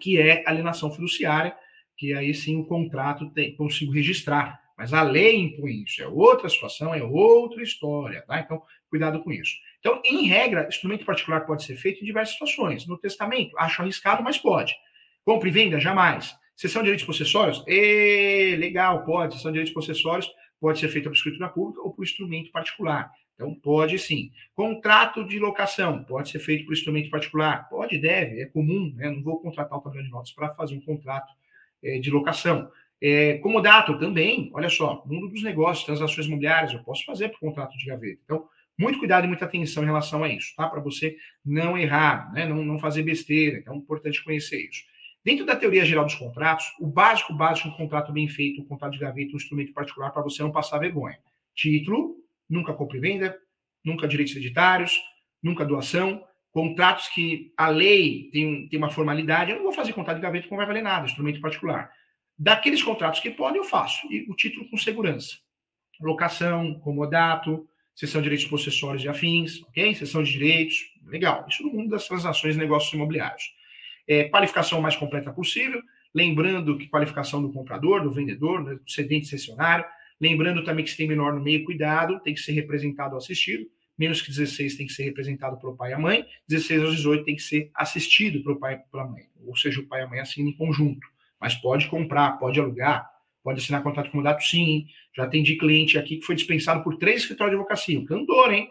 que 0.00 0.18
é 0.18 0.42
alienação 0.46 0.90
fiduciária, 0.90 1.54
que 1.96 2.14
aí 2.14 2.34
sim 2.34 2.56
o 2.56 2.64
contrato 2.64 3.30
tem, 3.30 3.54
consigo 3.54 3.92
registrar. 3.92 4.60
Mas 4.76 4.94
a 4.94 5.02
lei 5.02 5.36
impõe 5.36 5.82
isso, 5.82 6.02
é 6.02 6.08
outra 6.08 6.48
situação, 6.48 6.94
é 6.94 7.02
outra 7.02 7.62
história, 7.62 8.22
tá? 8.22 8.40
Então, 8.40 8.62
cuidado 8.90 9.22
com 9.22 9.32
isso. 9.32 9.54
Então, 9.78 10.02
em 10.04 10.26
regra, 10.26 10.68
instrumento 10.68 11.06
particular 11.06 11.46
pode 11.46 11.64
ser 11.64 11.76
feito 11.76 12.02
em 12.02 12.04
diversas 12.04 12.34
situações. 12.34 12.86
No 12.86 12.98
testamento, 12.98 13.56
acho 13.56 13.80
arriscado, 13.80 14.22
mas 14.22 14.36
pode. 14.36 14.74
Compra 15.24 15.48
e 15.48 15.52
venda, 15.52 15.80
jamais. 15.80 16.34
Sessão 16.54 16.82
de 16.82 16.86
direitos 16.86 17.06
possessórios? 17.06 17.64
E, 17.66 18.56
legal, 18.58 19.04
pode. 19.04 19.34
Sessão 19.34 19.50
de 19.50 19.54
direitos 19.54 19.72
possessórios 19.72 20.30
pode 20.60 20.78
ser 20.78 20.88
feita 20.88 21.08
por 21.08 21.16
escritura 21.16 21.48
pública 21.48 21.80
ou 21.80 21.94
por 21.94 22.04
instrumento 22.04 22.50
particular. 22.50 23.10
Então, 23.34 23.54
pode 23.54 23.98
sim. 23.98 24.30
Contrato 24.54 25.24
de 25.24 25.38
locação 25.38 26.04
pode 26.04 26.28
ser 26.28 26.40
feito 26.40 26.66
por 26.66 26.74
instrumento 26.74 27.08
particular? 27.08 27.66
Pode, 27.70 27.96
deve, 27.96 28.42
é 28.42 28.46
comum. 28.46 28.92
Né? 28.94 29.08
Não 29.08 29.22
vou 29.22 29.40
contratar 29.40 29.78
o 29.78 29.80
tabelião 29.80 30.04
de 30.04 30.10
notas 30.10 30.32
para 30.32 30.50
fazer 30.50 30.74
um 30.74 30.80
contrato 30.82 31.32
é, 31.82 31.98
de 31.98 32.10
locação. 32.10 32.70
É, 33.02 33.38
comodato 33.38 33.98
também, 33.98 34.50
olha 34.52 34.68
só, 34.68 35.02
mundo 35.06 35.28
dos 35.28 35.42
negócios, 35.42 35.86
transações 35.86 36.26
imobiliárias, 36.26 36.74
eu 36.74 36.82
posso 36.84 37.02
fazer 37.06 37.30
por 37.30 37.40
contrato 37.40 37.76
de 37.78 37.86
gaveta. 37.86 38.20
Então, 38.22 38.46
muito 38.80 38.98
cuidado 38.98 39.24
e 39.24 39.28
muita 39.28 39.44
atenção 39.44 39.82
em 39.82 39.86
relação 39.86 40.24
a 40.24 40.28
isso, 40.28 40.54
tá? 40.56 40.66
Para 40.66 40.80
você 40.80 41.14
não 41.44 41.76
errar, 41.76 42.32
né? 42.32 42.46
não, 42.46 42.64
não 42.64 42.78
fazer 42.78 43.02
besteira. 43.02 43.58
Então, 43.58 43.74
é 43.74 43.76
importante 43.76 44.24
conhecer 44.24 44.58
isso. 44.66 44.82
Dentro 45.22 45.44
da 45.44 45.54
teoria 45.54 45.84
geral 45.84 46.06
dos 46.06 46.14
contratos, 46.14 46.64
o 46.80 46.86
básico, 46.86 47.34
básico 47.34 47.68
um 47.68 47.72
contrato 47.72 48.10
bem 48.10 48.26
feito, 48.26 48.62
um 48.62 48.64
contrato 48.64 48.94
de 48.94 48.98
gaveta, 48.98 49.34
um 49.34 49.36
instrumento 49.36 49.74
particular, 49.74 50.10
para 50.10 50.22
você 50.22 50.42
não 50.42 50.50
passar 50.50 50.78
vergonha. 50.78 51.18
Título, 51.54 52.16
nunca 52.48 52.72
compra 52.72 52.96
e 52.96 53.00
venda, 53.00 53.38
nunca 53.84 54.08
direitos 54.08 54.34
hereditários, 54.34 54.98
nunca 55.42 55.62
doação. 55.62 56.24
Contratos 56.50 57.08
que 57.08 57.52
a 57.58 57.68
lei 57.68 58.30
tem, 58.32 58.66
tem 58.66 58.78
uma 58.78 58.88
formalidade, 58.88 59.50
eu 59.50 59.58
não 59.58 59.64
vou 59.64 59.72
fazer 59.74 59.92
contrato 59.92 60.16
de 60.16 60.22
gaveta 60.22 60.48
não 60.50 60.56
vai 60.56 60.66
valer 60.66 60.82
nada, 60.82 61.04
instrumento 61.04 61.38
particular. 61.38 61.92
Daqueles 62.38 62.82
contratos 62.82 63.20
que 63.20 63.28
podem, 63.28 63.58
eu 63.58 63.64
faço. 63.64 64.10
E 64.10 64.26
o 64.26 64.34
título 64.34 64.70
com 64.70 64.78
segurança. 64.78 65.36
Locação, 66.00 66.80
comodato, 66.80 67.68
sessão 68.00 68.22
de 68.22 68.24
direitos 68.24 68.46
possessórios 68.46 69.04
e 69.04 69.08
afins, 69.08 69.62
ok? 69.64 69.94
Sessão 69.94 70.22
de 70.22 70.32
direitos, 70.32 70.90
legal. 71.06 71.44
Isso 71.46 71.62
no 71.62 71.70
mundo 71.70 71.90
das 71.90 72.08
transações 72.08 72.56
e 72.56 72.58
negócios 72.58 72.90
imobiliários. 72.94 73.54
É, 74.08 74.24
qualificação 74.24 74.80
mais 74.80 74.96
completa 74.96 75.30
possível, 75.30 75.82
lembrando 76.14 76.78
que 76.78 76.88
qualificação 76.88 77.42
do 77.42 77.52
comprador, 77.52 78.02
do 78.02 78.10
vendedor, 78.10 78.64
né, 78.64 78.74
do 78.76 78.90
cedente 78.90 79.26
cessionário, 79.26 79.84
lembrando 80.18 80.64
também 80.64 80.82
que 80.82 80.90
se 80.90 80.96
tem 80.96 81.06
menor 81.06 81.34
no 81.34 81.42
meio, 81.42 81.62
cuidado, 81.62 82.18
tem 82.20 82.32
que 82.32 82.40
ser 82.40 82.52
representado 82.52 83.12
ou 83.12 83.18
assistido, 83.18 83.66
menos 83.98 84.22
que 84.22 84.30
16 84.30 84.76
tem 84.76 84.86
que 84.86 84.94
ser 84.94 85.04
representado 85.04 85.58
pelo 85.58 85.76
pai 85.76 85.90
e 85.90 85.92
a 85.92 85.98
mãe, 85.98 86.24
16 86.48 86.82
aos 86.82 86.96
18 86.96 87.24
tem 87.24 87.36
que 87.36 87.42
ser 87.42 87.70
assistido 87.74 88.42
pelo 88.42 88.58
pai 88.58 88.76
e 88.76 88.90
pela 88.90 89.06
mãe, 89.06 89.24
ou 89.46 89.54
seja, 89.54 89.78
o 89.78 89.86
pai 89.86 90.00
e 90.00 90.04
a 90.04 90.08
mãe 90.08 90.20
assinam 90.20 90.48
em 90.48 90.56
conjunto, 90.56 91.06
mas 91.38 91.54
pode 91.54 91.86
comprar, 91.88 92.38
pode 92.38 92.58
alugar, 92.58 93.06
Pode 93.42 93.60
assinar 93.60 93.82
contrato 93.82 94.10
com 94.10 94.22
dados 94.22 94.48
sim. 94.48 94.86
Já 95.16 95.24
atendi 95.24 95.56
cliente 95.56 95.98
aqui 95.98 96.18
que 96.18 96.26
foi 96.26 96.34
dispensado 96.34 96.82
por 96.82 96.98
três 96.98 97.22
escritórios 97.22 97.52
de 97.52 97.60
advocacia. 97.60 97.98
Um 97.98 98.04
cantor, 98.04 98.52
hein? 98.52 98.68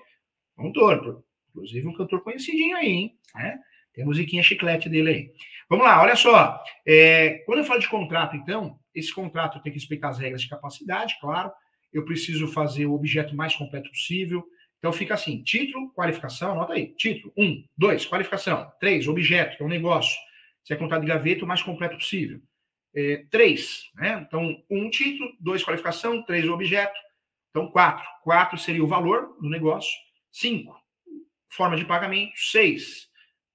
Cantor. 0.56 1.24
Inclusive 1.50 1.88
um 1.88 1.94
cantor 1.94 2.22
conhecidinho 2.22 2.76
aí, 2.78 2.88
hein? 2.88 3.18
É? 3.36 3.58
Tem 3.94 4.04
a 4.04 4.08
musiquinha 4.08 4.44
chiclete 4.44 4.88
dele 4.88 5.10
aí. 5.10 5.32
Vamos 5.68 5.86
lá, 5.86 6.02
olha 6.02 6.16
só. 6.16 6.62
É, 6.86 7.44
quando 7.46 7.60
eu 7.60 7.66
falo 7.66 7.80
de 7.80 7.90
contrato, 7.90 8.36
então, 8.36 8.80
esse 8.94 9.14
contrato 9.14 9.62
tem 9.62 9.72
que 9.72 9.80
respeitar 9.80 10.10
as 10.10 10.20
regras 10.20 10.42
de 10.42 10.50
capacidade, 10.50 11.18
claro. 11.20 11.52
Eu 11.92 12.06
preciso 12.06 12.48
fazer 12.48 12.86
o 12.86 12.94
objeto 12.94 13.36
mais 13.36 13.56
completo 13.56 13.90
possível. 13.90 14.44
Então 14.78 14.94
fica 14.94 15.16
assim: 15.16 15.42
título, 15.42 15.92
qualificação, 15.94 16.52
anota 16.52 16.74
aí. 16.74 16.94
Título, 16.96 17.34
um, 17.36 17.64
dois, 17.76 18.06
qualificação. 18.06 18.72
Três, 18.80 19.08
objeto, 19.08 19.58
que 19.58 19.64
é 19.64 19.66
um 19.66 19.70
negócio. 19.70 20.16
Se 20.64 20.74
é 20.74 20.76
contrato 20.76 21.02
de 21.02 21.08
gaveta, 21.08 21.44
o 21.44 21.48
mais 21.48 21.64
completo 21.64 21.98
possível 21.98 22.40
é, 22.96 23.26
três. 23.30 23.90
Né? 23.96 24.24
Então, 24.28 24.56
um 24.70 24.90
título, 24.90 25.32
dois 25.40 25.64
qualificação, 25.64 26.24
três 26.24 26.48
o 26.48 26.54
objeto. 26.54 26.98
Então, 27.50 27.72
quatro. 27.72 28.06
Quatro 28.24 28.58
seria 28.58 28.84
o 28.84 28.88
valor 28.88 29.38
do 29.42 29.50
negócio. 29.50 29.92
Cinco, 30.32 30.76
forma 31.50 31.76
de 31.76 31.86
pagamento. 31.86 32.34
Seis, 32.36 33.08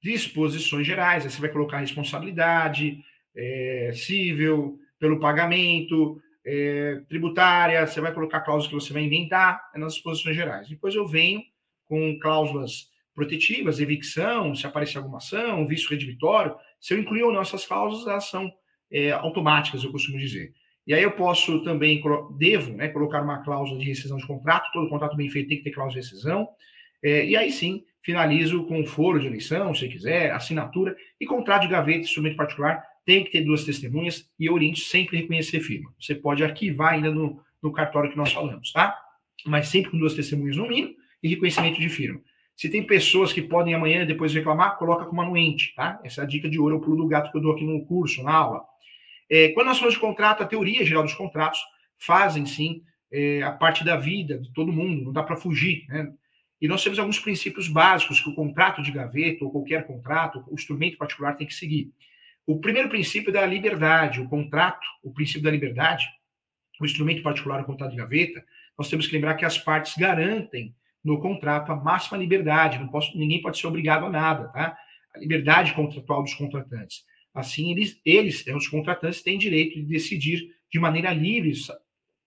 disposições 0.03 0.87
gerais. 0.87 1.25
Aí 1.25 1.31
você 1.31 1.41
vai 1.41 1.51
colocar 1.51 1.79
responsabilidade 1.79 2.99
é, 3.37 3.93
civil 3.95 4.79
pelo 4.99 5.21
pagamento, 5.21 6.21
é, 6.45 7.01
tributária. 7.09 7.87
Você 7.87 8.01
vai 8.01 8.13
colocar 8.13 8.41
cláusulas 8.41 8.69
que 8.69 8.87
você 8.87 8.93
vai 8.93 9.03
inventar 9.03 9.61
é 9.75 9.79
nas 9.79 9.95
disposições 9.95 10.37
gerais. 10.37 10.69
Depois 10.69 10.95
eu 10.95 11.07
venho 11.07 11.43
com 11.87 12.19
cláusulas 12.19 12.93
protetivas, 13.15 13.79
evicção, 13.79 14.55
se 14.57 14.67
aparecer 14.67 14.99
alguma 14.99 15.19
ação, 15.19 15.67
vício 15.67 15.91
redivitório. 15.91 16.57
Se 16.81 16.93
eu 16.93 16.99
incluir 16.99 17.23
ou 17.23 17.33
não 17.33 17.43
essas 17.43 17.65
cláusulas, 17.65 18.09
elas 18.09 18.29
são 18.29 18.53
é, 18.95 19.11
automáticas, 19.11 19.83
eu 19.83 19.91
costumo 19.91 20.19
dizer. 20.19 20.55
E 20.87 20.95
aí 20.95 21.03
eu 21.03 21.11
posso 21.11 21.65
também, 21.65 22.01
devo 22.39 22.75
né, 22.75 22.89
colocar 22.89 23.23
uma 23.23 23.43
cláusula 23.43 23.81
de 23.81 23.87
rescisão 23.87 24.17
de 24.17 24.27
contrato, 24.27 24.71
todo 24.73 24.89
contrato 24.89 25.17
bem 25.17 25.29
feito 25.29 25.49
tem 25.49 25.59
que 25.59 25.65
ter 25.65 25.73
cláusula 25.73 26.01
de 26.01 26.07
rescisão, 26.07 26.49
é, 27.03 27.27
e 27.27 27.37
aí 27.37 27.51
sim, 27.51 27.83
finalizo 28.03 28.65
com 28.67 28.87
foro 28.87 29.19
de 29.19 29.27
eleição, 29.27 29.75
se 29.75 29.89
quiser, 29.89 30.31
assinatura, 30.31 30.95
e 31.21 31.27
contrato 31.27 31.63
de 31.63 31.69
gaveta, 31.69 32.01
instrumento 32.01 32.37
particular, 32.37 32.85
tem 33.05 33.25
que 33.25 33.33
ter 33.33 33.41
duas 33.41 33.65
testemunhas, 33.65 34.31
e 34.39 34.49
oriente 34.49 34.81
sempre 34.81 35.19
reconhecer 35.19 35.61
firma. 35.61 35.93
Você 35.99 36.15
pode 36.15 36.45
arquivar 36.45 36.93
ainda 36.93 37.11
no, 37.11 37.41
no 37.61 37.73
cartório 37.73 38.11
que 38.11 38.17
nós 38.17 38.33
falamos, 38.33 38.73
tá? 38.73 38.97
Mas 39.45 39.69
sempre 39.69 39.91
com 39.91 39.99
duas 39.99 40.15
testemunhas 40.15 40.57
no 40.57 40.69
mínimo, 40.69 40.95
e 41.23 41.29
reconhecimento 41.29 41.81
de 41.81 41.89
firma. 41.89 42.21
Se 42.55 42.69
tem 42.69 42.87
pessoas 42.87 43.33
que 43.33 43.43
podem 43.43 43.75
amanhã 43.75 44.07
depois 44.07 44.33
reclamar, 44.33 44.79
coloca 44.79 45.07
como 45.07 45.21
anuente, 45.21 45.75
tá? 45.75 45.99
Essa 46.05 46.21
é 46.21 46.25
a 46.25 46.27
dica 46.27 46.49
de 46.49 46.59
ouro, 46.59 46.77
é 46.77 46.79
o 46.79 46.81
pulo 46.81 46.99
do 46.99 47.09
gato 47.09 47.33
que 47.33 47.37
eu 47.37 47.43
dou 47.43 47.53
aqui 47.53 47.65
no 47.65 47.85
curso, 47.85 48.23
na 48.23 48.33
aula. 48.33 48.74
É, 49.31 49.49
quando 49.51 49.69
nós 49.69 49.79
falamos 49.79 49.95
de 49.95 50.01
contrato, 50.01 50.43
a 50.43 50.47
teoria 50.47 50.85
geral 50.85 51.03
dos 51.03 51.15
contratos 51.15 51.61
fazem 51.99 52.45
sim 52.47 52.83
é, 53.13 53.43
a 53.43 53.53
parte 53.53 53.85
da 53.85 53.97
vida 53.97 54.39
de 54.39 54.53
todo 54.53 54.73
mundo, 54.73 55.05
não 55.05 55.13
dá 55.13 55.23
para 55.23 55.37
fugir. 55.37 55.87
Né? 55.89 56.13
E 56.61 56.69
nós 56.69 56.83
temos 56.83 56.99
alguns 56.99 57.19
princípios 57.19 57.69
básicos 57.69 58.21
que 58.21 58.29
o 58.29 58.35
contrato 58.35 58.83
de 58.83 58.91
gaveta 58.91 59.45
ou 59.45 59.51
qualquer 59.51 59.87
contrato, 59.87 60.45
o 60.49 60.55
instrumento 60.55 60.99
particular 60.99 61.35
tem 61.35 61.47
que 61.47 61.55
seguir. 61.55 61.93
O 62.47 62.61
primeiro 62.61 62.89
princípio 62.89 63.31
é 63.31 63.33
da 63.33 63.47
liberdade, 63.47 64.21
o 64.21 64.29
contrato, 64.29 64.87
o 65.03 65.13
princípio 65.13 65.43
da 65.43 65.51
liberdade, 65.51 66.07
o 66.81 66.85
instrumento 66.85 67.23
particular, 67.23 67.63
o 67.63 67.65
contrato 67.65 67.93
de 67.93 67.97
gaveta, 67.97 68.45
nós 68.77 68.89
temos 68.89 69.07
que 69.07 69.15
lembrar 69.15 69.35
que 69.35 69.45
as 69.45 69.57
partes 69.57 69.95
garantem 69.97 70.75
no 71.03 71.21
contrato 71.21 71.71
a 71.71 71.77
máxima 71.77 72.19
liberdade, 72.19 72.79
não 72.79 72.89
posso, 72.89 73.17
ninguém 73.17 73.41
pode 73.41 73.59
ser 73.59 73.67
obrigado 73.67 74.07
a 74.07 74.11
nada, 74.11 74.49
tá? 74.49 74.77
A 75.15 75.19
liberdade 75.19 75.73
contratual 75.75 76.23
dos 76.23 76.35
contratantes. 76.35 77.05
Assim, 77.35 77.73
eles, 77.73 78.01
eles, 78.05 78.47
os 78.47 78.69
contratantes, 78.69 79.23
têm 79.23 79.37
direito 79.37 79.75
de 79.75 79.83
decidir 79.83 80.55
de 80.71 80.79
maneira 80.79 81.13
livre 81.13 81.53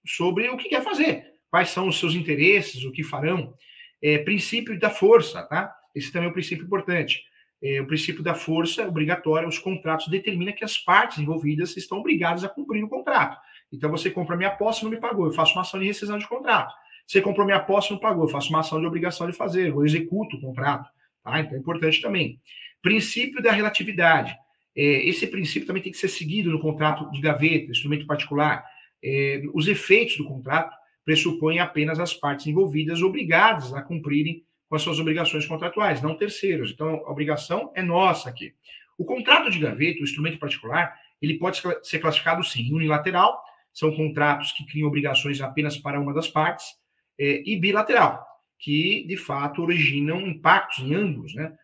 sobre 0.05 0.49
o 0.49 0.58
que 0.58 0.70
quer 0.70 0.84
fazer, 0.84 1.34
quais 1.49 1.70
são 1.70 1.88
os 1.88 1.99
seus 1.99 2.14
interesses, 2.14 2.84
o 2.84 2.91
que 2.91 3.03
farão. 3.03 3.53
É, 4.01 4.18
princípio 4.20 4.78
da 4.78 4.89
força, 4.89 5.43
tá? 5.43 5.74
Esse 5.95 6.12
também 6.12 6.28
é 6.28 6.30
um 6.30 6.34
princípio 6.34 6.66
importante. 6.66 7.24
É, 7.62 7.82
o 7.82 7.88
princípio 7.88 8.22
da 8.22 8.36
força 8.36 8.88
obrigatória, 8.88 9.47
os 9.47 9.58
contratos 9.58 10.08
determina 10.08 10.53
que 10.53 10.64
as 10.64 10.78
partes 10.78 11.18
envolvidas 11.18 11.76
estão 11.76 11.99
obrigadas 11.99 12.43
a 12.43 12.49
cumprir 12.49 12.84
o 12.84 12.89
contrato. 12.89 13.38
Então 13.72 13.89
você 13.89 14.12
compra 14.12 14.38
minha 14.38 14.51
posse 14.51 14.84
não 14.84 14.91
me 14.91 14.99
pagou, 14.99 15.26
eu 15.26 15.34
faço 15.34 15.53
uma 15.53 15.62
ação 15.62 15.80
de 15.80 15.88
rescisão 15.88 16.18
de 16.18 16.28
contrato. 16.28 16.74
Você 17.05 17.22
comprou 17.22 17.45
minha 17.45 17.60
posse 17.60 17.91
não 17.91 17.97
pagou, 17.97 18.26
eu 18.26 18.30
faço 18.30 18.49
uma 18.49 18.60
ação 18.60 18.80
de 18.80 18.86
obrigação 18.86 19.30
de 19.30 19.36
fazer, 19.36 19.70
eu 19.70 19.86
executo 19.86 20.36
o 20.36 20.41
contrato. 20.41 20.89
Tá? 21.24 21.39
Então 21.39 21.55
é 21.55 21.60
importante 21.60 22.01
também. 22.01 22.39
Princípio 22.82 23.41
da 23.41 23.51
relatividade. 23.51 24.36
É, 24.78 25.09
esse 25.09 25.25
princípio 25.25 25.65
também 25.65 25.82
tem 25.82 25.91
que 25.91 25.97
ser 25.97 26.07
seguido 26.07 26.51
no 26.51 26.59
contrato 26.59 27.09
de 27.09 27.19
gaveta, 27.19 27.71
instrumento 27.71 28.05
particular. 28.05 28.63
É, 29.03 29.41
os 29.53 29.67
efeitos 29.67 30.17
do 30.17 30.25
contrato 30.25 30.75
pressupõem 31.03 31.59
apenas 31.59 31.99
as 31.99 32.13
partes 32.13 32.45
envolvidas 32.45 33.01
obrigadas 33.01 33.73
a 33.73 33.82
cumprirem 33.82 34.43
com 34.69 34.75
as 34.75 34.84
suas 34.84 34.99
obrigações 34.99 35.47
contratuais, 35.47 36.01
não 36.01 36.15
terceiros. 36.15 36.71
Então, 36.71 36.89
a 37.07 37.11
obrigação 37.11 37.71
é 37.73 37.82
nossa 37.82 38.30
aqui. 38.30 38.53
O 38.97 39.05
contrato 39.05 39.49
de 39.49 39.57
gaveta, 39.57 40.01
o 40.01 40.03
instrumento 40.03 40.38
particular, 40.38 40.93
ele 41.19 41.39
pode 41.39 41.59
ser 41.84 41.99
classificado, 41.99 42.43
sim, 42.43 42.71
unilateral, 42.71 43.41
são 43.73 43.95
contratos 43.95 44.51
que 44.51 44.65
criam 44.65 44.88
obrigações 44.88 45.41
apenas 45.41 45.78
para 45.78 45.99
uma 45.99 46.13
das 46.13 46.28
partes, 46.28 46.65
é, 47.19 47.41
e 47.45 47.57
bilateral, 47.57 48.23
que, 48.59 49.05
de 49.07 49.17
fato, 49.17 49.61
originam 49.61 50.21
impactos 50.21 50.84
em 50.84 50.93
ambos, 50.93 51.34
né? 51.34 51.55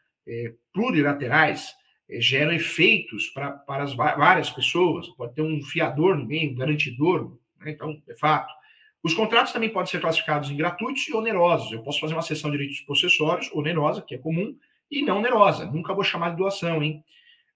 Plurilaterais, 0.73 1.73
é, 2.09 2.19
geram 2.21 2.51
efeitos 2.51 3.27
pra, 3.29 3.51
para 3.51 3.83
as 3.83 3.93
várias 3.93 4.49
pessoas, 4.49 5.07
pode 5.09 5.35
ter 5.35 5.41
um 5.41 5.61
fiador 5.63 6.17
no 6.17 6.25
meio, 6.25 6.51
um 6.51 6.55
garantidor, 6.55 7.37
né? 7.59 7.71
então, 7.71 8.01
é 8.07 8.15
fato. 8.15 8.53
Os 9.01 9.13
contratos 9.13 9.51
também 9.51 9.69
podem 9.69 9.91
ser 9.91 9.99
classificados 9.99 10.49
em 10.49 10.55
gratuitos 10.55 11.07
e 11.07 11.13
onerosos. 11.13 11.71
Eu 11.71 11.83
posso 11.83 11.99
fazer 11.99 12.13
uma 12.13 12.21
sessão 12.21 12.49
de 12.49 12.57
direitos 12.57 12.79
possessórios, 12.81 13.51
onerosa, 13.51 14.01
que 14.01 14.15
é 14.15 14.17
comum, 14.17 14.55
e 14.89 15.01
não 15.01 15.17
onerosa. 15.17 15.65
Nunca 15.65 15.93
vou 15.93 16.03
chamar 16.03 16.29
de 16.29 16.37
doação, 16.37 16.81
hein? 16.81 17.03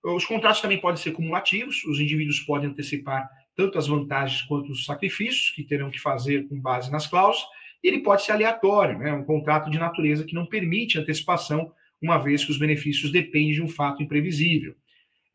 Os 0.03 0.25
contratos 0.25 0.61
também 0.61 0.79
podem 0.79 1.01
ser 1.01 1.11
cumulativos, 1.11 1.83
os 1.85 1.99
indivíduos 1.99 2.39
podem 2.41 2.69
antecipar 2.69 3.29
tanto 3.55 3.79
as 3.79 3.87
vantagens 3.87 4.43
quanto 4.43 4.71
os 4.71 4.85
sacrifícios 4.85 5.49
que 5.49 5.63
terão 5.63 5.89
que 5.89 5.99
fazer 5.99 6.47
com 6.47 6.59
base 6.61 6.91
nas 6.91 7.07
cláusulas, 7.07 7.43
ele 7.83 7.99
pode 7.99 8.23
ser 8.23 8.33
aleatório, 8.33 8.99
né? 8.99 9.11
um 9.13 9.23
contrato 9.23 9.69
de 9.69 9.79
natureza 9.79 10.23
que 10.23 10.35
não 10.35 10.45
permite 10.45 10.99
antecipação, 10.99 11.71
uma 12.01 12.17
vez 12.17 12.43
que 12.43 12.51
os 12.51 12.59
benefícios 12.59 13.11
dependem 13.11 13.53
de 13.53 13.61
um 13.61 13.67
fato 13.67 14.01
imprevisível. 14.01 14.75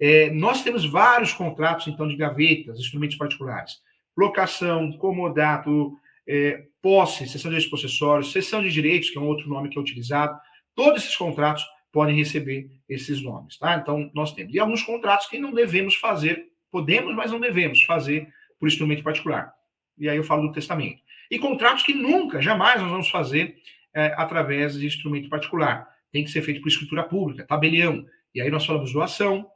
É, 0.00 0.30
nós 0.30 0.62
temos 0.62 0.84
vários 0.84 1.32
contratos, 1.32 1.86
então, 1.86 2.08
de 2.08 2.16
gavetas, 2.16 2.78
instrumentos 2.78 3.16
particulares. 3.16 3.76
Locação, 4.16 4.92
comodato, 4.92 5.96
é, 6.26 6.64
posse, 6.80 7.26
cessão 7.28 7.50
de 7.50 7.56
direitos 7.56 7.70
possessórios, 7.70 8.32
cessão 8.32 8.62
de 8.62 8.70
direitos, 8.70 9.10
que 9.10 9.18
é 9.18 9.20
um 9.20 9.26
outro 9.26 9.48
nome 9.48 9.68
que 9.68 9.78
é 9.78 9.80
utilizado. 9.80 10.38
Todos 10.74 11.02
esses 11.02 11.16
contratos 11.16 11.64
podem 11.92 12.16
receber 12.16 12.70
esses 12.88 13.22
nomes, 13.22 13.58
tá? 13.58 13.76
Então, 13.76 14.10
nós 14.14 14.32
temos. 14.32 14.54
E 14.54 14.58
alguns 14.58 14.82
contratos 14.82 15.26
que 15.26 15.38
não 15.38 15.52
devemos 15.52 15.94
fazer, 15.96 16.46
podemos, 16.70 17.14
mas 17.14 17.30
não 17.30 17.38
devemos 17.38 17.82
fazer 17.82 18.26
por 18.58 18.66
instrumento 18.66 19.02
particular. 19.02 19.52
E 19.98 20.08
aí 20.08 20.16
eu 20.16 20.24
falo 20.24 20.46
do 20.46 20.52
testamento. 20.52 21.02
E 21.30 21.38
contratos 21.38 21.82
que 21.82 21.94
nunca, 21.94 22.40
jamais 22.40 22.80
nós 22.80 22.90
vamos 22.90 23.08
fazer 23.08 23.56
é, 23.94 24.14
através 24.16 24.78
de 24.78 24.86
instrumento 24.86 25.28
particular. 25.28 25.91
Tem 26.12 26.24
que 26.24 26.30
ser 26.30 26.42
feito 26.42 26.60
por 26.60 26.68
escritura 26.68 27.02
pública, 27.04 27.46
tabelião. 27.46 28.04
E 28.34 28.40
aí 28.40 28.50
nós 28.50 28.66
falamos 28.66 28.92
doação, 28.92 29.46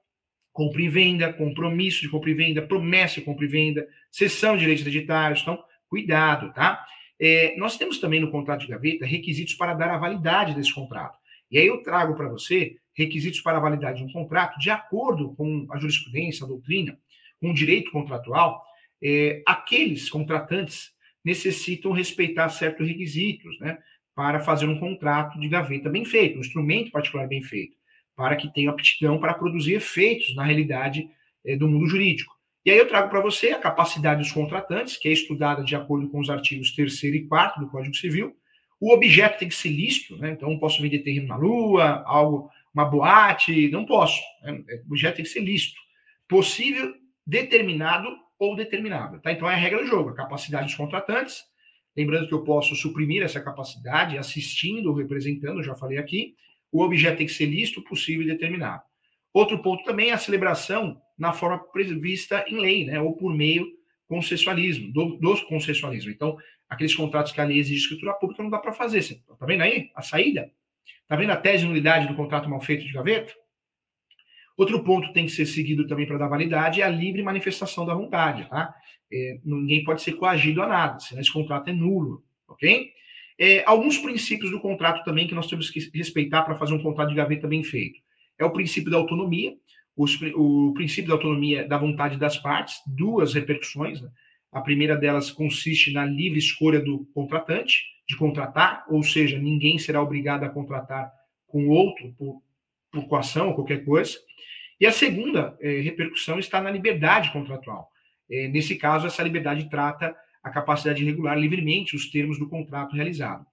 compra 0.52 0.80
e 0.80 0.88
venda, 0.88 1.32
compromisso 1.32 2.00
de 2.00 2.08
compra 2.08 2.30
e 2.30 2.34
venda, 2.34 2.62
promessa 2.62 3.16
de 3.16 3.22
compra 3.22 3.44
e 3.44 3.48
venda, 3.48 3.86
cessão 4.10 4.54
de 4.54 4.60
direitos 4.60 4.86
hereditários. 4.86 5.42
Então, 5.42 5.62
cuidado, 5.88 6.52
tá? 6.54 6.84
É, 7.20 7.54
nós 7.56 7.76
temos 7.76 7.98
também 7.98 8.20
no 8.20 8.30
contrato 8.30 8.62
de 8.62 8.68
gaveta 8.68 9.04
requisitos 9.06 9.54
para 9.54 9.74
dar 9.74 9.90
a 9.90 9.98
validade 9.98 10.54
desse 10.54 10.72
contrato. 10.72 11.18
E 11.50 11.58
aí 11.58 11.66
eu 11.66 11.82
trago 11.82 12.14
para 12.14 12.28
você 12.28 12.76
requisitos 12.94 13.40
para 13.40 13.58
a 13.58 13.60
validade 13.60 13.98
de 13.98 14.04
um 14.04 14.12
contrato 14.12 14.58
de 14.58 14.70
acordo 14.70 15.34
com 15.34 15.66
a 15.70 15.78
jurisprudência, 15.78 16.44
a 16.44 16.48
doutrina, 16.48 16.98
com 17.40 17.50
o 17.50 17.54
direito 17.54 17.90
contratual. 17.90 18.62
É, 19.02 19.42
aqueles 19.46 20.08
contratantes 20.08 20.90
necessitam 21.24 21.92
respeitar 21.92 22.48
certos 22.48 22.86
requisitos, 22.86 23.58
né? 23.60 23.78
Para 24.16 24.40
fazer 24.40 24.66
um 24.66 24.80
contrato 24.80 25.38
de 25.38 25.48
gaveta 25.48 25.88
bem 25.88 26.04
feito, 26.04 26.38
um 26.38 26.40
instrumento 26.40 26.90
particular 26.90 27.28
bem 27.28 27.42
feito, 27.42 27.76
para 28.16 28.34
que 28.34 28.52
tenha 28.52 28.70
aptidão 28.70 29.20
para 29.20 29.34
produzir 29.34 29.74
efeitos 29.74 30.34
na 30.34 30.42
realidade 30.42 31.08
é, 31.44 31.54
do 31.54 31.68
mundo 31.68 31.86
jurídico. 31.86 32.34
E 32.66 32.70
aí 32.72 32.78
eu 32.78 32.88
trago 32.88 33.08
para 33.08 33.20
você 33.20 33.50
a 33.50 33.60
capacidade 33.60 34.20
dos 34.20 34.32
contratantes, 34.32 34.96
que 34.96 35.08
é 35.08 35.12
estudada 35.12 35.62
de 35.62 35.76
acordo 35.76 36.08
com 36.08 36.18
os 36.18 36.28
artigos 36.28 36.72
3 36.72 37.02
e 37.04 37.20
4 37.28 37.60
do 37.60 37.70
Código 37.70 37.94
Civil. 37.94 38.34
O 38.80 38.92
objeto 38.92 39.38
tem 39.38 39.48
que 39.48 39.54
ser 39.54 39.68
lícito, 39.68 40.16
né? 40.16 40.32
Então, 40.32 40.50
não 40.50 40.58
posso 40.58 40.82
vender 40.82 40.98
terreno 40.98 41.28
na 41.28 41.36
Lua, 41.36 42.02
algo, 42.04 42.50
uma 42.74 42.84
boate, 42.84 43.70
não 43.70 43.86
posso. 43.86 44.20
Né? 44.42 44.64
O 44.84 44.90
objeto 44.90 45.16
tem 45.16 45.24
que 45.24 45.30
ser 45.30 45.40
lícito. 45.40 45.80
Possível, 46.28 46.92
determinado 47.24 48.08
ou 48.36 48.56
determinável. 48.56 49.20
Tá? 49.20 49.30
Então, 49.30 49.48
é 49.48 49.54
a 49.54 49.56
regra 49.56 49.78
do 49.78 49.86
jogo, 49.86 50.10
a 50.10 50.16
capacidade 50.16 50.66
dos 50.66 50.74
contratantes. 50.74 51.44
Lembrando 51.96 52.28
que 52.28 52.34
eu 52.34 52.44
posso 52.44 52.76
suprimir 52.76 53.22
essa 53.22 53.40
capacidade 53.40 54.18
assistindo 54.18 54.92
representando, 54.92 55.62
já 55.62 55.74
falei 55.74 55.98
aqui. 55.98 56.34
O 56.70 56.82
objeto 56.82 57.18
tem 57.18 57.26
que 57.26 57.32
ser 57.32 57.46
lícito, 57.46 57.82
possível 57.82 58.22
e 58.22 58.26
determinado. 58.26 58.82
Outro 59.32 59.62
ponto 59.62 59.84
também 59.84 60.10
é 60.10 60.12
a 60.12 60.18
celebração 60.18 61.00
na 61.18 61.32
forma 61.32 61.58
prevista 61.58 62.44
em 62.48 62.60
lei, 62.60 62.84
né, 62.84 63.00
ou 63.00 63.16
por 63.16 63.34
meio 63.34 63.66
concessualismo, 64.06 64.92
do, 64.92 65.18
concessualismo. 65.46 66.10
Então, 66.10 66.36
aqueles 66.68 66.94
contratos 66.94 67.32
que 67.32 67.40
a 67.40 67.44
lei 67.44 67.58
exige 67.58 67.80
escritura 67.80 68.14
pública 68.14 68.42
não 68.42 68.50
dá 68.50 68.58
para 68.58 68.72
fazer. 68.72 69.02
Você 69.02 69.14
tá 69.38 69.46
vendo 69.46 69.62
aí 69.62 69.90
a 69.94 70.02
saída? 70.02 70.50
Tá 71.08 71.16
vendo 71.16 71.30
a 71.30 71.36
tese 71.36 71.62
de 71.62 71.68
nulidade 71.68 72.08
do 72.08 72.14
contrato 72.14 72.48
mal 72.48 72.60
feito 72.60 72.84
de 72.84 72.92
gaveta? 72.92 73.32
Outro 74.56 74.82
ponto 74.82 75.12
tem 75.12 75.26
que 75.26 75.32
ser 75.32 75.44
seguido 75.44 75.86
também 75.86 76.06
para 76.06 76.16
dar 76.16 76.28
validade 76.28 76.80
é 76.80 76.84
a 76.84 76.88
livre 76.88 77.22
manifestação 77.22 77.84
da 77.84 77.94
vontade, 77.94 78.48
tá? 78.48 78.74
É, 79.12 79.38
ninguém 79.44 79.84
pode 79.84 80.02
ser 80.02 80.12
coagido 80.12 80.62
a 80.62 80.66
nada, 80.66 80.98
senão 80.98 81.20
esse 81.20 81.32
contrato 81.32 81.68
é 81.68 81.72
nulo, 81.72 82.24
ok? 82.48 82.90
É, 83.38 83.62
alguns 83.66 83.98
princípios 83.98 84.50
do 84.50 84.60
contrato 84.60 85.04
também 85.04 85.28
que 85.28 85.34
nós 85.34 85.46
temos 85.46 85.68
que 85.68 85.90
respeitar 85.94 86.42
para 86.42 86.54
fazer 86.54 86.72
um 86.72 86.82
contrato 86.82 87.10
de 87.10 87.14
gaveta 87.14 87.46
bem 87.46 87.62
feito. 87.62 88.00
É 88.38 88.44
o 88.44 88.50
princípio 88.50 88.90
da 88.90 88.96
autonomia, 88.96 89.54
os, 89.94 90.18
o 90.34 90.72
princípio 90.74 91.08
da 91.08 91.14
autonomia 91.14 91.68
da 91.68 91.76
vontade 91.76 92.18
das 92.18 92.38
partes, 92.38 92.76
duas 92.86 93.34
repercussões. 93.34 94.00
Né? 94.00 94.08
A 94.52 94.62
primeira 94.62 94.96
delas 94.96 95.30
consiste 95.30 95.92
na 95.92 96.04
livre 96.04 96.38
escolha 96.38 96.80
do 96.80 97.06
contratante 97.12 97.82
de 98.08 98.16
contratar, 98.16 98.84
ou 98.88 99.02
seja, 99.02 99.38
ninguém 99.38 99.78
será 99.78 100.02
obrigado 100.02 100.44
a 100.44 100.48
contratar 100.48 101.10
com 101.46 101.68
outro 101.68 102.14
por, 102.16 102.40
por 103.00 103.08
coação 103.08 103.48
ou 103.48 103.54
qualquer 103.54 103.84
coisa. 103.84 104.16
E 104.80 104.86
a 104.86 104.92
segunda 104.92 105.56
é, 105.60 105.80
repercussão 105.80 106.38
está 106.38 106.60
na 106.60 106.70
liberdade 106.70 107.32
contratual. 107.32 107.88
É, 108.30 108.48
nesse 108.48 108.76
caso, 108.76 109.06
essa 109.06 109.22
liberdade 109.22 109.68
trata 109.70 110.14
a 110.42 110.50
capacidade 110.50 110.98
de 110.98 111.04
regular 111.04 111.38
livremente 111.38 111.96
os 111.96 112.10
termos 112.10 112.38
do 112.38 112.48
contrato 112.48 112.94
realizado. 112.94 113.44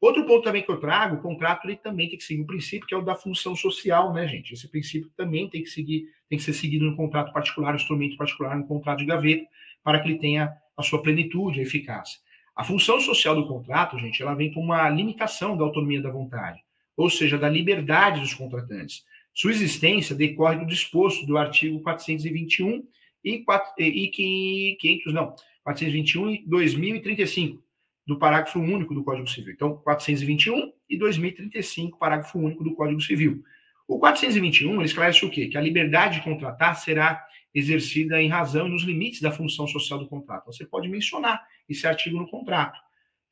Outro 0.00 0.24
ponto 0.24 0.42
também 0.42 0.62
que 0.62 0.70
eu 0.70 0.80
trago, 0.80 1.16
o 1.16 1.20
contrato 1.20 1.66
ele 1.66 1.76
também 1.76 2.08
tem 2.08 2.16
que 2.16 2.24
seguir 2.24 2.40
um 2.40 2.46
princípio 2.46 2.86
que 2.86 2.94
é 2.94 2.96
o 2.96 3.02
da 3.02 3.14
função 3.14 3.54
social, 3.54 4.14
né, 4.14 4.26
gente? 4.26 4.54
Esse 4.54 4.68
princípio 4.68 5.10
também 5.14 5.48
tem 5.48 5.62
que 5.62 5.68
seguir, 5.68 6.06
tem 6.28 6.38
que 6.38 6.44
ser 6.44 6.54
seguido 6.54 6.86
no 6.86 6.96
contrato 6.96 7.32
particular, 7.32 7.70
no 7.70 7.76
instrumento 7.76 8.16
particular, 8.16 8.56
no 8.56 8.66
contrato 8.66 9.00
de 9.00 9.04
gaveta, 9.04 9.46
para 9.84 10.00
que 10.00 10.08
ele 10.08 10.18
tenha 10.18 10.52
a 10.76 10.82
sua 10.82 11.02
plenitude, 11.02 11.60
a 11.60 11.62
eficácia. 11.62 12.18
A 12.56 12.64
função 12.64 12.98
social 13.00 13.34
do 13.34 13.46
contrato, 13.46 13.98
gente, 13.98 14.22
ela 14.22 14.34
vem 14.34 14.52
com 14.52 14.60
uma 14.60 14.88
limitação 14.88 15.56
da 15.56 15.64
autonomia 15.64 16.00
da 16.00 16.10
vontade, 16.10 16.60
ou 17.00 17.08
seja, 17.08 17.38
da 17.38 17.48
liberdade 17.48 18.20
dos 18.20 18.34
contratantes. 18.34 19.06
Sua 19.32 19.52
existência 19.52 20.14
decorre 20.14 20.58
do 20.58 20.66
disposto 20.66 21.24
do 21.24 21.38
artigo 21.38 21.80
421 21.80 22.86
e, 23.24 23.38
4, 23.38 23.72
e 23.78 24.76
500, 24.76 25.14
não, 25.14 25.34
421 25.64 26.30
e 26.30 26.44
2035 26.46 27.64
do 28.06 28.18
parágrafo 28.18 28.58
único 28.60 28.92
do 28.92 29.02
Código 29.02 29.26
Civil. 29.26 29.54
Então, 29.54 29.76
421 29.78 30.72
e 30.90 30.98
2035, 30.98 31.98
parágrafo 31.98 32.38
único 32.38 32.62
do 32.62 32.74
Código 32.74 33.00
Civil. 33.00 33.42
O 33.88 33.98
421 33.98 34.74
ele 34.74 34.84
esclarece 34.84 35.24
o 35.24 35.30
quê? 35.30 35.48
Que 35.48 35.56
a 35.56 35.60
liberdade 35.62 36.16
de 36.16 36.24
contratar 36.24 36.76
será 36.76 37.24
exercida 37.54 38.20
em 38.20 38.28
razão 38.28 38.66
e 38.66 38.70
nos 38.70 38.82
limites 38.82 39.22
da 39.22 39.32
função 39.32 39.66
social 39.66 39.98
do 39.98 40.06
contrato. 40.06 40.46
Você 40.46 40.66
pode 40.66 40.86
mencionar 40.86 41.42
esse 41.66 41.86
artigo 41.86 42.18
no 42.18 42.28
contrato. 42.28 42.78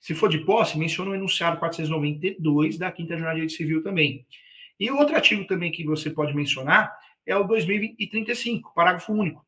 Se 0.00 0.14
for 0.14 0.28
de 0.28 0.38
posse, 0.38 0.78
menciona 0.78 1.10
o 1.10 1.14
enunciado 1.14 1.58
492 1.58 2.78
da 2.78 2.90
Quinta 2.92 3.14
Jornada 3.14 3.34
de 3.34 3.46
Direito 3.46 3.56
Civil 3.56 3.82
também. 3.82 4.24
E 4.78 4.90
outro 4.90 5.14
artigo 5.14 5.44
também 5.46 5.72
que 5.72 5.84
você 5.84 6.10
pode 6.10 6.34
mencionar 6.34 6.96
é 7.26 7.36
o 7.36 7.44
2035, 7.44 8.72
parágrafo 8.74 9.12
único. 9.12 9.44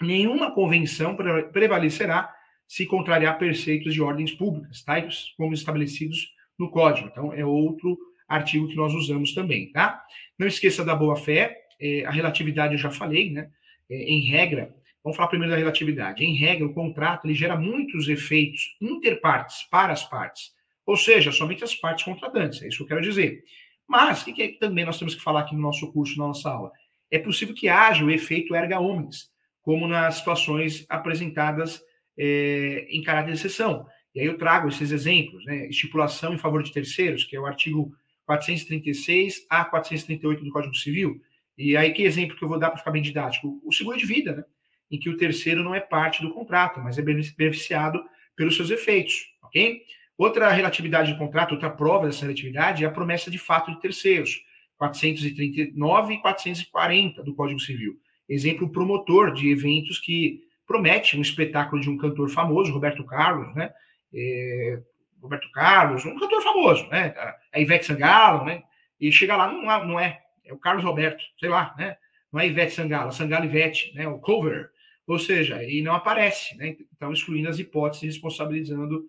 Nenhuma 0.00 0.52
convenção 0.52 1.16
prevalecerá 1.52 2.32
se 2.66 2.84
contrariar 2.84 3.38
preceitos 3.38 3.94
de 3.94 4.02
ordens 4.02 4.32
públicas, 4.32 4.82
tais 4.82 5.32
como 5.36 5.54
estabelecidos 5.54 6.34
no 6.58 6.70
Código. 6.70 7.08
Então, 7.08 7.32
é 7.32 7.44
outro 7.44 7.96
artigo 8.28 8.68
que 8.68 8.74
nós 8.74 8.92
usamos 8.92 9.32
também, 9.32 9.70
tá? 9.70 10.02
Não 10.38 10.46
esqueça 10.46 10.84
da 10.84 10.94
boa-fé, 10.94 11.56
é, 11.80 12.04
a 12.04 12.10
relatividade 12.10 12.74
eu 12.74 12.78
já 12.78 12.90
falei, 12.90 13.30
né? 13.30 13.50
É, 13.88 13.96
em 13.96 14.28
regra, 14.28 14.74
vamos 15.06 15.16
falar 15.16 15.28
primeiro 15.28 15.52
da 15.52 15.58
relatividade. 15.58 16.24
Em 16.24 16.34
regra, 16.34 16.66
o 16.66 16.74
contrato 16.74 17.26
ele 17.26 17.34
gera 17.34 17.56
muitos 17.56 18.08
efeitos 18.08 18.76
interpartes 18.80 19.62
para 19.70 19.92
as 19.92 20.02
partes, 20.02 20.50
ou 20.84 20.96
seja, 20.96 21.30
somente 21.30 21.62
as 21.62 21.76
partes 21.76 22.04
contratantes, 22.04 22.60
é 22.60 22.66
isso 22.66 22.78
que 22.78 22.82
eu 22.82 22.88
quero 22.88 23.02
dizer. 23.02 23.40
Mas, 23.86 24.22
o 24.22 24.24
que, 24.24 24.32
que 24.32 24.42
é, 24.42 24.48
também 24.58 24.84
nós 24.84 24.98
temos 24.98 25.14
que 25.14 25.22
falar 25.22 25.42
aqui 25.42 25.54
no 25.54 25.62
nosso 25.62 25.92
curso, 25.92 26.18
na 26.18 26.26
nossa 26.26 26.50
aula? 26.50 26.72
É 27.08 27.20
possível 27.20 27.54
que 27.54 27.68
haja 27.68 28.04
o 28.04 28.10
efeito 28.10 28.52
erga 28.52 28.80
omnes, 28.80 29.30
como 29.62 29.86
nas 29.86 30.16
situações 30.16 30.84
apresentadas 30.88 31.80
é, 32.18 32.88
em 32.90 33.00
caráter 33.00 33.30
de 33.30 33.38
exceção. 33.38 33.86
E 34.12 34.18
aí 34.18 34.26
eu 34.26 34.36
trago 34.36 34.68
esses 34.68 34.90
exemplos, 34.90 35.44
né? 35.44 35.68
Estipulação 35.68 36.34
em 36.34 36.38
favor 36.38 36.64
de 36.64 36.72
terceiros, 36.72 37.22
que 37.22 37.36
é 37.36 37.40
o 37.40 37.46
artigo 37.46 37.92
436 38.24 39.46
a 39.48 39.64
438 39.64 40.42
do 40.42 40.50
Código 40.50 40.74
Civil. 40.74 41.20
E 41.56 41.76
aí 41.76 41.92
que 41.92 42.02
exemplo 42.02 42.36
que 42.36 42.42
eu 42.42 42.48
vou 42.48 42.58
dar 42.58 42.70
para 42.70 42.78
ficar 42.78 42.90
bem 42.90 43.02
didático? 43.02 43.60
O 43.64 43.72
seguro 43.72 43.96
de 43.96 44.04
vida, 44.04 44.34
né? 44.34 44.44
Em 44.90 44.98
que 44.98 45.10
o 45.10 45.16
terceiro 45.16 45.64
não 45.64 45.74
é 45.74 45.80
parte 45.80 46.22
do 46.22 46.32
contrato, 46.32 46.80
mas 46.80 46.98
é 46.98 47.02
beneficiado 47.02 48.02
pelos 48.36 48.56
seus 48.56 48.70
efeitos, 48.70 49.14
ok? 49.42 49.82
Outra 50.16 50.50
relatividade 50.50 51.12
de 51.12 51.18
contrato, 51.18 51.52
outra 51.52 51.70
prova 51.70 52.06
dessa 52.06 52.22
relatividade 52.22 52.84
é 52.84 52.86
a 52.86 52.90
promessa 52.90 53.30
de 53.30 53.38
fato 53.38 53.70
de 53.70 53.80
terceiros, 53.80 54.42
439 54.78 56.14
e 56.14 56.18
440 56.18 57.22
do 57.22 57.34
Código 57.34 57.60
Civil. 57.60 57.98
Exemplo 58.28 58.70
promotor 58.70 59.32
de 59.32 59.50
eventos 59.50 59.98
que 59.98 60.42
promete 60.66 61.16
um 61.16 61.22
espetáculo 61.22 61.80
de 61.80 61.88
um 61.88 61.96
cantor 61.96 62.28
famoso, 62.28 62.72
Roberto 62.72 63.04
Carlos, 63.04 63.54
né? 63.54 63.70
É, 64.12 64.80
Roberto 65.20 65.50
Carlos, 65.52 66.04
um 66.04 66.18
cantor 66.18 66.42
famoso, 66.42 66.88
né? 66.88 67.14
A 67.52 67.60
Ivete 67.60 67.86
Sangalo, 67.86 68.44
né? 68.44 68.62
E 69.00 69.12
chega 69.12 69.36
lá, 69.36 69.52
não, 69.52 69.86
não 69.86 70.00
é, 70.00 70.20
é 70.44 70.52
o 70.52 70.58
Carlos 70.58 70.84
Roberto, 70.84 71.22
sei 71.38 71.48
lá, 71.48 71.74
né? 71.78 71.96
Não 72.32 72.40
é 72.40 72.46
Ivete 72.46 72.74
Sangalo, 72.74 73.12
Sangalo 73.12 73.44
Ivete, 73.44 73.94
né? 73.94 74.08
O 74.08 74.18
cover. 74.18 74.70
Ou 75.06 75.18
seja, 75.18 75.62
e 75.62 75.82
não 75.82 75.94
aparece, 75.94 76.56
né? 76.56 76.76
Então, 76.94 77.12
excluindo 77.12 77.48
as 77.48 77.58
hipóteses, 77.58 78.14
responsabilizando 78.14 79.08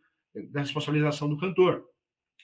da 0.51 0.61
responsabilização 0.61 1.27
do 1.27 1.37
cantor. 1.37 1.83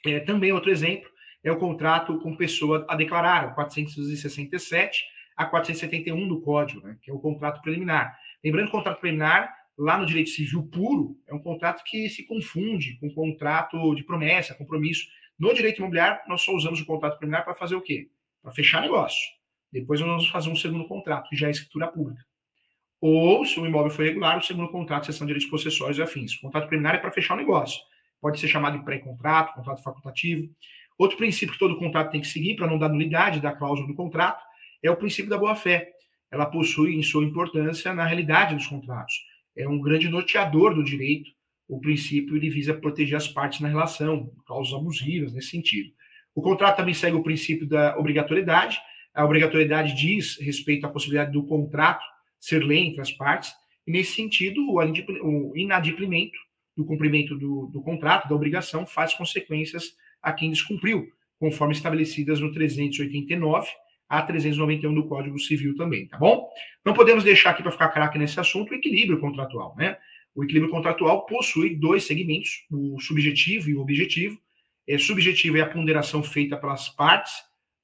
É, 0.06 0.20
também 0.20 0.52
outro 0.52 0.72
exemplo 0.72 1.10
é 1.44 1.52
o 1.52 1.60
contrato 1.60 2.18
com 2.20 2.36
pessoa 2.36 2.86
a 2.90 2.96
declarar, 2.96 3.54
467 3.54 5.04
a 5.36 5.46
471 5.46 6.28
do 6.28 6.42
Código, 6.42 6.82
né? 6.82 6.98
Que 7.02 7.12
é 7.12 7.14
o 7.14 7.20
contrato 7.20 7.62
preliminar. 7.62 8.18
Lembrando 8.44 8.66
que 8.66 8.76
o 8.76 8.78
contrato 8.78 9.00
preliminar 9.00 9.54
lá 9.78 9.98
no 9.98 10.06
direito 10.06 10.30
civil 10.30 10.64
puro, 10.64 11.18
é 11.28 11.34
um 11.34 11.40
contrato 11.40 11.84
que 11.84 12.10
se 12.10 12.26
confunde 12.26 12.98
com 13.00 13.14
contrato 13.14 13.96
de 13.96 14.04
promessa, 14.04 14.54
compromisso. 14.54 15.08
No 15.38 15.54
direito 15.54 15.80
imobiliário, 15.80 16.22
nós 16.28 16.42
só 16.42 16.54
usamos 16.54 16.80
o 16.80 16.86
contrato 16.86 17.18
preliminar 17.18 17.44
para 17.44 17.56
fazer 17.56 17.76
o 17.76 17.82
quê? 17.82 18.10
Para 18.42 18.52
fechar 18.52 18.82
negócio. 18.82 19.32
Depois 19.72 20.00
nós 20.00 20.10
vamos 20.10 20.28
fazer 20.30 20.50
um 20.50 20.56
segundo 20.56 20.88
contrato, 20.88 21.28
que 21.30 21.36
já 21.36 21.48
é 21.48 21.52
escritura 21.52 21.88
pública. 21.88 22.24
Ou, 23.06 23.46
se 23.46 23.60
o 23.60 23.66
imóvel 23.66 23.92
for 23.92 24.06
regular, 24.06 24.38
o 24.38 24.42
segundo 24.42 24.70
contrato, 24.70 25.08
sessão 25.08 25.28
de 25.28 25.34
direitos 25.34 25.50
possessórios 25.50 25.98
e 25.98 26.02
afins. 26.02 26.38
O 26.38 26.42
contrato 26.42 26.68
preliminar 26.68 26.96
é 26.96 27.00
para 27.00 27.12
fechar 27.12 27.34
o 27.34 27.38
negócio. 27.38 27.82
Pode 28.22 28.40
ser 28.40 28.48
chamado 28.48 28.78
de 28.78 28.86
pré-contrato, 28.86 29.54
contrato 29.56 29.84
facultativo. 29.84 30.50
Outro 30.98 31.18
princípio 31.18 31.52
que 31.52 31.60
todo 31.60 31.78
contrato 31.78 32.12
tem 32.12 32.22
que 32.22 32.28
seguir, 32.28 32.56
para 32.56 32.68
não 32.68 32.80
dar 32.80 32.88
nulidade 32.88 33.42
da 33.42 33.52
cláusula 33.52 33.90
do 33.90 33.94
contrato, 33.94 34.42
é 34.82 34.90
o 34.90 34.96
princípio 34.96 35.30
da 35.30 35.38
boa-fé. 35.38 35.92
Ela 36.32 36.46
possui, 36.46 36.96
em 36.96 37.04
sua 37.04 37.26
importância, 37.26 37.94
na 37.94 38.06
realidade 38.06 38.56
dos 38.56 38.68
contratos 38.68 39.16
é 39.56 39.68
um 39.68 39.80
grande 39.82 40.08
norteador 40.10 40.74
do 40.74 40.84
direito. 40.84 41.30
O 41.68 41.80
princípio 41.80 42.38
ele 42.38 42.50
visa 42.50 42.74
proteger 42.74 43.18
as 43.18 43.28
partes 43.28 43.60
na 43.60 43.68
relação, 43.68 44.32
causas 44.48 44.74
abusivas 44.74 45.34
nesse 45.34 45.50
sentido. 45.50 45.92
O 46.34 46.42
contrato 46.42 46.78
também 46.78 46.94
segue 46.94 47.16
o 47.16 47.24
princípio 47.24 47.68
da 47.68 47.98
obrigatoriedade. 47.98 48.80
A 49.14 49.24
obrigatoriedade 49.24 49.94
diz 49.94 50.40
respeito 50.40 50.86
à 50.86 50.90
possibilidade 50.90 51.32
do 51.32 51.46
contrato 51.46 52.04
ser 52.44 52.62
lei 52.62 52.80
entre 52.80 53.00
as 53.00 53.12
partes, 53.12 53.54
e 53.88 53.92
nesse 53.92 54.16
sentido, 54.16 54.62
o 54.70 55.58
inadimplemento 55.58 56.38
do 56.76 56.84
cumprimento 56.84 57.38
do, 57.38 57.68
do 57.68 57.82
contrato, 57.82 58.28
da 58.28 58.36
obrigação, 58.36 58.86
faz 58.86 59.14
consequências 59.14 59.96
a 60.22 60.34
quem 60.34 60.50
descumpriu, 60.50 61.08
conforme 61.40 61.74
estabelecidas 61.74 62.42
no 62.42 62.52
389 62.52 63.70
a 64.10 64.22
391 64.22 64.94
do 64.94 65.08
Código 65.08 65.40
Civil 65.40 65.74
também, 65.78 66.06
tá 66.08 66.18
bom? 66.18 66.50
Não 66.86 66.94
podemos 66.94 67.24
deixar 67.24 67.52
aqui 67.52 67.64
para 67.64 67.72
ficar 67.72 67.90
craque 67.90 68.18
nesse 68.18 68.38
assunto 68.40 68.72
o 68.72 68.76
equilíbrio 68.76 69.20
contratual, 69.22 69.74
né? 69.78 69.98
O 70.36 70.44
equilíbrio 70.44 70.72
contratual 70.72 71.26
possui 71.26 71.78
dois 71.78 72.04
segmentos, 72.04 72.66
o 72.70 73.00
subjetivo 73.00 73.70
e 73.70 73.76
o 73.76 73.82
objetivo. 73.82 74.38
É, 74.86 74.98
subjetivo 74.98 75.58
é 75.58 75.62
a 75.62 75.70
ponderação 75.70 76.22
feita 76.22 76.58
pelas 76.58 76.90
partes 76.90 77.34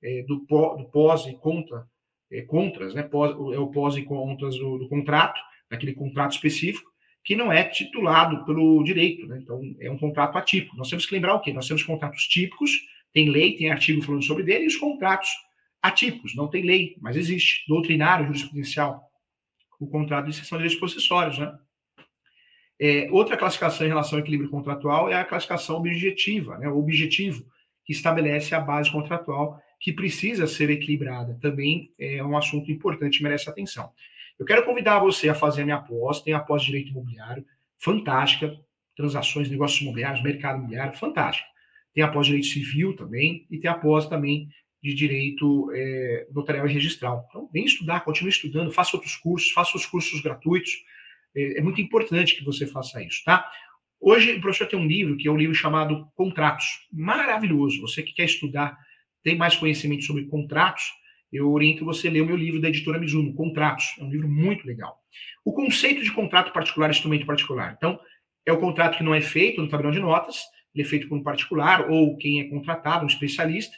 é, 0.03 0.23
do, 0.23 0.39
do 0.39 0.89
pós 0.91 1.25
e 1.27 1.33
contra, 1.37 1.87
é, 2.31 2.41
contras, 2.41 2.93
né? 2.93 3.03
Pós, 3.03 3.31
é 3.31 3.59
o 3.59 3.67
pós 3.67 3.95
e 3.95 4.03
contras 4.03 4.55
do, 4.55 4.77
do 4.77 4.89
contrato, 4.89 5.39
daquele 5.69 5.93
contrato 5.93 6.31
específico, 6.31 6.89
que 7.23 7.35
não 7.35 7.51
é 7.51 7.63
titulado 7.63 8.45
pelo 8.45 8.83
direito, 8.83 9.27
né? 9.27 9.39
Então, 9.41 9.61
é 9.79 9.89
um 9.89 9.97
contrato 9.97 10.37
atípico. 10.37 10.77
Nós 10.77 10.89
temos 10.89 11.05
que 11.05 11.13
lembrar 11.13 11.35
o 11.35 11.41
quê? 11.41 11.53
Nós 11.53 11.67
temos 11.67 11.83
contratos 11.83 12.23
típicos, 12.23 12.71
tem 13.13 13.29
lei, 13.29 13.55
tem 13.55 13.71
artigo 13.71 14.01
falando 14.01 14.23
sobre 14.23 14.43
dele, 14.43 14.65
e 14.65 14.67
os 14.67 14.77
contratos 14.77 15.29
atípicos, 15.81 16.35
não 16.35 16.47
tem 16.47 16.63
lei, 16.63 16.95
mas 17.01 17.15
existe, 17.15 17.63
doutrinário, 17.67 18.25
jurisprudencial, 18.25 19.01
o 19.79 19.87
contrato 19.87 20.25
de 20.25 20.31
exceção 20.31 20.57
de 20.57 20.63
direitos 20.63 20.79
possessórios, 20.79 21.37
né? 21.37 21.57
É, 22.81 23.09
outra 23.11 23.35
classificação 23.35 23.85
em 23.85 23.89
relação 23.89 24.17
ao 24.17 24.21
equilíbrio 24.21 24.49
contratual 24.49 25.09
é 25.09 25.15
a 25.15 25.25
classificação 25.25 25.77
objetiva, 25.77 26.57
né, 26.57 26.69
o 26.69 26.79
objetivo, 26.79 27.43
que 27.85 27.91
estabelece 27.91 28.55
a 28.55 28.59
base 28.61 28.89
contratual 28.89 29.59
que 29.79 29.93
precisa 29.93 30.45
ser 30.45 30.69
equilibrada. 30.69 31.37
Também 31.41 31.91
é 31.97 32.23
um 32.23 32.37
assunto 32.37 32.71
importante, 32.71 33.23
merece 33.23 33.49
atenção. 33.49 33.91
Eu 34.37 34.45
quero 34.45 34.63
convidar 34.65 34.99
você 34.99 35.29
a 35.29 35.35
fazer 35.35 35.61
a 35.61 35.65
minha 35.65 35.79
pós, 35.79 36.21
tem 36.21 36.33
a 36.33 36.39
pós 36.39 36.61
de 36.61 36.67
direito 36.67 36.91
imobiliário, 36.91 37.45
fantástica, 37.77 38.57
transações, 38.95 39.49
negócios 39.49 39.81
imobiliários, 39.81 40.21
mercado 40.21 40.57
imobiliário, 40.57 40.97
fantástica. 40.97 41.47
Tem 41.93 42.03
a 42.03 42.07
pós 42.07 42.27
de 42.27 42.33
direito 42.33 42.51
civil 42.51 42.95
também, 42.95 43.47
e 43.49 43.57
tem 43.57 43.69
a 43.69 43.73
pós 43.73 44.07
também 44.07 44.49
de 44.81 44.93
direito 44.93 45.69
é, 45.73 46.27
notarial 46.31 46.67
e 46.67 46.73
registral. 46.73 47.25
Então, 47.29 47.49
vem 47.51 47.65
estudar, 47.65 48.01
continue 48.01 48.29
estudando, 48.29 48.71
faça 48.71 48.95
outros 48.95 49.15
cursos, 49.15 49.51
faça 49.51 49.75
os 49.75 49.85
cursos 49.85 50.21
gratuitos. 50.21 50.71
É, 51.35 51.59
é, 51.59 51.61
muito 51.61 51.81
importante 51.81 52.35
que 52.35 52.43
você 52.43 52.65
faça 52.65 53.03
isso, 53.03 53.23
tá? 53.25 53.49
Hoje, 53.99 54.33
o 54.33 54.41
professor 54.41 54.67
tem 54.67 54.79
um 54.79 54.87
livro, 54.87 55.17
que 55.17 55.27
é 55.27 55.31
um 55.31 55.37
livro 55.37 55.53
chamado 55.53 56.07
Contratos. 56.15 56.87
Maravilhoso. 56.91 57.81
Você 57.81 58.01
que 58.01 58.13
quer 58.13 58.23
estudar, 58.23 58.77
tem 59.23 59.35
mais 59.35 59.55
conhecimento 59.55 60.03
sobre 60.03 60.25
contratos, 60.25 60.83
eu 61.31 61.51
oriento 61.51 61.85
você 61.85 62.07
a 62.07 62.11
ler 62.11 62.21
o 62.21 62.25
meu 62.25 62.35
livro 62.35 62.59
da 62.59 62.69
editora 62.69 62.97
Mizuno, 62.97 63.33
Contratos. 63.33 63.95
É 63.99 64.03
um 64.03 64.09
livro 64.09 64.27
muito 64.27 64.65
legal. 64.65 64.97
O 65.45 65.53
conceito 65.53 66.03
de 66.03 66.11
contrato 66.11 66.51
particular, 66.51 66.89
instrumento 66.89 67.25
particular. 67.25 67.75
Então, 67.77 67.99
é 68.45 68.51
o 68.51 68.57
contrato 68.57 68.97
que 68.97 69.03
não 69.03 69.13
é 69.13 69.21
feito 69.21 69.61
no 69.61 69.69
tabelão 69.69 69.91
de 69.91 69.99
notas, 69.99 70.41
ele 70.73 70.83
é 70.83 70.87
feito 70.87 71.07
por 71.07 71.17
um 71.17 71.23
particular 71.23 71.89
ou 71.89 72.17
quem 72.17 72.39
é 72.39 72.45
contratado, 72.45 73.03
um 73.03 73.07
especialista, 73.07 73.75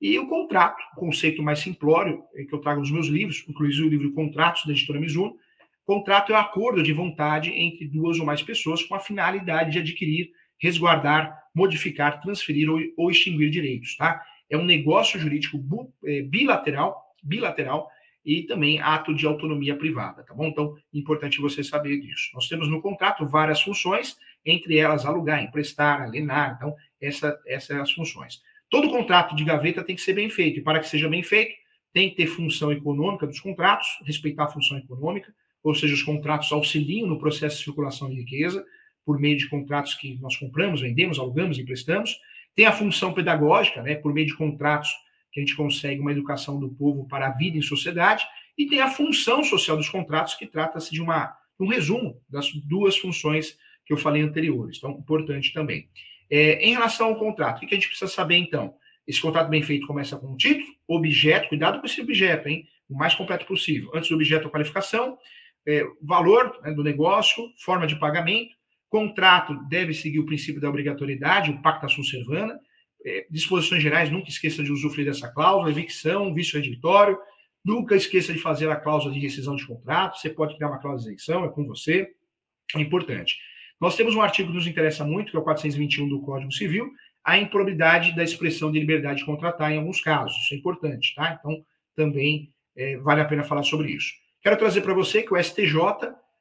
e 0.00 0.18
o 0.18 0.26
contrato, 0.26 0.82
conceito 0.96 1.42
mais 1.42 1.60
simplório, 1.60 2.24
é 2.34 2.42
que 2.42 2.52
eu 2.52 2.58
trago 2.58 2.80
nos 2.80 2.90
meus 2.90 3.06
livros, 3.06 3.44
inclusive 3.48 3.86
o 3.86 3.90
livro 3.90 4.12
Contratos, 4.12 4.64
da 4.66 4.72
editora 4.72 4.98
Mizuno. 4.98 5.36
Contrato 5.84 6.32
é 6.32 6.34
o 6.34 6.38
um 6.38 6.40
acordo 6.40 6.82
de 6.82 6.92
vontade 6.92 7.50
entre 7.50 7.86
duas 7.86 8.18
ou 8.18 8.26
mais 8.26 8.42
pessoas 8.42 8.82
com 8.82 8.96
a 8.96 8.98
finalidade 8.98 9.70
de 9.70 9.78
adquirir, 9.78 10.30
resguardar, 10.60 11.36
modificar, 11.54 12.20
transferir 12.20 12.68
ou, 12.68 12.80
ou 12.96 13.10
extinguir 13.12 13.48
direitos, 13.50 13.96
tá? 13.96 14.20
É 14.52 14.56
um 14.58 14.64
negócio 14.64 15.18
jurídico 15.18 15.58
é, 16.04 16.20
bilateral, 16.20 17.02
bilateral 17.22 17.88
e 18.22 18.42
também 18.42 18.78
ato 18.80 19.14
de 19.14 19.26
autonomia 19.26 19.74
privada, 19.74 20.22
tá 20.22 20.34
bom? 20.34 20.46
Então, 20.46 20.76
importante 20.92 21.40
você 21.40 21.64
saber 21.64 21.98
disso. 21.98 22.30
Nós 22.34 22.48
temos 22.48 22.68
no 22.68 22.82
contrato 22.82 23.26
várias 23.26 23.62
funções, 23.62 24.18
entre 24.44 24.76
elas 24.76 25.06
alugar, 25.06 25.42
emprestar, 25.42 26.02
alienar, 26.02 26.56
então, 26.56 26.76
essa, 27.00 27.40
essas 27.46 27.78
as 27.78 27.92
funções. 27.92 28.42
Todo 28.68 28.90
contrato 28.90 29.34
de 29.34 29.42
gaveta 29.42 29.82
tem 29.82 29.96
que 29.96 30.02
ser 30.02 30.12
bem 30.12 30.28
feito, 30.28 30.60
e 30.60 30.62
para 30.62 30.80
que 30.80 30.88
seja 30.88 31.08
bem 31.08 31.22
feito, 31.22 31.54
tem 31.90 32.10
que 32.10 32.16
ter 32.16 32.26
função 32.26 32.70
econômica 32.70 33.26
dos 33.26 33.40
contratos, 33.40 33.88
respeitar 34.04 34.44
a 34.44 34.48
função 34.48 34.76
econômica, 34.76 35.34
ou 35.64 35.74
seja, 35.74 35.94
os 35.94 36.02
contratos 36.02 36.52
auxiliam 36.52 37.06
no 37.06 37.18
processo 37.18 37.56
de 37.56 37.64
circulação 37.64 38.10
de 38.10 38.16
riqueza, 38.16 38.62
por 39.04 39.18
meio 39.18 39.36
de 39.38 39.48
contratos 39.48 39.94
que 39.94 40.18
nós 40.20 40.36
compramos, 40.36 40.82
vendemos, 40.82 41.18
alugamos, 41.18 41.58
emprestamos. 41.58 42.18
Tem 42.54 42.66
a 42.66 42.72
função 42.72 43.12
pedagógica, 43.12 43.82
né, 43.82 43.94
por 43.94 44.12
meio 44.12 44.26
de 44.26 44.36
contratos 44.36 44.90
que 45.30 45.40
a 45.40 45.42
gente 45.42 45.56
consegue 45.56 46.00
uma 46.00 46.12
educação 46.12 46.60
do 46.60 46.68
povo 46.68 47.06
para 47.08 47.28
a 47.28 47.30
vida 47.30 47.56
em 47.56 47.62
sociedade, 47.62 48.24
e 48.56 48.66
tem 48.66 48.80
a 48.80 48.90
função 48.90 49.42
social 49.42 49.76
dos 49.76 49.88
contratos, 49.88 50.34
que 50.34 50.46
trata-se 50.46 50.90
de 50.90 51.00
uma, 51.00 51.34
um 51.58 51.66
resumo 51.66 52.20
das 52.28 52.52
duas 52.52 52.96
funções 52.98 53.56
que 53.84 53.92
eu 53.92 53.96
falei 53.96 54.22
anteriores. 54.22 54.76
Então, 54.76 54.90
importante 54.90 55.52
também. 55.52 55.88
É, 56.30 56.64
em 56.64 56.72
relação 56.72 57.08
ao 57.08 57.16
contrato, 57.16 57.56
o 57.56 57.60
que 57.60 57.74
a 57.74 57.78
gente 57.78 57.88
precisa 57.88 58.10
saber 58.10 58.36
então? 58.36 58.74
Esse 59.06 59.20
contrato 59.20 59.48
bem 59.48 59.62
feito 59.62 59.86
começa 59.86 60.16
com 60.16 60.28
um 60.28 60.36
título, 60.36 60.66
objeto, 60.86 61.48
cuidado 61.48 61.80
com 61.80 61.86
esse 61.86 62.00
objeto, 62.00 62.48
hein? 62.48 62.66
O 62.88 62.96
mais 62.96 63.14
completo 63.14 63.46
possível. 63.46 63.90
Antes 63.94 64.10
do 64.10 64.14
objeto, 64.14 64.46
a 64.46 64.50
qualificação, 64.50 65.18
é, 65.66 65.84
valor 66.00 66.58
né, 66.62 66.72
do 66.72 66.82
negócio, 66.82 67.50
forma 67.58 67.86
de 67.86 67.96
pagamento, 67.96 68.54
contrato 68.92 69.54
deve 69.70 69.94
seguir 69.94 70.18
o 70.18 70.26
princípio 70.26 70.60
da 70.60 70.68
obrigatoriedade, 70.68 71.50
o 71.50 71.62
pacta 71.62 71.88
sunt 71.88 72.06
servanda, 72.06 72.60
é, 73.02 73.26
disposições 73.30 73.82
gerais, 73.82 74.10
nunca 74.10 74.28
esqueça 74.28 74.62
de 74.62 74.70
usufruir 74.70 75.06
dessa 75.06 75.32
cláusula, 75.32 75.70
evicção, 75.70 76.34
vício 76.34 76.58
redivitório, 76.58 77.18
nunca 77.64 77.96
esqueça 77.96 78.34
de 78.34 78.38
fazer 78.38 78.68
a 78.70 78.76
cláusula 78.76 79.14
de 79.14 79.18
rescisão 79.18 79.56
de 79.56 79.66
contrato, 79.66 80.20
você 80.20 80.28
pode 80.28 80.56
criar 80.56 80.68
uma 80.68 80.78
cláusula 80.78 81.10
de 81.10 81.16
isenção, 81.16 81.42
é 81.42 81.48
com 81.48 81.64
você, 81.64 82.06
é 82.76 82.80
importante. 82.80 83.38
Nós 83.80 83.96
temos 83.96 84.14
um 84.14 84.20
artigo 84.20 84.50
que 84.50 84.54
nos 84.54 84.66
interessa 84.66 85.04
muito, 85.06 85.30
que 85.30 85.36
é 85.38 85.40
o 85.40 85.42
421 85.42 86.06
do 86.06 86.20
Código 86.20 86.52
Civil, 86.52 86.90
a 87.24 87.38
improbidade 87.38 88.14
da 88.14 88.22
expressão 88.22 88.70
de 88.70 88.78
liberdade 88.78 89.20
de 89.20 89.24
contratar 89.24 89.72
em 89.72 89.78
alguns 89.78 90.02
casos, 90.02 90.36
isso 90.36 90.52
é 90.52 90.58
importante, 90.58 91.14
tá? 91.14 91.38
Então, 91.40 91.64
também 91.96 92.52
é, 92.76 92.98
vale 92.98 93.22
a 93.22 93.24
pena 93.24 93.42
falar 93.42 93.62
sobre 93.62 93.90
isso. 93.90 94.12
Quero 94.42 94.58
trazer 94.58 94.82
para 94.82 94.92
você 94.92 95.22
que 95.22 95.32
o 95.32 95.42
STJ, 95.42 95.76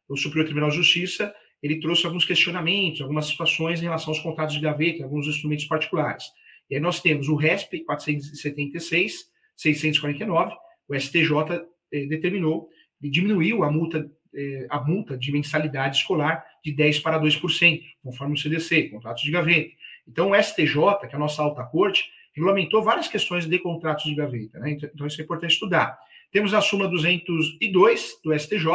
o 0.09 0.17
Superior 0.17 0.45
Tribunal 0.45 0.69
de 0.69 0.75
Justiça, 0.75 1.33
ele 1.61 1.79
trouxe 1.79 2.05
alguns 2.05 2.25
questionamentos, 2.25 3.01
algumas 3.01 3.27
situações 3.27 3.79
em 3.79 3.83
relação 3.83 4.13
aos 4.13 4.19
contratos 4.19 4.55
de 4.55 4.61
gaveta, 4.61 5.03
alguns 5.03 5.27
instrumentos 5.27 5.65
particulares. 5.65 6.25
E 6.69 6.75
aí 6.75 6.81
nós 6.81 7.01
temos 7.01 7.27
o 7.27 7.35
RESP 7.35 7.83
476, 7.83 9.25
649, 9.55 10.55
o 10.87 10.99
STJ 10.99 11.65
eh, 11.91 12.05
determinou 12.07 12.69
e 13.01 13.09
diminuiu 13.09 13.63
a 13.63 13.71
multa, 13.71 14.09
eh, 14.33 14.65
a 14.69 14.79
multa 14.79 15.17
de 15.17 15.31
mensalidade 15.31 15.97
escolar 15.97 16.43
de 16.63 16.73
10% 16.73 17.01
para 17.01 17.19
2%, 17.19 17.81
conforme 18.03 18.33
o 18.33 18.37
CDC, 18.37 18.89
contratos 18.89 19.23
de 19.23 19.31
gaveta. 19.31 19.71
Então, 20.07 20.31
o 20.31 20.35
STJ, 20.35 21.07
que 21.07 21.13
é 21.13 21.15
a 21.15 21.19
nossa 21.19 21.41
alta 21.41 21.63
corte, 21.63 22.09
regulamentou 22.33 22.81
várias 22.81 23.07
questões 23.07 23.45
de 23.45 23.59
contratos 23.59 24.05
de 24.05 24.15
gaveta. 24.15 24.59
Né? 24.59 24.71
Então, 24.71 24.89
então, 24.93 25.07
isso 25.07 25.19
é 25.19 25.23
importante 25.23 25.51
estudar. 25.51 25.99
Temos 26.31 26.53
a 26.53 26.61
súmula 26.61 26.89
202 26.89 28.21
do 28.23 28.37
STJ, 28.37 28.65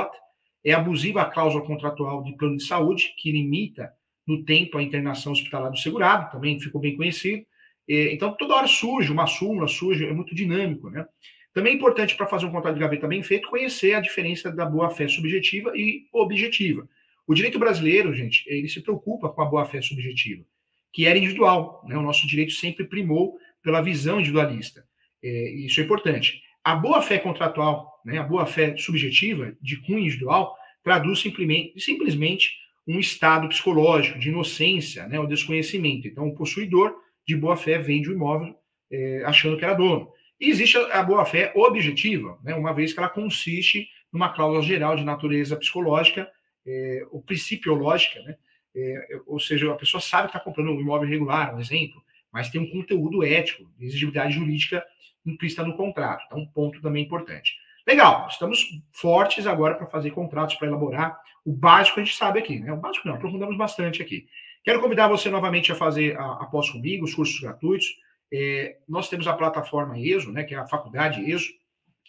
é 0.67 0.73
abusiva 0.73 1.23
a 1.23 1.27
cláusula 1.27 1.65
contratual 1.65 2.25
de 2.25 2.37
plano 2.37 2.57
de 2.57 2.65
saúde, 2.65 3.15
que 3.17 3.31
limita 3.31 3.93
no 4.27 4.45
tempo 4.45 4.77
a 4.77 4.83
internação 4.83 5.31
hospitalar 5.31 5.71
do 5.71 5.79
segurado, 5.79 6.33
também 6.33 6.59
ficou 6.59 6.81
bem 6.81 6.97
conhecido. 6.97 7.47
É, 7.89 8.13
então, 8.13 8.37
toda 8.37 8.57
hora 8.57 8.67
surge 8.67 9.13
uma 9.13 9.29
súmula, 9.29 9.69
surge, 9.69 10.05
é 10.05 10.13
muito 10.13 10.35
dinâmico, 10.35 10.91
né? 10.91 11.07
Também 11.55 11.73
é 11.73 11.77
importante 11.77 12.17
para 12.17 12.27
fazer 12.27 12.47
um 12.47 12.51
contrato 12.51 12.75
de 12.75 12.81
gaveta 12.81 13.07
bem 13.07 13.23
feito 13.23 13.49
conhecer 13.49 13.95
a 13.95 14.01
diferença 14.01 14.51
da 14.51 14.67
boa-fé 14.67 15.07
subjetiva 15.07 15.73
e 15.77 16.09
objetiva. 16.13 16.89
O 17.29 17.33
direito 17.33 17.61
brasileiro, 17.61 18.13
gente, 18.13 18.43
ele 18.49 18.69
se 18.69 18.83
preocupa 18.83 19.29
com 19.29 19.43
a 19.43 19.45
boa-fé 19.45 19.81
subjetiva, 19.81 20.45
que 20.93 21.07
era 21.07 21.17
individual, 21.17 21.85
né? 21.87 21.97
O 21.97 22.03
nosso 22.03 22.27
direito 22.27 22.53
sempre 22.53 22.85
primou 22.85 23.39
pela 23.63 23.81
visão 23.81 24.19
individualista. 24.19 24.85
É, 25.23 25.51
isso 25.51 25.81
é 25.81 25.85
importante. 25.85 26.43
A 26.65 26.75
boa-fé 26.75 27.21
contratual, 27.21 27.96
né, 28.07 28.19
a 28.19 28.23
boa-fé 28.23 28.77
subjetiva, 28.77 29.53
de 29.61 29.79
cunho 29.79 29.99
individual, 29.99 30.57
traduz 30.83 31.19
simplesmente, 31.19 31.79
simplesmente 31.81 32.53
um 32.87 33.01
estado 33.01 33.49
psicológico 33.49 34.17
de 34.17 34.29
inocência, 34.29 35.09
né, 35.09 35.19
o 35.19 35.27
desconhecimento. 35.27 36.07
Então, 36.07 36.29
o 36.29 36.35
possuidor 36.35 36.95
de 37.27 37.37
boa 37.37 37.57
fé 37.57 37.79
vende 37.79 38.09
o 38.09 38.13
imóvel 38.13 38.55
é, 38.93 39.25
achando 39.27 39.59
que 39.59 39.65
era 39.65 39.75
dono. 39.75 40.09
E 40.41 40.49
existe 40.49 40.77
a 40.77 41.03
boa 41.03 41.25
fé 41.27 41.53
objetiva, 41.57 42.39
né, 42.45 42.55
uma 42.55 42.73
vez 42.73 42.93
que 42.93 43.01
ela 43.01 43.09
consiste 43.09 43.89
numa 44.13 44.33
cláusula 44.33 44.63
geral 44.63 44.95
de 44.95 45.05
natureza 45.05 45.57
psicológica, 45.57 46.31
é, 46.65 47.05
ou 47.11 47.21
principiológica, 47.21 48.23
né, 48.23 48.37
é, 48.77 49.21
ou 49.27 49.41
seja, 49.41 49.73
a 49.73 49.75
pessoa 49.75 50.01
sabe 50.01 50.29
que 50.29 50.37
está 50.37 50.41
comprando 50.41 50.71
um 50.71 50.81
imóvel 50.81 51.09
irregular, 51.09 51.57
um 51.57 51.61
exemplo, 51.61 52.01
mas 52.33 52.51
tem 52.51 52.61
um 52.61 52.71
conteúdo 52.71 53.25
ético, 53.25 53.69
de 53.77 53.87
exigibilidade 53.87 54.35
jurídica 54.35 54.85
implícita 55.25 55.65
no 55.65 55.77
contrato. 55.77 56.23
Então, 56.27 56.39
um 56.39 56.47
ponto 56.47 56.81
também 56.81 57.03
importante. 57.03 57.57
Legal, 57.87 58.27
estamos 58.29 58.67
fortes 58.93 59.47
agora 59.47 59.77
para 59.77 59.87
fazer 59.87 60.11
contratos, 60.11 60.57
para 60.57 60.67
elaborar 60.67 61.21
o 61.47 61.53
básico 61.53 62.01
a 62.01 62.05
gente 62.05 62.17
sabe 62.17 62.41
aqui, 62.41 62.59
né? 62.59 62.73
O 62.73 62.77
básico 62.77 63.07
não, 63.07 63.15
aprofundamos 63.15 63.57
bastante 63.57 64.03
aqui. 64.03 64.27
Quero 64.65 64.81
convidar 64.81 65.07
você 65.07 65.31
novamente 65.31 65.71
a 65.71 65.77
fazer 65.77 66.19
a, 66.19 66.43
após 66.43 66.69
comigo 66.69 67.05
os 67.05 67.15
cursos 67.15 67.39
gratuitos. 67.39 67.87
É, 68.35 68.79
nós 68.89 69.09
temos 69.09 69.29
a 69.29 69.33
plataforma 69.33 69.97
ESO, 69.97 70.33
né, 70.33 70.43
que 70.43 70.57
é 70.57 70.59
a 70.59 70.67
faculdade 70.67 71.31
ESO. 71.31 71.49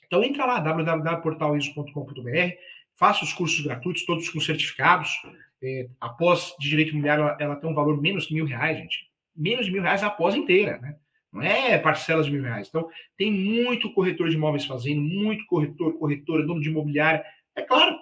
Então 0.07 0.23
entra 0.23 0.43
lá, 0.43 0.59
www.portaleso.com.br, 0.59 2.55
faça 2.95 3.23
os 3.23 3.31
cursos 3.31 3.63
gratuitos, 3.63 4.03
todos 4.05 4.27
com 4.29 4.39
certificados. 4.39 5.11
É, 5.61 5.87
após 6.01 6.55
de 6.59 6.67
direito 6.67 6.89
imobiliário, 6.89 7.25
ela, 7.25 7.37
ela, 7.39 7.55
tem 7.55 7.69
um 7.69 7.75
valor 7.75 8.01
menos 8.01 8.25
de 8.25 8.33
mil 8.33 8.45
reais, 8.45 8.79
gente. 8.79 9.07
Menos 9.35 9.67
de 9.67 9.71
mil 9.71 9.83
reais 9.83 10.01
a 10.01 10.07
após 10.07 10.33
inteira, 10.33 10.79
né? 10.79 10.95
Não 11.37 11.43
é 11.43 11.77
parcelas 11.77 12.25
de 12.25 12.31
mil 12.31 12.43
reais. 12.43 12.67
Então, 12.67 12.89
tem 13.17 13.31
muito 13.31 13.93
corretor 13.93 14.29
de 14.29 14.35
imóveis 14.35 14.65
fazendo, 14.65 15.01
muito 15.01 15.45
corretor, 15.45 15.97
corretora, 15.97 16.45
dono 16.45 16.61
de 16.61 16.69
imobiliária. 16.69 17.23
É 17.55 17.61
claro, 17.61 17.95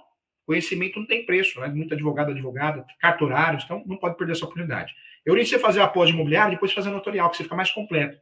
Conhecimento 0.46 1.00
não 1.00 1.08
tem 1.08 1.26
preço, 1.26 1.60
né? 1.60 1.68
Muito 1.68 1.94
advogado, 1.94 2.32
advogada, 2.32 2.86
cartorários, 3.00 3.64
então 3.64 3.84
não 3.86 3.98
pode 3.98 4.16
perder 4.16 4.34
essa 4.34 4.46
oportunidade. 4.46 4.94
Eu 5.26 5.34
oriento 5.34 5.50
você 5.50 5.58
fazer 5.58 5.82
a 5.82 5.88
pós 5.88 6.08
de 6.08 6.14
imobiliário, 6.14 6.54
depois 6.54 6.72
fazer 6.72 6.90
a 6.90 6.92
notorial, 6.92 7.30
que 7.32 7.38
você 7.38 7.44
fica 7.44 7.56
mais 7.56 7.72
completo. 7.72 8.18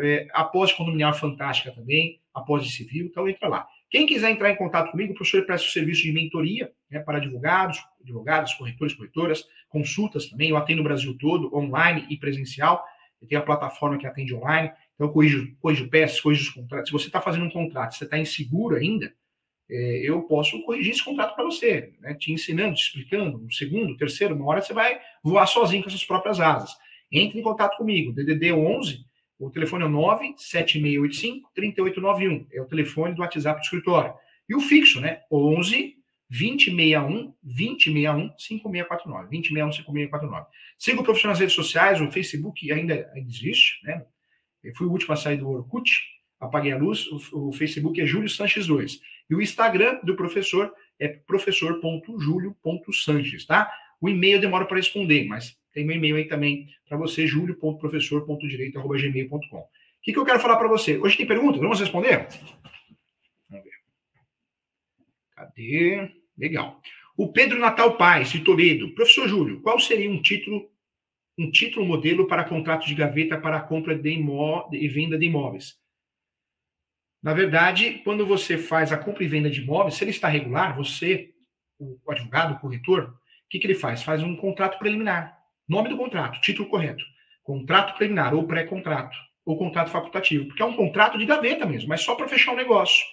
É, 0.00 0.26
a 0.32 0.44
pós 0.44 0.72
condominial 0.72 1.14
fantástica 1.14 1.70
também, 1.70 2.20
a 2.34 2.40
pós 2.40 2.64
de 2.64 2.72
civil, 2.72 3.06
então 3.06 3.28
entra 3.28 3.48
lá. 3.48 3.66
Quem 3.88 4.06
quiser 4.06 4.30
entrar 4.30 4.50
em 4.50 4.56
contato 4.56 4.90
comigo, 4.90 5.12
o 5.12 5.14
professor 5.14 5.46
presta 5.46 5.68
o 5.68 5.70
serviço 5.70 6.02
de 6.02 6.12
mentoria 6.12 6.70
né, 6.90 6.98
para 6.98 7.18
advogados, 7.18 7.78
advogados, 8.02 8.52
corretores, 8.54 8.94
corretoras, 8.94 9.44
consultas 9.68 10.28
também. 10.28 10.50
Eu 10.50 10.56
atendo 10.56 10.80
o 10.80 10.84
Brasil 10.84 11.16
todo, 11.16 11.54
online 11.56 12.06
e 12.10 12.16
presencial. 12.18 12.84
Tenho 13.26 13.40
a 13.40 13.44
plataforma 13.44 13.98
que 13.98 14.06
atende 14.06 14.34
online. 14.34 14.70
Então, 14.94 15.06
eu 15.06 15.12
corrijo, 15.12 15.54
corrijo 15.60 15.88
peças, 15.88 16.20
corrijo 16.20 16.42
os 16.42 16.50
contratos. 16.50 16.88
Se 16.88 16.92
você 16.92 17.06
está 17.06 17.20
fazendo 17.20 17.44
um 17.44 17.50
contrato, 17.50 17.94
você 17.94 18.04
está 18.04 18.18
inseguro 18.18 18.76
ainda, 18.76 19.12
é, 19.70 20.00
eu 20.02 20.22
posso 20.22 20.60
corrigir 20.62 20.92
esse 20.92 21.04
contrato 21.04 21.34
para 21.34 21.44
você, 21.44 21.92
né? 22.00 22.14
te 22.14 22.32
ensinando, 22.32 22.74
te 22.74 22.82
explicando, 22.82 23.38
um 23.38 23.50
segundo, 23.50 23.96
terceiro, 23.96 24.34
uma 24.34 24.46
hora 24.46 24.62
você 24.62 24.72
vai 24.72 24.98
voar 25.22 25.46
sozinho 25.46 25.82
com 25.82 25.88
as 25.88 25.92
suas 25.92 26.06
próprias 26.06 26.40
asas. 26.40 26.74
Entre 27.12 27.38
em 27.38 27.42
contato 27.42 27.76
comigo, 27.76 28.12
DDD 28.12 28.52
11, 28.52 29.04
o 29.38 29.50
telefone 29.50 29.84
é 29.84 29.88
97685-3891, 29.88 32.46
é 32.52 32.60
o 32.60 32.66
telefone 32.66 33.14
do 33.14 33.20
WhatsApp 33.20 33.60
do 33.60 33.64
escritório. 33.64 34.14
E 34.48 34.54
o 34.54 34.60
fixo, 34.60 35.00
né? 35.00 35.20
11 35.30 35.97
2061 36.30 37.34
2061 37.42 38.34
5649. 38.36 39.30
2061 39.30 39.72
5649. 39.72 40.46
Siga 40.78 41.00
o 41.00 41.04
profissional 41.04 41.32
nas 41.32 41.40
redes 41.40 41.54
sociais, 41.54 42.00
o 42.00 42.10
Facebook 42.10 42.70
ainda 42.70 43.10
existe, 43.16 43.84
né? 43.84 44.04
Eu 44.62 44.74
fui 44.74 44.86
o 44.86 44.90
último 44.90 45.14
a 45.14 45.16
sair 45.16 45.36
do 45.36 45.48
Orkut, 45.48 45.90
apaguei 46.38 46.72
a 46.72 46.76
luz, 46.76 47.06
o, 47.06 47.48
o 47.48 47.52
Facebook 47.52 48.00
é 48.00 48.06
Júlio 48.06 48.28
Sanches 48.28 48.66
2. 48.66 49.00
E 49.30 49.34
o 49.34 49.42
Instagram 49.42 49.98
do 50.02 50.16
professor 50.16 50.72
é 50.98 51.08
professor.julio.sanches, 51.08 53.46
tá? 53.46 53.72
O 54.00 54.08
e-mail 54.08 54.40
demora 54.40 54.64
para 54.64 54.76
responder, 54.76 55.26
mas 55.26 55.58
tem 55.72 55.84
meu 55.84 55.96
e-mail 55.96 56.14
aí 56.16 56.24
também 56.24 56.68
para 56.88 56.96
você, 56.96 57.26
julio.professor.direito.gmail.com. 57.26 59.58
O 59.58 59.68
que, 60.02 60.12
que 60.12 60.18
eu 60.18 60.24
quero 60.24 60.40
falar 60.40 60.56
para 60.56 60.68
você? 60.68 60.96
Hoje 60.98 61.16
tem 61.16 61.26
pergunta? 61.26 61.58
Vamos 61.58 61.80
responder? 61.80 62.28
Cadê? 65.38 66.10
Legal. 66.36 66.80
O 67.16 67.32
Pedro 67.32 67.60
Natal 67.60 67.96
Paz, 67.96 68.30
de 68.32 68.40
Toledo. 68.40 68.92
Professor 68.94 69.28
Júlio, 69.28 69.60
qual 69.60 69.78
seria 69.78 70.10
um 70.10 70.20
título 70.20 70.68
um 71.38 71.52
título 71.52 71.86
modelo 71.86 72.26
para 72.26 72.42
contrato 72.42 72.84
de 72.84 72.96
gaveta 72.96 73.40
para 73.40 73.60
compra 73.60 73.96
de 73.96 74.10
e 74.10 74.88
venda 74.88 75.16
de 75.16 75.26
imóveis? 75.26 75.76
Na 77.22 77.32
verdade, 77.32 78.00
quando 78.02 78.26
você 78.26 78.58
faz 78.58 78.90
a 78.90 78.98
compra 78.98 79.22
e 79.22 79.28
venda 79.28 79.48
de 79.48 79.60
imóveis, 79.60 79.94
se 79.94 80.02
ele 80.02 80.10
está 80.10 80.26
regular, 80.26 80.76
você, 80.76 81.32
o 81.78 81.96
advogado, 82.10 82.54
o 82.54 82.58
corretor, 82.58 83.04
o 83.04 83.48
que, 83.48 83.60
que 83.60 83.68
ele 83.68 83.76
faz? 83.76 84.02
Faz 84.02 84.20
um 84.20 84.34
contrato 84.34 84.80
preliminar. 84.80 85.38
Nome 85.68 85.88
do 85.88 85.96
contrato, 85.96 86.40
título 86.40 86.68
correto. 86.68 87.04
Contrato 87.44 87.96
preliminar 87.96 88.34
ou 88.34 88.44
pré-contrato, 88.44 89.16
ou 89.44 89.56
contrato 89.56 89.90
facultativo, 89.90 90.46
porque 90.46 90.62
é 90.62 90.66
um 90.66 90.76
contrato 90.76 91.16
de 91.16 91.24
gaveta 91.24 91.64
mesmo, 91.64 91.88
mas 91.88 92.00
só 92.00 92.16
para 92.16 92.26
fechar 92.26 92.50
o 92.50 92.54
um 92.54 92.56
negócio. 92.58 93.06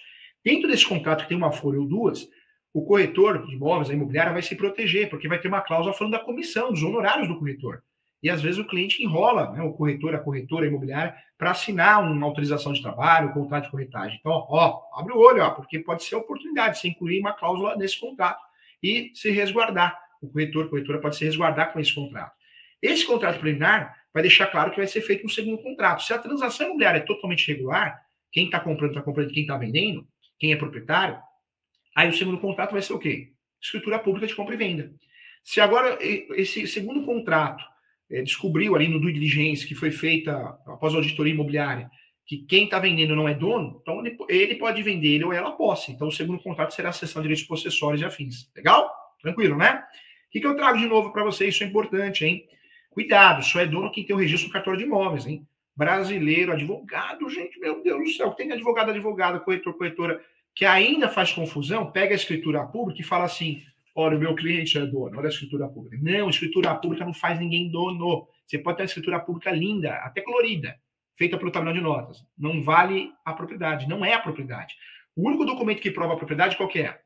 Dentro 0.46 0.68
desse 0.68 0.86
contrato 0.86 1.22
que 1.24 1.28
tem 1.30 1.36
uma 1.36 1.50
folha 1.50 1.80
ou 1.80 1.88
duas, 1.88 2.24
o 2.72 2.86
corretor 2.86 3.44
de 3.44 3.56
imóveis, 3.56 3.90
a 3.90 3.92
imobiliária, 3.92 4.32
vai 4.32 4.42
se 4.42 4.54
proteger, 4.54 5.10
porque 5.10 5.26
vai 5.26 5.40
ter 5.40 5.48
uma 5.48 5.60
cláusula 5.60 5.92
falando 5.92 6.12
da 6.12 6.20
comissão, 6.20 6.70
dos 6.70 6.84
honorários 6.84 7.26
do 7.26 7.36
corretor. 7.36 7.82
E 8.22 8.30
às 8.30 8.40
vezes 8.40 8.56
o 8.56 8.64
cliente 8.64 9.02
enrola, 9.02 9.50
né, 9.50 9.60
o 9.64 9.72
corretor, 9.72 10.14
a 10.14 10.20
corretora 10.20 10.68
imobiliária, 10.68 11.16
para 11.36 11.50
assinar 11.50 12.00
uma 12.00 12.24
autorização 12.24 12.72
de 12.72 12.80
trabalho, 12.80 13.30
um 13.30 13.32
contrato 13.32 13.64
de 13.64 13.72
corretagem. 13.72 14.18
Então, 14.20 14.46
ó, 14.48 14.82
abre 14.94 15.14
o 15.14 15.18
olho, 15.18 15.42
ó, 15.42 15.50
porque 15.50 15.80
pode 15.80 16.04
ser 16.04 16.14
oportunidade 16.14 16.74
de 16.74 16.80
você 16.80 16.88
incluir 16.90 17.18
uma 17.18 17.32
cláusula 17.32 17.74
nesse 17.74 17.98
contrato 17.98 18.40
e 18.80 19.10
se 19.16 19.32
resguardar. 19.32 19.98
O 20.22 20.28
corretor, 20.28 20.66
a 20.66 20.68
corretora 20.68 21.00
pode 21.00 21.16
se 21.16 21.24
resguardar 21.24 21.72
com 21.72 21.80
esse 21.80 21.92
contrato. 21.92 22.36
Esse 22.80 23.04
contrato 23.04 23.40
preliminar 23.40 23.96
vai 24.14 24.22
deixar 24.22 24.46
claro 24.46 24.70
que 24.70 24.76
vai 24.76 24.86
ser 24.86 25.00
feito 25.00 25.26
um 25.26 25.28
segundo 25.28 25.60
contrato. 25.60 26.04
Se 26.04 26.12
a 26.12 26.18
transação 26.18 26.66
imobiliária 26.66 26.98
é 26.98 27.02
totalmente 27.02 27.50
regular, 27.50 28.00
quem 28.30 28.44
está 28.44 28.60
comprando 28.60 28.90
está 28.90 29.02
comprando, 29.02 29.32
quem 29.32 29.42
está 29.42 29.56
vendendo, 29.56 30.06
quem 30.38 30.52
é 30.52 30.56
proprietário, 30.56 31.18
aí 31.94 32.08
o 32.08 32.14
segundo 32.14 32.38
contrato 32.38 32.72
vai 32.72 32.82
ser 32.82 32.92
o 32.92 32.98
quê? 32.98 33.32
Escritura 33.60 33.98
pública 33.98 34.26
de 34.26 34.34
compra 34.34 34.54
e 34.54 34.58
venda. 34.58 34.92
Se 35.42 35.60
agora 35.60 35.98
esse 36.00 36.66
segundo 36.66 37.04
contrato 37.04 37.64
é, 38.10 38.22
descobriu 38.22 38.74
ali 38.74 38.88
no 38.88 39.00
due 39.00 39.12
diligence 39.12 39.66
que 39.66 39.74
foi 39.74 39.90
feita 39.90 40.36
após 40.66 40.92
a 40.92 40.96
auditoria 40.96 41.32
imobiliária 41.32 41.90
que 42.26 42.38
quem 42.38 42.64
está 42.64 42.80
vendendo 42.80 43.14
não 43.14 43.28
é 43.28 43.34
dono, 43.34 43.78
então 43.80 44.04
ele, 44.28 44.56
pode 44.56 44.82
vender 44.82 45.14
ele 45.14 45.24
ou 45.24 45.32
ela 45.32 45.52
posse. 45.52 45.92
Então 45.92 46.08
o 46.08 46.12
segundo 46.12 46.42
contrato 46.42 46.74
será 46.74 46.88
a 46.88 46.92
cessão 46.92 47.22
de 47.22 47.28
direitos 47.28 47.46
possessórios 47.46 48.02
e 48.02 48.04
afins. 48.04 48.50
Legal? 48.54 48.90
Tranquilo, 49.22 49.56
né? 49.56 49.84
O 50.26 50.30
que, 50.32 50.40
que 50.40 50.46
eu 50.46 50.56
trago 50.56 50.76
de 50.76 50.86
novo 50.86 51.12
para 51.12 51.22
vocês? 51.22 51.54
Isso 51.54 51.62
é 51.62 51.68
importante, 51.68 52.24
hein? 52.24 52.44
Cuidado, 52.90 53.44
só 53.44 53.60
é 53.60 53.66
dono 53.66 53.92
quem 53.92 54.04
tem 54.04 54.16
o 54.16 54.18
registro 54.18 54.48
no 54.48 54.52
cartório 54.52 54.78
de 54.78 54.84
imóveis, 54.84 55.24
hein? 55.24 55.46
Brasileiro, 55.76 56.52
advogado, 56.52 57.28
gente, 57.28 57.60
meu 57.60 57.82
Deus 57.82 58.02
do 58.02 58.16
céu, 58.16 58.30
tem 58.32 58.50
advogado, 58.50 58.90
advogada, 58.90 59.38
corretor, 59.40 59.74
corretora, 59.74 60.24
que 60.54 60.64
ainda 60.64 61.08
faz 61.08 61.32
confusão, 61.32 61.90
pega 61.90 62.14
a 62.14 62.16
escritura 62.16 62.64
pública 62.64 63.02
e 63.02 63.04
fala 63.04 63.24
assim: 63.24 63.62
olha, 63.94 64.16
o 64.16 64.20
meu 64.20 64.34
cliente 64.34 64.78
é 64.78 64.86
dono, 64.86 65.18
olha 65.18 65.26
a 65.26 65.30
escritura 65.30 65.68
pública. 65.68 65.98
Não, 66.00 66.30
escritura 66.30 66.74
pública 66.76 67.04
não 67.04 67.12
faz 67.12 67.38
ninguém 67.38 67.70
dono. 67.70 68.26
Você 68.46 68.58
pode 68.58 68.78
ter 68.78 68.84
uma 68.84 68.86
escritura 68.86 69.20
pública 69.20 69.50
linda, 69.50 69.96
até 69.96 70.22
colorida, 70.22 70.74
feita 71.14 71.36
pelo 71.36 71.50
tabelão 71.50 71.74
de 71.74 71.80
notas. 71.80 72.24
Não 72.38 72.62
vale 72.62 73.12
a 73.22 73.34
propriedade, 73.34 73.86
não 73.86 74.02
é 74.02 74.14
a 74.14 74.20
propriedade. 74.20 74.74
O 75.14 75.28
único 75.28 75.44
documento 75.44 75.80
que 75.80 75.90
prova 75.90 76.14
a 76.14 76.16
propriedade 76.16 76.56
qual 76.56 76.70
é? 76.74 76.98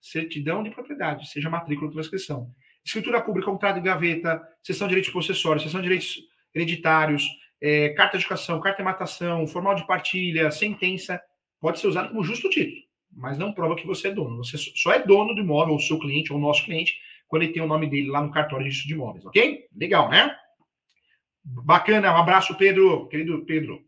Certidão 0.00 0.62
de 0.62 0.70
propriedade, 0.70 1.28
seja 1.28 1.48
matrícula 1.48 1.88
ou 1.88 1.92
transcrição. 1.92 2.50
Escritura 2.84 3.20
pública, 3.20 3.50
contrato 3.50 3.76
de 3.76 3.82
gaveta, 3.82 4.42
sessão 4.62 4.86
de 4.86 4.90
direitos 4.90 5.12
possessórios, 5.12 5.62
sessão 5.62 5.80
de 5.80 5.88
direitos 5.88 6.18
hereditários, 6.54 7.26
é, 7.60 7.90
carta 7.90 8.16
de 8.16 8.24
educação, 8.24 8.60
carta 8.60 8.78
de 8.78 8.84
matação, 8.84 9.46
formal 9.46 9.74
de 9.74 9.86
partilha, 9.86 10.50
sentença, 10.50 11.20
pode 11.60 11.80
ser 11.80 11.88
usado 11.88 12.08
como 12.08 12.22
justo 12.22 12.48
título, 12.50 12.82
mas 13.12 13.38
não 13.38 13.52
prova 13.52 13.76
que 13.76 13.86
você 13.86 14.08
é 14.08 14.12
dono. 14.12 14.36
Você 14.38 14.56
só 14.58 14.92
é 14.92 15.00
dono 15.00 15.34
do 15.34 15.40
imóvel, 15.40 15.74
ou 15.74 15.80
seu 15.80 15.98
cliente, 15.98 16.32
ou 16.32 16.38
nosso 16.38 16.64
cliente, 16.64 16.96
quando 17.26 17.42
ele 17.42 17.52
tem 17.52 17.62
o 17.62 17.66
nome 17.66 17.88
dele 17.88 18.08
lá 18.08 18.22
no 18.22 18.30
cartório 18.30 18.64
de 18.64 18.70
registro 18.70 18.88
de 18.88 18.94
imóveis, 18.94 19.26
ok? 19.26 19.66
Legal, 19.76 20.08
né? 20.08 20.34
Bacana, 21.44 22.12
um 22.12 22.16
abraço, 22.16 22.56
Pedro, 22.56 23.08
querido 23.08 23.44
Pedro. 23.44 23.82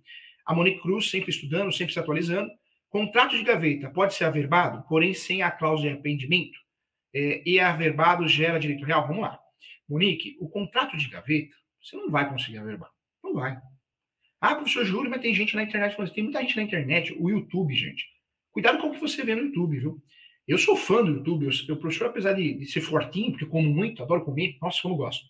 A 0.47 0.55
Monique 0.55 0.81
Cruz, 0.81 1.11
sempre 1.11 1.31
estudando, 1.31 1.73
sempre 1.73 1.93
se 1.93 1.99
atualizando. 1.99 2.51
Contrato 2.89 3.37
de 3.37 3.45
gaveta 3.45 3.89
pode 3.91 4.15
ser 4.15 4.25
averbado, 4.25 4.85
porém 4.89 5.15
sem 5.15 5.43
a 5.43 5.51
cláusula 5.51 5.89
de 5.89 5.95
arrependimento. 5.95 6.59
É, 7.15 7.43
e 7.45 7.61
averbado 7.61 8.27
gera 8.27 8.59
direito 8.59 8.85
real. 8.85 9.07
Vamos 9.07 9.23
lá. 9.23 9.39
Monique, 9.89 10.37
o 10.41 10.49
contrato 10.49 10.97
de 10.97 11.09
gaveta, 11.09 11.55
você 11.83 11.97
não 11.97 12.11
vai 12.11 12.29
conseguir 12.29 12.59
averbar. 12.59 12.91
Não 13.31 13.41
vai. 13.41 13.57
Ah, 14.41 14.57
professor 14.57 14.85
Júlio, 14.85 15.11
mas 15.11 15.21
tem 15.21 15.35
gente 15.35 15.55
na 15.55 15.63
internet. 15.63 15.97
Tem 16.13 16.25
muita 16.25 16.41
gente 16.41 16.57
na 16.57 16.63
internet. 16.63 17.15
O 17.19 17.31
YouTube, 17.31 17.73
gente. 17.75 18.05
Cuidado 18.51 18.79
com 18.79 18.89
o 18.89 18.93
que 18.93 19.01
você 19.01 19.23
vê 19.23 19.35
no 19.35 19.43
YouTube, 19.43 19.79
viu? 19.79 20.03
Eu 20.49 20.59
sou 20.59 20.77
fã 20.77 21.05
do 21.05 21.13
YouTube. 21.13 21.49
Eu, 21.69 21.77
professor, 21.77 22.09
apesar 22.09 22.33
de, 22.33 22.55
de, 22.55 22.67
ser 22.67 22.81
fortinho, 22.81 23.31
porque 23.31 23.47
como 23.47 23.69
muito, 23.73 24.03
adoro 24.03 24.25
comer. 24.25 24.57
Nossa, 24.61 24.83
como 24.83 24.97
gosto. 24.97 25.25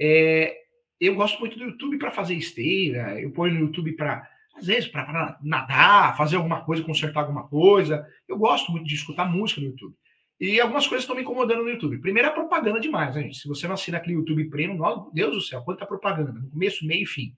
É, 0.00 0.56
eu 1.00 1.14
gosto 1.14 1.38
muito 1.38 1.56
do 1.56 1.64
YouTube 1.64 1.98
para 1.98 2.10
fazer 2.10 2.34
esteira, 2.34 3.20
eu 3.20 3.30
ponho 3.30 3.54
no 3.54 3.60
YouTube 3.60 3.92
para, 3.92 4.28
às 4.56 4.66
vezes, 4.66 4.88
para 4.88 5.38
nadar, 5.42 6.16
fazer 6.16 6.36
alguma 6.36 6.64
coisa, 6.64 6.82
consertar 6.82 7.20
alguma 7.20 7.46
coisa. 7.46 8.04
Eu 8.26 8.36
gosto 8.36 8.72
muito 8.72 8.86
de 8.86 8.94
escutar 8.96 9.30
música 9.30 9.60
no 9.60 9.68
YouTube. 9.68 9.94
E 10.40 10.60
algumas 10.60 10.86
coisas 10.86 11.02
estão 11.02 11.16
me 11.16 11.22
incomodando 11.22 11.64
no 11.64 11.70
YouTube. 11.70 11.98
Primeiro, 11.98 12.28
a 12.28 12.32
propaganda 12.32 12.78
demais, 12.78 13.14
né, 13.14 13.22
gente? 13.22 13.38
Se 13.38 13.48
você 13.48 13.66
não 13.66 13.74
assina 13.74 13.98
aquele 13.98 14.14
YouTube 14.14 14.48
Premium, 14.48 14.78
meu 14.78 15.10
Deus 15.12 15.34
do 15.34 15.40
céu, 15.40 15.62
quanta 15.62 15.84
propaganda, 15.84 16.32
no 16.32 16.48
começo, 16.50 16.86
meio 16.86 17.02
e 17.02 17.06
fim. 17.06 17.34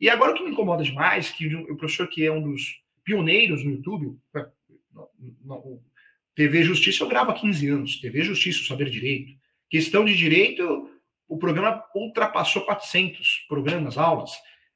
E 0.00 0.10
agora 0.10 0.32
o 0.32 0.34
que 0.34 0.42
me 0.42 0.50
incomoda 0.50 0.82
demais, 0.82 1.30
que 1.30 1.54
o 1.54 1.76
professor 1.76 2.08
que 2.08 2.26
é 2.26 2.32
um 2.32 2.42
dos 2.42 2.82
pioneiros 3.04 3.64
no 3.64 3.70
YouTube, 3.70 4.18
TV 6.34 6.64
Justiça 6.64 7.04
eu 7.04 7.08
gravo 7.08 7.30
há 7.30 7.34
15 7.34 7.68
anos, 7.68 8.00
TV 8.00 8.22
Justiça, 8.22 8.60
o 8.60 8.64
Saber 8.64 8.90
Direito. 8.90 9.32
Questão 9.70 10.04
de 10.04 10.16
direito, 10.16 10.90
o 11.28 11.38
programa 11.38 11.84
ultrapassou 11.94 12.62
400 12.62 13.46
programas, 13.48 13.96
aulas. 13.96 14.32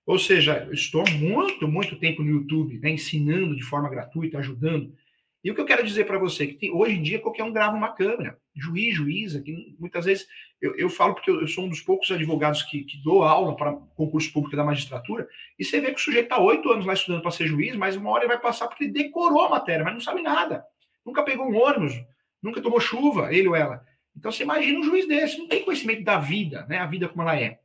Ou 0.07 0.19
seja, 0.19 0.65
eu 0.67 0.73
estou 0.73 1.05
muito, 1.11 1.69
muito 1.69 1.97
tempo 1.97 2.23
no 2.23 2.31
YouTube, 2.31 2.79
né, 2.79 2.91
ensinando 2.91 3.55
de 3.55 3.63
forma 3.63 3.91
gratuita, 3.91 4.39
ajudando. 4.39 4.95
E 5.43 5.51
o 5.51 5.55
que 5.55 5.61
eu 5.61 5.65
quero 5.65 5.85
dizer 5.87 6.05
para 6.05 6.19
você 6.19 6.47
que 6.49 6.55
tem, 6.55 6.71
hoje 6.73 6.95
em 6.95 7.03
dia 7.03 7.21
qualquer 7.21 7.45
um 7.45 7.53
grava 7.53 7.77
uma 7.77 7.93
câmera, 7.93 8.39
juiz, 8.57 8.95
juíza, 8.95 9.41
que 9.41 9.77
muitas 9.79 10.05
vezes 10.05 10.27
eu, 10.61 10.75
eu 10.77 10.91
falo 10.91 11.15
porque 11.15 11.31
eu, 11.31 11.41
eu, 11.41 11.47
sou 11.47 11.65
um 11.65 11.69
dos 11.69 11.81
poucos 11.81 12.11
advogados 12.11 12.65
que, 12.65 12.83
que 12.83 13.03
dou 13.03 13.23
aula 13.23 13.55
para 13.55 13.73
concurso 13.73 14.33
público 14.33 14.57
da 14.57 14.65
magistratura, 14.65 15.29
e 15.57 15.65
você 15.65 15.81
vê 15.81 15.93
que 15.93 16.01
o 16.01 16.03
sujeito 16.03 16.25
está 16.25 16.41
oito 16.41 16.71
anos 16.71 16.85
lá 16.85 16.93
estudando 16.93 17.23
para 17.23 17.31
ser 17.31 17.47
juiz, 17.47 17.77
mas 17.77 17.95
uma 17.95 18.11
hora 18.11 18.25
ele 18.25 18.33
vai 18.33 18.41
passar 18.41 18.67
porque 18.67 18.85
ele 18.85 18.93
decorou 18.93 19.43
a 19.43 19.51
matéria, 19.51 19.85
mas 19.85 19.95
não 19.95 20.01
sabe 20.01 20.23
nada. 20.23 20.65
Nunca 21.07 21.23
pegou 21.23 21.49
um 21.49 21.57
ônibus, 21.57 21.95
nunca 22.43 22.61
tomou 22.61 22.81
chuva, 22.81 23.33
ele 23.33 23.49
ou 23.49 23.55
ela. 23.55 23.85
Então 24.17 24.33
você 24.33 24.43
imagina 24.43 24.81
um 24.81 24.83
juiz 24.83 25.07
desse, 25.07 25.39
não 25.39 25.47
tem 25.47 25.63
conhecimento 25.63 26.03
da 26.03 26.19
vida, 26.19 26.67
né? 26.69 26.79
A 26.79 26.87
vida 26.87 27.09
como 27.09 27.23
ela 27.23 27.41
é. 27.41 27.61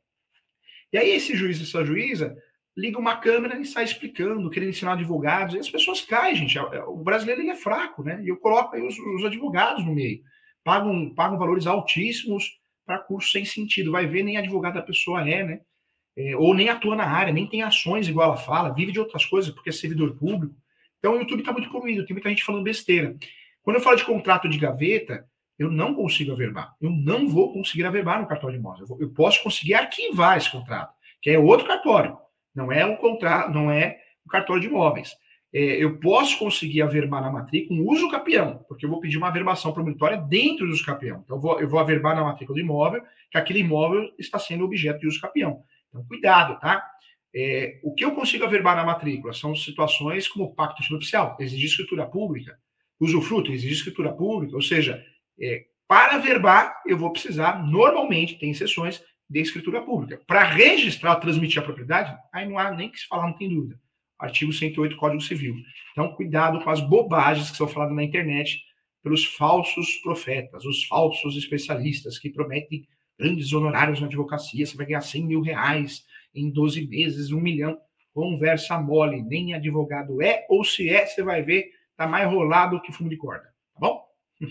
E 0.92 0.96
aí 0.96 1.10
esse 1.10 1.34
juiz, 1.34 1.60
essa 1.60 1.84
juíza, 1.84 2.36
liga 2.76 2.98
uma 2.98 3.16
câmera 3.16 3.58
e 3.58 3.64
sai 3.64 3.84
explicando, 3.84 4.50
querendo 4.50 4.70
ensinar 4.70 4.94
advogados, 4.94 5.54
e 5.54 5.58
as 5.58 5.70
pessoas 5.70 6.00
caem, 6.00 6.34
gente. 6.34 6.58
O 6.58 6.96
brasileiro 6.96 7.40
ele 7.40 7.50
é 7.50 7.56
fraco, 7.56 8.02
né? 8.02 8.20
E 8.22 8.28
eu 8.28 8.36
coloco 8.36 8.74
aí 8.74 8.82
os, 8.82 8.98
os 8.98 9.24
advogados 9.24 9.84
no 9.84 9.94
meio. 9.94 10.20
Pagam, 10.64 11.14
pagam 11.14 11.38
valores 11.38 11.66
altíssimos 11.66 12.58
para 12.84 12.98
curso 12.98 13.30
sem 13.30 13.44
sentido. 13.44 13.92
Vai 13.92 14.06
ver, 14.06 14.22
nem 14.22 14.36
advogado 14.36 14.78
a 14.78 14.82
pessoa 14.82 15.28
é, 15.28 15.44
né? 15.44 15.60
É, 16.16 16.36
ou 16.36 16.54
nem 16.54 16.68
atua 16.68 16.94
na 16.94 17.04
área, 17.04 17.32
nem 17.32 17.46
tem 17.46 17.62
ações 17.62 18.08
igual 18.08 18.28
ela 18.28 18.36
fala, 18.36 18.72
vive 18.72 18.92
de 18.92 19.00
outras 19.00 19.24
coisas, 19.24 19.52
porque 19.52 19.70
é 19.70 19.72
servidor 19.72 20.16
público. 20.16 20.54
Então 20.98 21.14
o 21.14 21.18
YouTube 21.18 21.40
está 21.40 21.52
muito 21.52 21.70
poluído, 21.70 22.06
tem 22.06 22.14
muita 22.14 22.28
gente 22.28 22.44
falando 22.44 22.62
besteira. 22.62 23.16
Quando 23.62 23.76
eu 23.76 23.82
falo 23.82 23.96
de 23.96 24.04
contrato 24.04 24.48
de 24.48 24.58
gaveta, 24.58 25.28
eu 25.58 25.70
não 25.70 25.94
consigo 25.94 26.32
averbar. 26.32 26.74
Eu 26.80 26.90
não 26.90 27.28
vou 27.28 27.52
conseguir 27.52 27.84
averbar 27.84 28.20
no 28.20 28.28
cartório 28.28 28.56
de 28.56 28.60
imóveis. 28.60 28.88
Eu, 28.88 29.00
eu, 29.00 29.10
posso 29.10 29.42
conseguir 29.42 29.74
arquivar 29.74 30.36
esse 30.36 30.50
contrato, 30.50 30.94
que 31.20 31.30
é 31.30 31.38
outro 31.38 31.66
cartório. 31.66 32.16
Não 32.54 32.70
é 32.70 32.84
um 32.84 32.96
contrato, 32.96 33.52
não 33.52 33.70
é 33.70 33.98
um 34.24 34.28
cartório 34.28 34.62
de 34.62 34.68
imóveis. 34.68 35.12
É, 35.52 35.82
eu 35.82 35.98
posso 35.98 36.38
conseguir 36.38 36.82
averbar 36.82 37.22
na 37.22 37.30
matrícula 37.30 37.80
um 37.80 37.88
uso 37.88 38.10
capião, 38.10 38.64
porque 38.68 38.84
eu 38.84 38.90
vou 38.90 39.00
pedir 39.00 39.16
uma 39.16 39.28
averbação 39.28 39.72
promonitória 39.72 40.16
dentro 40.16 40.66
do 40.66 40.72
uso 40.72 40.84
capião. 40.84 41.22
Então, 41.24 41.36
eu 41.36 41.40
vou, 41.40 41.60
eu 41.60 41.68
vou 41.68 41.78
averbar 41.78 42.16
na 42.16 42.24
matrícula 42.24 42.56
do 42.56 42.64
imóvel 42.64 43.02
que 43.30 43.38
aquele 43.38 43.60
imóvel 43.60 44.10
está 44.18 44.38
sendo 44.38 44.64
objeto 44.64 45.00
de 45.00 45.06
uso 45.06 45.20
capião. 45.20 45.62
Então, 45.88 46.04
cuidado, 46.06 46.58
tá? 46.58 46.84
É, 47.32 47.80
o 47.82 47.94
que 47.94 48.04
eu 48.04 48.12
consigo 48.12 48.44
averbar 48.44 48.76
na 48.76 48.84
matrícula 48.84 49.32
são 49.32 49.54
situações 49.54 50.28
como 50.28 50.54
pacto 50.54 50.82
nupcial, 50.92 51.36
exigir 51.40 51.66
escritura 51.66 52.06
pública, 52.06 52.58
usufruto, 53.00 53.52
exigir 53.52 53.72
escritura 53.72 54.12
pública, 54.12 54.54
ou 54.54 54.62
seja, 54.62 55.04
é, 55.40 55.64
para 55.86 56.18
verbar, 56.18 56.80
eu 56.86 56.96
vou 56.96 57.12
precisar, 57.12 57.64
normalmente, 57.64 58.38
tem 58.38 58.50
exceções, 58.50 59.02
de 59.34 59.40
escritura 59.40 59.82
pública. 59.82 60.22
Para 60.28 60.44
registrar, 60.44 61.16
transmitir 61.16 61.60
a 61.60 61.64
propriedade, 61.64 62.16
aí 62.32 62.48
não 62.48 62.56
há 62.56 62.70
nem 62.70 62.88
que 62.88 63.00
se 63.00 63.06
falar, 63.08 63.26
não 63.26 63.36
tem 63.36 63.48
dúvida. 63.48 63.80
Artigo 64.16 64.52
108 64.52 64.96
Código 64.96 65.20
Civil. 65.20 65.56
Então, 65.90 66.14
cuidado 66.14 66.62
com 66.62 66.70
as 66.70 66.80
bobagens 66.80 67.50
que 67.50 67.56
são 67.56 67.66
faladas 67.66 67.96
na 67.96 68.04
internet 68.04 68.62
pelos 69.02 69.24
falsos 69.24 69.96
profetas, 69.96 70.64
os 70.64 70.84
falsos 70.84 71.36
especialistas 71.36 72.16
que 72.16 72.30
prometem 72.30 72.86
grandes 73.18 73.52
honorários 73.52 74.00
na 74.00 74.06
advocacia, 74.06 74.64
você 74.64 74.76
vai 74.76 74.86
ganhar 74.86 75.00
100 75.00 75.26
mil 75.26 75.40
reais 75.40 76.04
em 76.32 76.48
12 76.48 76.86
meses, 76.86 77.32
um 77.32 77.40
milhão. 77.40 77.76
Conversa 78.12 78.80
mole, 78.80 79.20
nem 79.20 79.52
advogado 79.52 80.22
é, 80.22 80.46
ou 80.48 80.62
se 80.64 80.88
é, 80.88 81.04
você 81.06 81.24
vai 81.24 81.42
ver, 81.42 81.72
tá 81.96 82.06
mais 82.06 82.30
rolado 82.30 82.80
que 82.80 82.92
fumo 82.92 83.10
de 83.10 83.16
corda. 83.16 83.46
Tá 83.74 83.80
bom? 83.80 84.00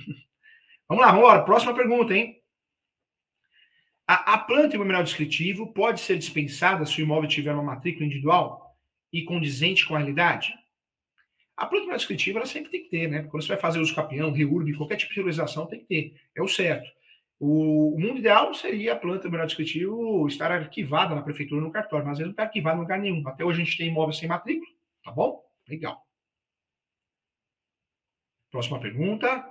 Vamos 0.89 1.05
lá, 1.05 1.11
vamos 1.11 1.25
embora. 1.25 1.45
Próxima 1.45 1.73
pergunta, 1.73 2.13
hein? 2.13 2.42
A, 4.13 4.35
a 4.35 4.37
planta 4.37 4.75
imobiliário 4.75 5.07
descritivo 5.07 5.73
pode 5.73 5.99
ser 5.99 6.19
dispensada 6.19 6.85
se 6.85 7.01
o 7.01 7.03
imóvel 7.03 7.27
tiver 7.27 7.51
uma 7.51 7.63
matrícula 7.63 8.05
individual 8.05 8.77
e 9.11 9.23
condizente 9.23 9.87
com 9.87 9.95
a 9.95 9.97
realidade? 9.97 10.53
A 11.57 11.65
planta 11.65 11.85
imobiliário 11.85 11.97
descritiva 11.97 12.37
ela 12.37 12.45
sempre 12.45 12.69
tem 12.69 12.83
que 12.83 12.89
ter, 12.89 13.07
né? 13.07 13.23
Quando 13.23 13.41
você 13.41 13.47
vai 13.47 13.57
fazer 13.57 13.79
uso 13.79 13.95
capião, 13.95 14.31
reurb, 14.31 14.71
qualquer 14.77 14.97
tipo 14.97 15.11
de 15.11 15.15
regularização 15.15 15.65
tem 15.65 15.79
que 15.79 15.85
ter. 15.85 16.21
É 16.35 16.43
o 16.43 16.47
certo. 16.47 16.91
O, 17.39 17.95
o 17.95 17.99
mundo 17.99 18.19
ideal 18.19 18.53
seria 18.53 18.93
a 18.93 18.95
planta 18.95 19.21
imobiliário 19.21 19.47
descritivo 19.47 20.27
estar 20.27 20.51
arquivada 20.51 21.15
na 21.15 21.23
prefeitura 21.23 21.61
no 21.61 21.71
cartório, 21.71 22.05
mas 22.05 22.19
vezes 22.19 22.27
não 22.27 22.33
está 22.33 22.43
arquivada 22.43 22.77
em 22.77 22.81
lugar 22.81 22.99
nenhum. 22.99 23.27
Até 23.27 23.43
hoje 23.43 23.63
a 23.63 23.65
gente 23.65 23.77
tem 23.77 23.87
imóvel 23.87 24.13
sem 24.13 24.29
matrícula, 24.29 24.69
tá 25.03 25.11
bom? 25.11 25.43
Legal. 25.67 26.05
Próxima 28.51 28.79
pergunta. 28.79 29.43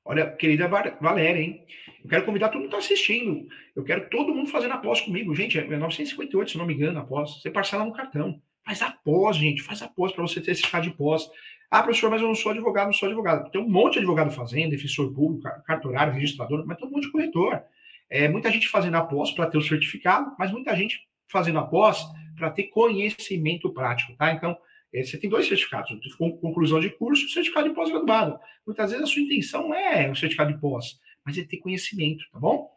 Olha, 0.06 0.32
querida 0.32 0.68
Valéria, 0.68 1.42
hein? 1.42 1.66
Eu 2.04 2.10
quero 2.10 2.26
convidar 2.26 2.50
todo 2.50 2.62
mundo 2.62 2.70
que 2.70 2.76
está 2.76 2.94
assistindo. 2.94 3.48
Eu 3.76 3.84
quero 3.84 4.10
todo 4.10 4.36
mundo 4.36 4.50
fazendo 4.50 4.74
após 4.74 5.00
comigo. 5.00 5.34
Gente, 5.34 5.58
é 5.58 5.78
958, 5.78 6.52
se 6.52 6.58
não 6.58 6.66
me 6.66 6.74
engano, 6.74 7.00
após. 7.00 7.42
Você 7.42 7.50
parcela 7.50 7.86
no 7.86 7.94
cartão. 7.94 8.42
Faz 8.66 8.82
após, 8.82 9.38
gente. 9.38 9.62
Faz 9.62 9.82
após 9.82 10.12
para 10.12 10.22
você 10.22 10.42
ter 10.42 10.52
esse 10.52 10.82
de 10.82 10.92
pós. 10.92 11.30
Ah, 11.72 11.82
professor, 11.82 12.10
mas 12.12 12.22
eu 12.22 12.28
não 12.28 12.36
sou 12.36 12.52
advogado, 12.52 12.88
não 12.88 12.94
sou 12.94 13.08
advogado. 13.08 13.50
Tem 13.50 13.62
um 13.62 13.68
monte 13.68 13.94
de 13.94 14.00
advogado 14.00 14.32
fazendo, 14.32 14.72
defensor 14.72 15.12
público, 15.14 15.50
cartorário, 15.66 16.14
registrador, 16.14 16.64
mas 16.68 16.78
tem 16.78 16.88
um 16.88 16.92
monte 16.92 17.06
de 17.06 17.12
corretor. 17.12 17.64
É, 18.10 18.28
muita 18.28 18.52
gente 18.52 18.68
fazendo 18.68 18.96
após 18.96 19.32
para 19.32 19.48
ter 19.48 19.58
o 19.58 19.62
certificado, 19.62 20.36
mas 20.38 20.52
muita 20.52 20.76
gente 20.76 21.00
fazendo 21.28 21.58
após 21.58 22.06
para 22.36 22.52
ter 22.52 22.64
conhecimento 22.64 23.74
prático, 23.74 24.16
tá? 24.16 24.32
Então, 24.32 24.56
é, 24.56 24.60
você 24.94 25.18
tem 25.18 25.30
dois 25.30 25.48
certificados, 25.48 25.98
conclusão 26.40 26.80
de 26.80 26.90
curso 26.92 27.26
e 27.26 27.30
certificado 27.30 27.70
de 27.70 27.74
pós-graduado. 27.74 28.40
Muitas 28.66 28.92
vezes 28.92 29.04
a 29.04 29.08
sua 29.08 29.24
intenção 29.24 29.74
é 29.74 30.12
o 30.12 30.16
certificado 30.16 30.54
de 30.54 30.60
pós, 30.60 31.00
mas 31.26 31.38
é 31.38 31.44
ter 31.44 31.58
conhecimento, 31.58 32.24
tá 32.32 32.40
bom? 32.40 32.70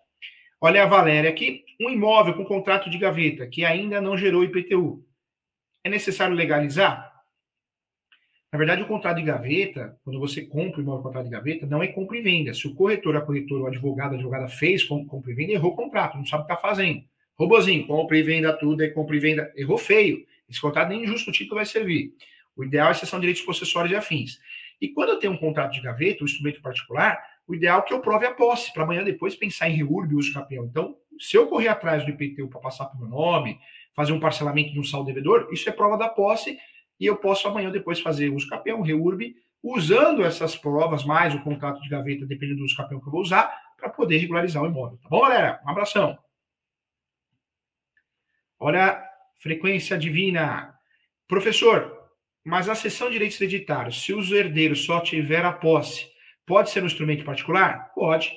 Olha 0.58 0.82
a 0.82 0.86
Valéria 0.86 1.28
aqui, 1.28 1.64
um 1.78 1.90
imóvel 1.90 2.34
com 2.34 2.44
contrato 2.44 2.88
de 2.88 2.96
gaveta 2.96 3.46
que 3.46 3.64
ainda 3.64 4.00
não 4.00 4.16
gerou 4.16 4.42
IPTU. 4.42 5.04
É 5.84 5.90
necessário 5.90 6.34
legalizar? 6.34 7.14
Na 8.50 8.58
verdade, 8.58 8.80
o 8.80 8.86
contrato 8.86 9.18
de 9.18 9.22
gaveta, 9.22 9.98
quando 10.02 10.18
você 10.18 10.40
compra 10.40 10.78
o 10.78 10.82
imóvel 10.82 11.02
com 11.02 11.08
contrato 11.08 11.26
de 11.26 11.30
gaveta, 11.30 11.66
não 11.66 11.82
é 11.82 11.88
compra 11.88 12.16
e 12.16 12.22
venda. 12.22 12.54
Se 12.54 12.66
o 12.66 12.74
corretor, 12.74 13.14
a 13.16 13.20
corretora, 13.20 13.64
o 13.64 13.66
advogado, 13.66 14.12
a 14.12 14.14
advogada 14.14 14.48
fez 14.48 14.82
compra 14.82 15.30
e 15.30 15.34
venda, 15.34 15.52
errou 15.52 15.72
o 15.72 15.76
contrato, 15.76 16.16
não 16.16 16.24
sabe 16.24 16.44
o 16.44 16.46
que 16.46 16.52
está 16.54 16.68
fazendo. 16.68 17.04
Robozinho, 17.38 17.86
compra 17.86 18.16
e 18.16 18.22
venda 18.22 18.52
tudo, 18.54 18.82
é 18.82 18.88
compra 18.88 19.14
e 19.14 19.18
venda, 19.18 19.52
errou 19.54 19.76
feio. 19.76 20.26
Esse 20.48 20.60
contrato 20.60 20.88
nem 20.88 21.06
justo 21.06 21.32
título 21.32 21.56
vai 21.56 21.66
servir. 21.66 22.12
O 22.56 22.64
ideal 22.64 22.90
é 22.90 22.94
cessão 22.94 23.18
de 23.18 23.22
direitos 23.22 23.42
possessórios 23.42 23.92
e 23.92 23.96
afins. 23.96 24.38
E 24.80 24.88
quando 24.88 25.10
eu 25.10 25.18
tenho 25.18 25.32
um 25.32 25.36
contrato 25.36 25.72
de 25.72 25.80
gaveta, 25.80 26.22
um 26.22 26.26
instrumento 26.26 26.60
particular, 26.60 27.22
o 27.46 27.54
ideal 27.54 27.80
é 27.80 27.82
que 27.82 27.92
eu 27.92 28.00
prove 28.00 28.26
a 28.26 28.34
posse, 28.34 28.72
para 28.72 28.82
amanhã 28.82 29.04
depois 29.04 29.34
pensar 29.34 29.68
em 29.68 29.74
reurb 29.74 30.12
e 30.12 30.16
uso 30.16 30.32
campeão. 30.32 30.64
Então, 30.64 30.96
se 31.18 31.36
eu 31.36 31.46
correr 31.46 31.68
atrás 31.68 32.04
do 32.04 32.10
IPTU 32.10 32.48
para 32.48 32.60
passar 32.60 32.86
para 32.86 32.96
o 32.96 33.00
meu 33.00 33.08
nome, 33.08 33.58
fazer 33.94 34.12
um 34.12 34.20
parcelamento 34.20 34.72
de 34.72 34.80
um 34.80 34.84
saldo 34.84 35.06
devedor, 35.06 35.48
isso 35.50 35.68
é 35.68 35.72
prova 35.72 35.96
da 35.96 36.08
posse 36.08 36.58
e 36.98 37.06
eu 37.06 37.16
posso 37.16 37.46
amanhã 37.48 37.70
depois 37.70 38.00
fazer 38.00 38.30
uso 38.30 38.48
campeão, 38.48 38.80
reurb, 38.82 39.34
usando 39.62 40.22
essas 40.22 40.56
provas, 40.56 41.04
mais 41.04 41.34
o 41.34 41.42
contrato 41.42 41.80
de 41.80 41.88
gaveta, 41.88 42.26
dependendo 42.26 42.58
do 42.58 42.64
uso 42.64 42.76
campeão 42.76 43.00
que 43.00 43.06
eu 43.06 43.12
vou 43.12 43.20
usar, 43.20 43.54
para 43.76 43.90
poder 43.90 44.18
regularizar 44.18 44.62
o 44.62 44.66
imóvel. 44.66 44.98
Tá 45.02 45.08
bom, 45.08 45.20
galera? 45.20 45.60
Um 45.64 45.70
abração. 45.70 46.18
Olha, 48.58 49.05
frequência 49.40 49.98
divina. 49.98 50.74
Professor, 51.28 51.92
mas 52.44 52.68
a 52.68 52.74
cessão 52.74 53.08
de 53.08 53.14
direitos 53.14 53.40
hereditários, 53.40 54.04
se 54.04 54.12
os 54.12 54.30
herdeiros 54.30 54.84
só 54.84 55.00
tiver 55.00 55.44
a 55.44 55.52
posse, 55.52 56.06
pode 56.46 56.70
ser 56.70 56.82
um 56.82 56.86
instrumento 56.86 57.24
particular? 57.24 57.92
Pode. 57.94 58.32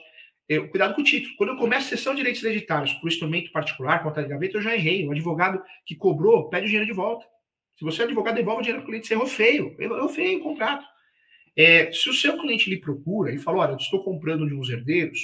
Eu, 0.47 0.67
cuidado 0.67 0.95
com 0.95 1.01
o 1.01 1.03
título. 1.03 1.35
Quando 1.37 1.49
eu 1.49 1.57
começo 1.57 1.85
a 1.85 1.97
cessão 1.97 2.13
de 2.13 2.17
direitos 2.17 2.43
hereditários 2.43 2.97
o 3.03 3.07
instrumento 3.07 3.51
particular, 3.51 4.01
conta 4.01 4.23
de 4.23 4.29
gaveta, 4.29 4.57
eu 4.57 4.61
já 4.61 4.73
errei. 4.73 5.07
O 5.07 5.11
advogado 5.11 5.61
que 5.85 5.95
cobrou 5.95 6.49
pede 6.49 6.63
o 6.63 6.65
dinheiro 6.65 6.87
de 6.87 6.93
volta. 6.93 7.23
Se 7.77 7.85
você 7.85 8.01
é 8.01 8.05
advogado, 8.05 8.35
devolve 8.35 8.61
o 8.61 8.63
dinheiro 8.63 8.81
para 8.81 8.87
o 8.87 8.89
cliente. 8.89 9.07
Você 9.07 9.13
errou 9.13 9.27
feio. 9.27 9.75
Errou 9.79 10.09
feio 10.09 10.39
o 10.39 10.43
contrato. 10.43 10.83
É, 11.55 11.91
se 11.91 12.09
o 12.09 12.13
seu 12.13 12.37
cliente 12.39 12.69
lhe 12.69 12.77
procura 12.77 13.31
e 13.31 13.37
falou, 13.37 13.61
olha, 13.61 13.73
eu 13.73 13.77
estou 13.77 14.03
comprando 14.03 14.47
de 14.47 14.53
uns 14.55 14.69
herdeiros, 14.69 15.19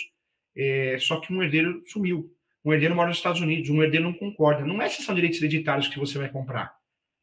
é, 0.55 0.97
só 0.99 1.19
que 1.19 1.34
um 1.34 1.41
herdeiro 1.41 1.82
sumiu. 1.88 2.34
Um 2.66 2.74
herdeiro 2.74 2.95
mora 2.95 3.09
nos 3.09 3.18
Estados 3.18 3.39
Unidos, 3.39 3.70
um 3.70 3.84
herdeiro 3.84 4.05
não 4.05 4.13
concorda. 4.13 4.66
Não 4.66 4.82
é 4.82 4.89
cessão 4.89 5.13
de 5.13 5.22
direitos 5.22 5.39
hereditários 5.39 5.88
que 5.88 5.99
você 5.99 6.18
vai 6.18 6.30
comprar 6.30 6.76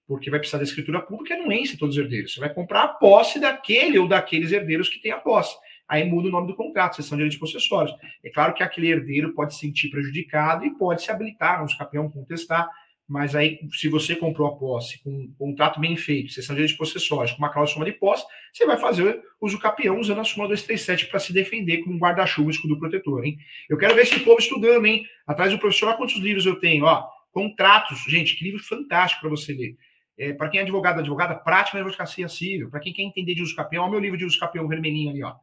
porque 0.06 0.30
vai 0.30 0.38
precisar 0.38 0.58
da 0.58 0.64
escritura 0.64 1.00
pública 1.00 1.34
e 1.34 1.38
não 1.38 1.50
enche 1.50 1.76
todos 1.76 1.96
os 1.96 2.02
herdeiros. 2.02 2.34
Você 2.34 2.40
vai 2.40 2.52
comprar 2.52 2.82
a 2.82 2.88
posse 2.88 3.40
daquele 3.40 3.98
ou 3.98 4.06
daqueles 4.06 4.52
herdeiros 4.52 4.88
que 4.88 5.00
têm 5.00 5.12
a 5.12 5.18
posse. 5.18 5.56
Aí 5.88 6.04
muda 6.04 6.28
o 6.28 6.30
nome 6.30 6.46
do 6.46 6.56
contrato, 6.56 6.96
sessão 6.96 7.16
de 7.16 7.24
direitos 7.24 7.38
possessórios. 7.38 7.94
É 8.22 8.30
claro 8.30 8.54
que 8.54 8.62
aquele 8.62 8.90
herdeiro 8.90 9.32
pode 9.34 9.54
se 9.54 9.60
sentir 9.60 9.90
prejudicado 9.90 10.64
e 10.64 10.76
pode 10.76 11.02
se 11.02 11.10
habilitar, 11.10 11.64
os 11.64 11.74
campeão 11.74 12.10
contestar, 12.10 12.68
mas 13.12 13.36
aí, 13.36 13.58
se 13.72 13.90
você 13.90 14.16
comprou 14.16 14.48
a 14.48 14.56
posse 14.56 14.98
com 15.02 15.10
um 15.10 15.34
contrato 15.38 15.78
bem 15.78 15.94
feito, 15.96 16.32
sessão 16.32 16.54
de 16.54 16.62
direitos 16.62 16.78
possessórios, 16.78 17.32
com 17.32 17.42
uma 17.42 17.52
cláusula 17.52 17.84
de 17.84 17.92
posse, 17.92 18.24
você 18.50 18.64
vai 18.64 18.78
fazer 18.78 19.22
uso 19.38 19.58
capião 19.58 20.00
usando 20.00 20.22
a 20.22 20.24
súmula 20.24 20.48
237 20.48 21.10
para 21.10 21.20
se 21.20 21.30
defender 21.30 21.82
como 21.82 21.94
um 21.94 21.98
guarda-chuva 21.98 22.50
escudo 22.50 22.78
protetor, 22.78 23.26
hein? 23.26 23.36
Eu 23.68 23.76
quero 23.76 23.94
ver 23.94 24.04
esse 24.04 24.18
povo 24.20 24.38
estudando, 24.38 24.86
hein? 24.86 25.04
Atrás 25.26 25.52
do 25.52 25.58
professor, 25.58 25.88
olha 25.88 25.98
quantos 25.98 26.16
livros 26.16 26.46
eu 26.46 26.58
tenho, 26.58 26.86
ó. 26.86 27.06
Contratos, 27.30 28.02
gente, 28.08 28.34
que 28.34 28.44
livro 28.44 28.64
fantástico 28.64 29.20
para 29.20 29.28
você 29.28 29.52
ler. 29.52 29.76
É, 30.16 30.32
para 30.32 30.48
quem 30.48 30.60
é 30.60 30.62
advogado, 30.62 31.00
advogada, 31.00 31.34
prática 31.34 31.76
de 31.76 31.84
advocacia 31.84 32.26
civil. 32.28 32.70
Para 32.70 32.80
quem 32.80 32.94
quer 32.94 33.02
entender 33.02 33.34
de 33.34 33.42
uso 33.42 33.54
capião, 33.54 33.82
olha 33.82 33.88
o 33.88 33.92
meu 33.92 34.00
livro 34.00 34.16
de 34.16 34.24
uso 34.24 34.38
capião 34.38 34.66
vermelhinho 34.66 35.10
ali, 35.10 35.22
ó. 35.22 35.34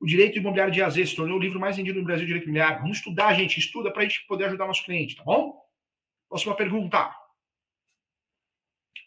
O 0.00 0.06
direito 0.06 0.38
imobiliário 0.38 0.72
de 0.72 0.80
AZ 0.80 0.94
se 0.94 1.16
tornou 1.16 1.38
o 1.38 1.40
livro 1.40 1.58
mais 1.58 1.76
vendido 1.76 1.98
no 1.98 2.04
Brasil, 2.04 2.24
direito 2.24 2.44
imobiliário. 2.44 2.82
Vamos 2.82 2.98
estudar, 2.98 3.34
gente. 3.34 3.58
Estuda 3.58 3.90
para 3.90 4.02
a 4.02 4.04
gente 4.04 4.24
poder 4.28 4.44
ajudar 4.44 4.68
nosso 4.68 4.84
cliente, 4.84 5.16
tá 5.16 5.24
bom? 5.24 5.57
Próxima 6.28 6.54
pergunta. 6.54 7.10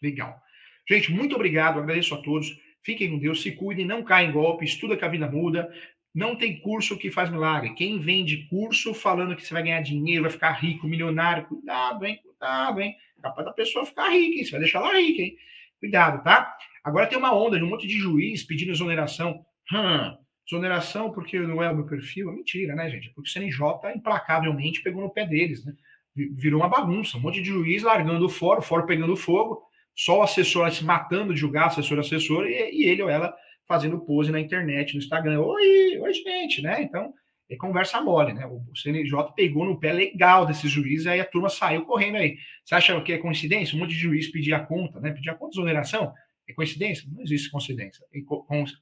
Legal. 0.02 0.40
Gente, 0.88 1.12
muito 1.12 1.34
obrigado. 1.34 1.78
Agradeço 1.78 2.14
a 2.14 2.22
todos. 2.22 2.56
Fiquem 2.82 3.10
com 3.10 3.18
Deus, 3.18 3.42
se 3.42 3.52
cuidem, 3.52 3.86
não 3.86 4.02
caem 4.02 4.28
em 4.28 4.32
golpe, 4.32 4.64
estuda 4.64 4.96
que 4.96 5.04
a 5.04 5.08
vida 5.08 5.30
muda. 5.30 5.72
Não 6.14 6.36
tem 6.36 6.60
curso 6.60 6.98
que 6.98 7.10
faz 7.10 7.30
milagre. 7.30 7.74
Quem 7.74 7.98
vende 7.98 8.48
curso 8.48 8.92
falando 8.92 9.36
que 9.36 9.46
você 9.46 9.54
vai 9.54 9.62
ganhar 9.62 9.80
dinheiro, 9.80 10.22
vai 10.22 10.32
ficar 10.32 10.52
rico, 10.52 10.86
milionário, 10.86 11.46
cuidado, 11.46 12.04
hein? 12.04 12.20
Cuidado, 12.22 12.80
hein? 12.80 12.96
Capaz 13.22 13.46
da 13.46 13.52
pessoa 13.52 13.86
ficar 13.86 14.10
rica, 14.10 14.36
hein? 14.36 14.44
Você 14.44 14.50
vai 14.50 14.60
deixar 14.60 14.80
ela 14.80 14.98
rica, 14.98 15.22
hein? 15.22 15.36
Cuidado, 15.78 16.22
tá? 16.22 16.56
Agora 16.84 17.06
tem 17.06 17.16
uma 17.16 17.34
onda 17.34 17.56
de 17.56 17.64
um 17.64 17.68
monte 17.68 17.86
de 17.86 17.96
juiz 17.96 18.42
pedindo 18.42 18.72
exoneração. 18.72 19.46
Hum, 19.72 20.18
exoneração 20.46 21.12
porque 21.12 21.38
não 21.38 21.62
é 21.62 21.70
o 21.70 21.76
meu 21.76 21.86
perfil. 21.86 22.30
É 22.30 22.34
mentira, 22.34 22.74
né, 22.74 22.90
gente? 22.90 23.10
Porque 23.10 23.30
o 23.30 23.32
CNJ 23.32 23.94
implacavelmente 23.94 24.82
pegou 24.82 25.02
no 25.02 25.10
pé 25.10 25.24
deles, 25.24 25.64
né? 25.64 25.72
Virou 26.14 26.60
uma 26.60 26.68
bagunça. 26.68 27.16
Um 27.16 27.20
monte 27.20 27.40
de 27.40 27.48
juiz 27.48 27.82
largando 27.82 28.26
o 28.26 28.28
fórum, 28.28 28.60
o 28.60 28.62
fórum 28.62 28.86
pegando 28.86 29.16
fogo, 29.16 29.62
só 29.94 30.20
o 30.20 30.22
assessor 30.22 30.70
se 30.70 30.84
matando 30.84 31.34
de 31.34 31.40
julgar, 31.40 31.66
assessor, 31.66 31.98
assessor, 31.98 32.46
e, 32.46 32.70
e 32.72 32.84
ele 32.84 33.02
ou 33.02 33.10
ela 33.10 33.34
fazendo 33.66 34.00
pose 34.00 34.30
na 34.30 34.40
internet, 34.40 34.94
no 34.94 35.00
Instagram. 35.00 35.40
Oi, 35.40 35.98
oi, 35.98 36.12
gente, 36.12 36.60
né? 36.62 36.82
Então, 36.82 37.12
é 37.50 37.56
conversa 37.56 38.00
mole, 38.00 38.32
né? 38.32 38.46
O 38.46 38.74
CNJ 38.74 39.32
pegou 39.36 39.64
no 39.64 39.78
pé 39.78 39.92
legal 39.92 40.46
desses 40.46 40.70
juízes, 40.70 41.06
aí 41.06 41.20
a 41.20 41.24
turma 41.24 41.48
saiu 41.48 41.84
correndo 41.84 42.16
aí. 42.16 42.36
Você 42.64 42.74
acha 42.74 43.00
que 43.02 43.12
é 43.12 43.18
coincidência? 43.18 43.76
Um 43.76 43.80
monte 43.80 43.90
de 43.90 43.98
juiz 43.98 44.30
pedir 44.30 44.54
a 44.54 44.60
conta, 44.60 45.00
né? 45.00 45.10
Pedir 45.10 45.30
a 45.30 45.34
conta 45.34 45.52
de 45.52 45.58
exoneração? 45.58 46.12
É 46.48 46.52
coincidência? 46.52 47.08
Não 47.12 47.22
existe 47.22 47.50
coincidência, 47.50 48.04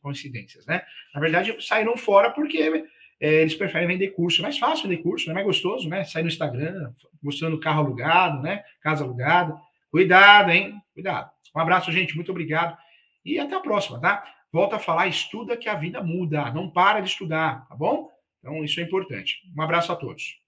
coincidências, 0.00 0.66
né? 0.66 0.82
Na 1.14 1.20
verdade, 1.20 1.56
saíram 1.60 1.96
fora 1.96 2.30
porque 2.30 2.84
é, 3.20 3.42
eles 3.42 3.54
preferem 3.54 3.86
vender 3.86 4.08
curso. 4.08 4.40
É 4.40 4.42
mais 4.42 4.58
fácil 4.58 4.88
vender 4.88 5.02
curso, 5.02 5.30
é 5.30 5.34
mais 5.34 5.44
gostoso, 5.44 5.88
né? 5.88 6.04
Sair 6.04 6.22
no 6.22 6.28
Instagram, 6.28 6.92
mostrando 7.22 7.60
carro 7.60 7.84
alugado, 7.84 8.42
né? 8.42 8.64
Casa 8.80 9.04
alugada. 9.04 9.60
Cuidado, 9.90 10.50
hein? 10.50 10.80
Cuidado. 10.94 11.30
Um 11.54 11.60
abraço, 11.60 11.92
gente. 11.92 12.14
Muito 12.16 12.30
obrigado. 12.30 12.76
E 13.24 13.38
até 13.38 13.54
a 13.54 13.60
próxima, 13.60 14.00
tá? 14.00 14.24
Volta 14.50 14.76
a 14.76 14.80
falar, 14.80 15.06
estuda 15.06 15.56
que 15.56 15.68
a 15.68 15.74
vida 15.74 16.02
muda. 16.02 16.50
Não 16.52 16.70
para 16.70 17.00
de 17.00 17.10
estudar, 17.10 17.66
tá 17.68 17.76
bom? 17.76 18.08
Então, 18.38 18.64
isso 18.64 18.80
é 18.80 18.84
importante. 18.84 19.42
Um 19.54 19.60
abraço 19.60 19.92
a 19.92 19.96
todos. 19.96 20.39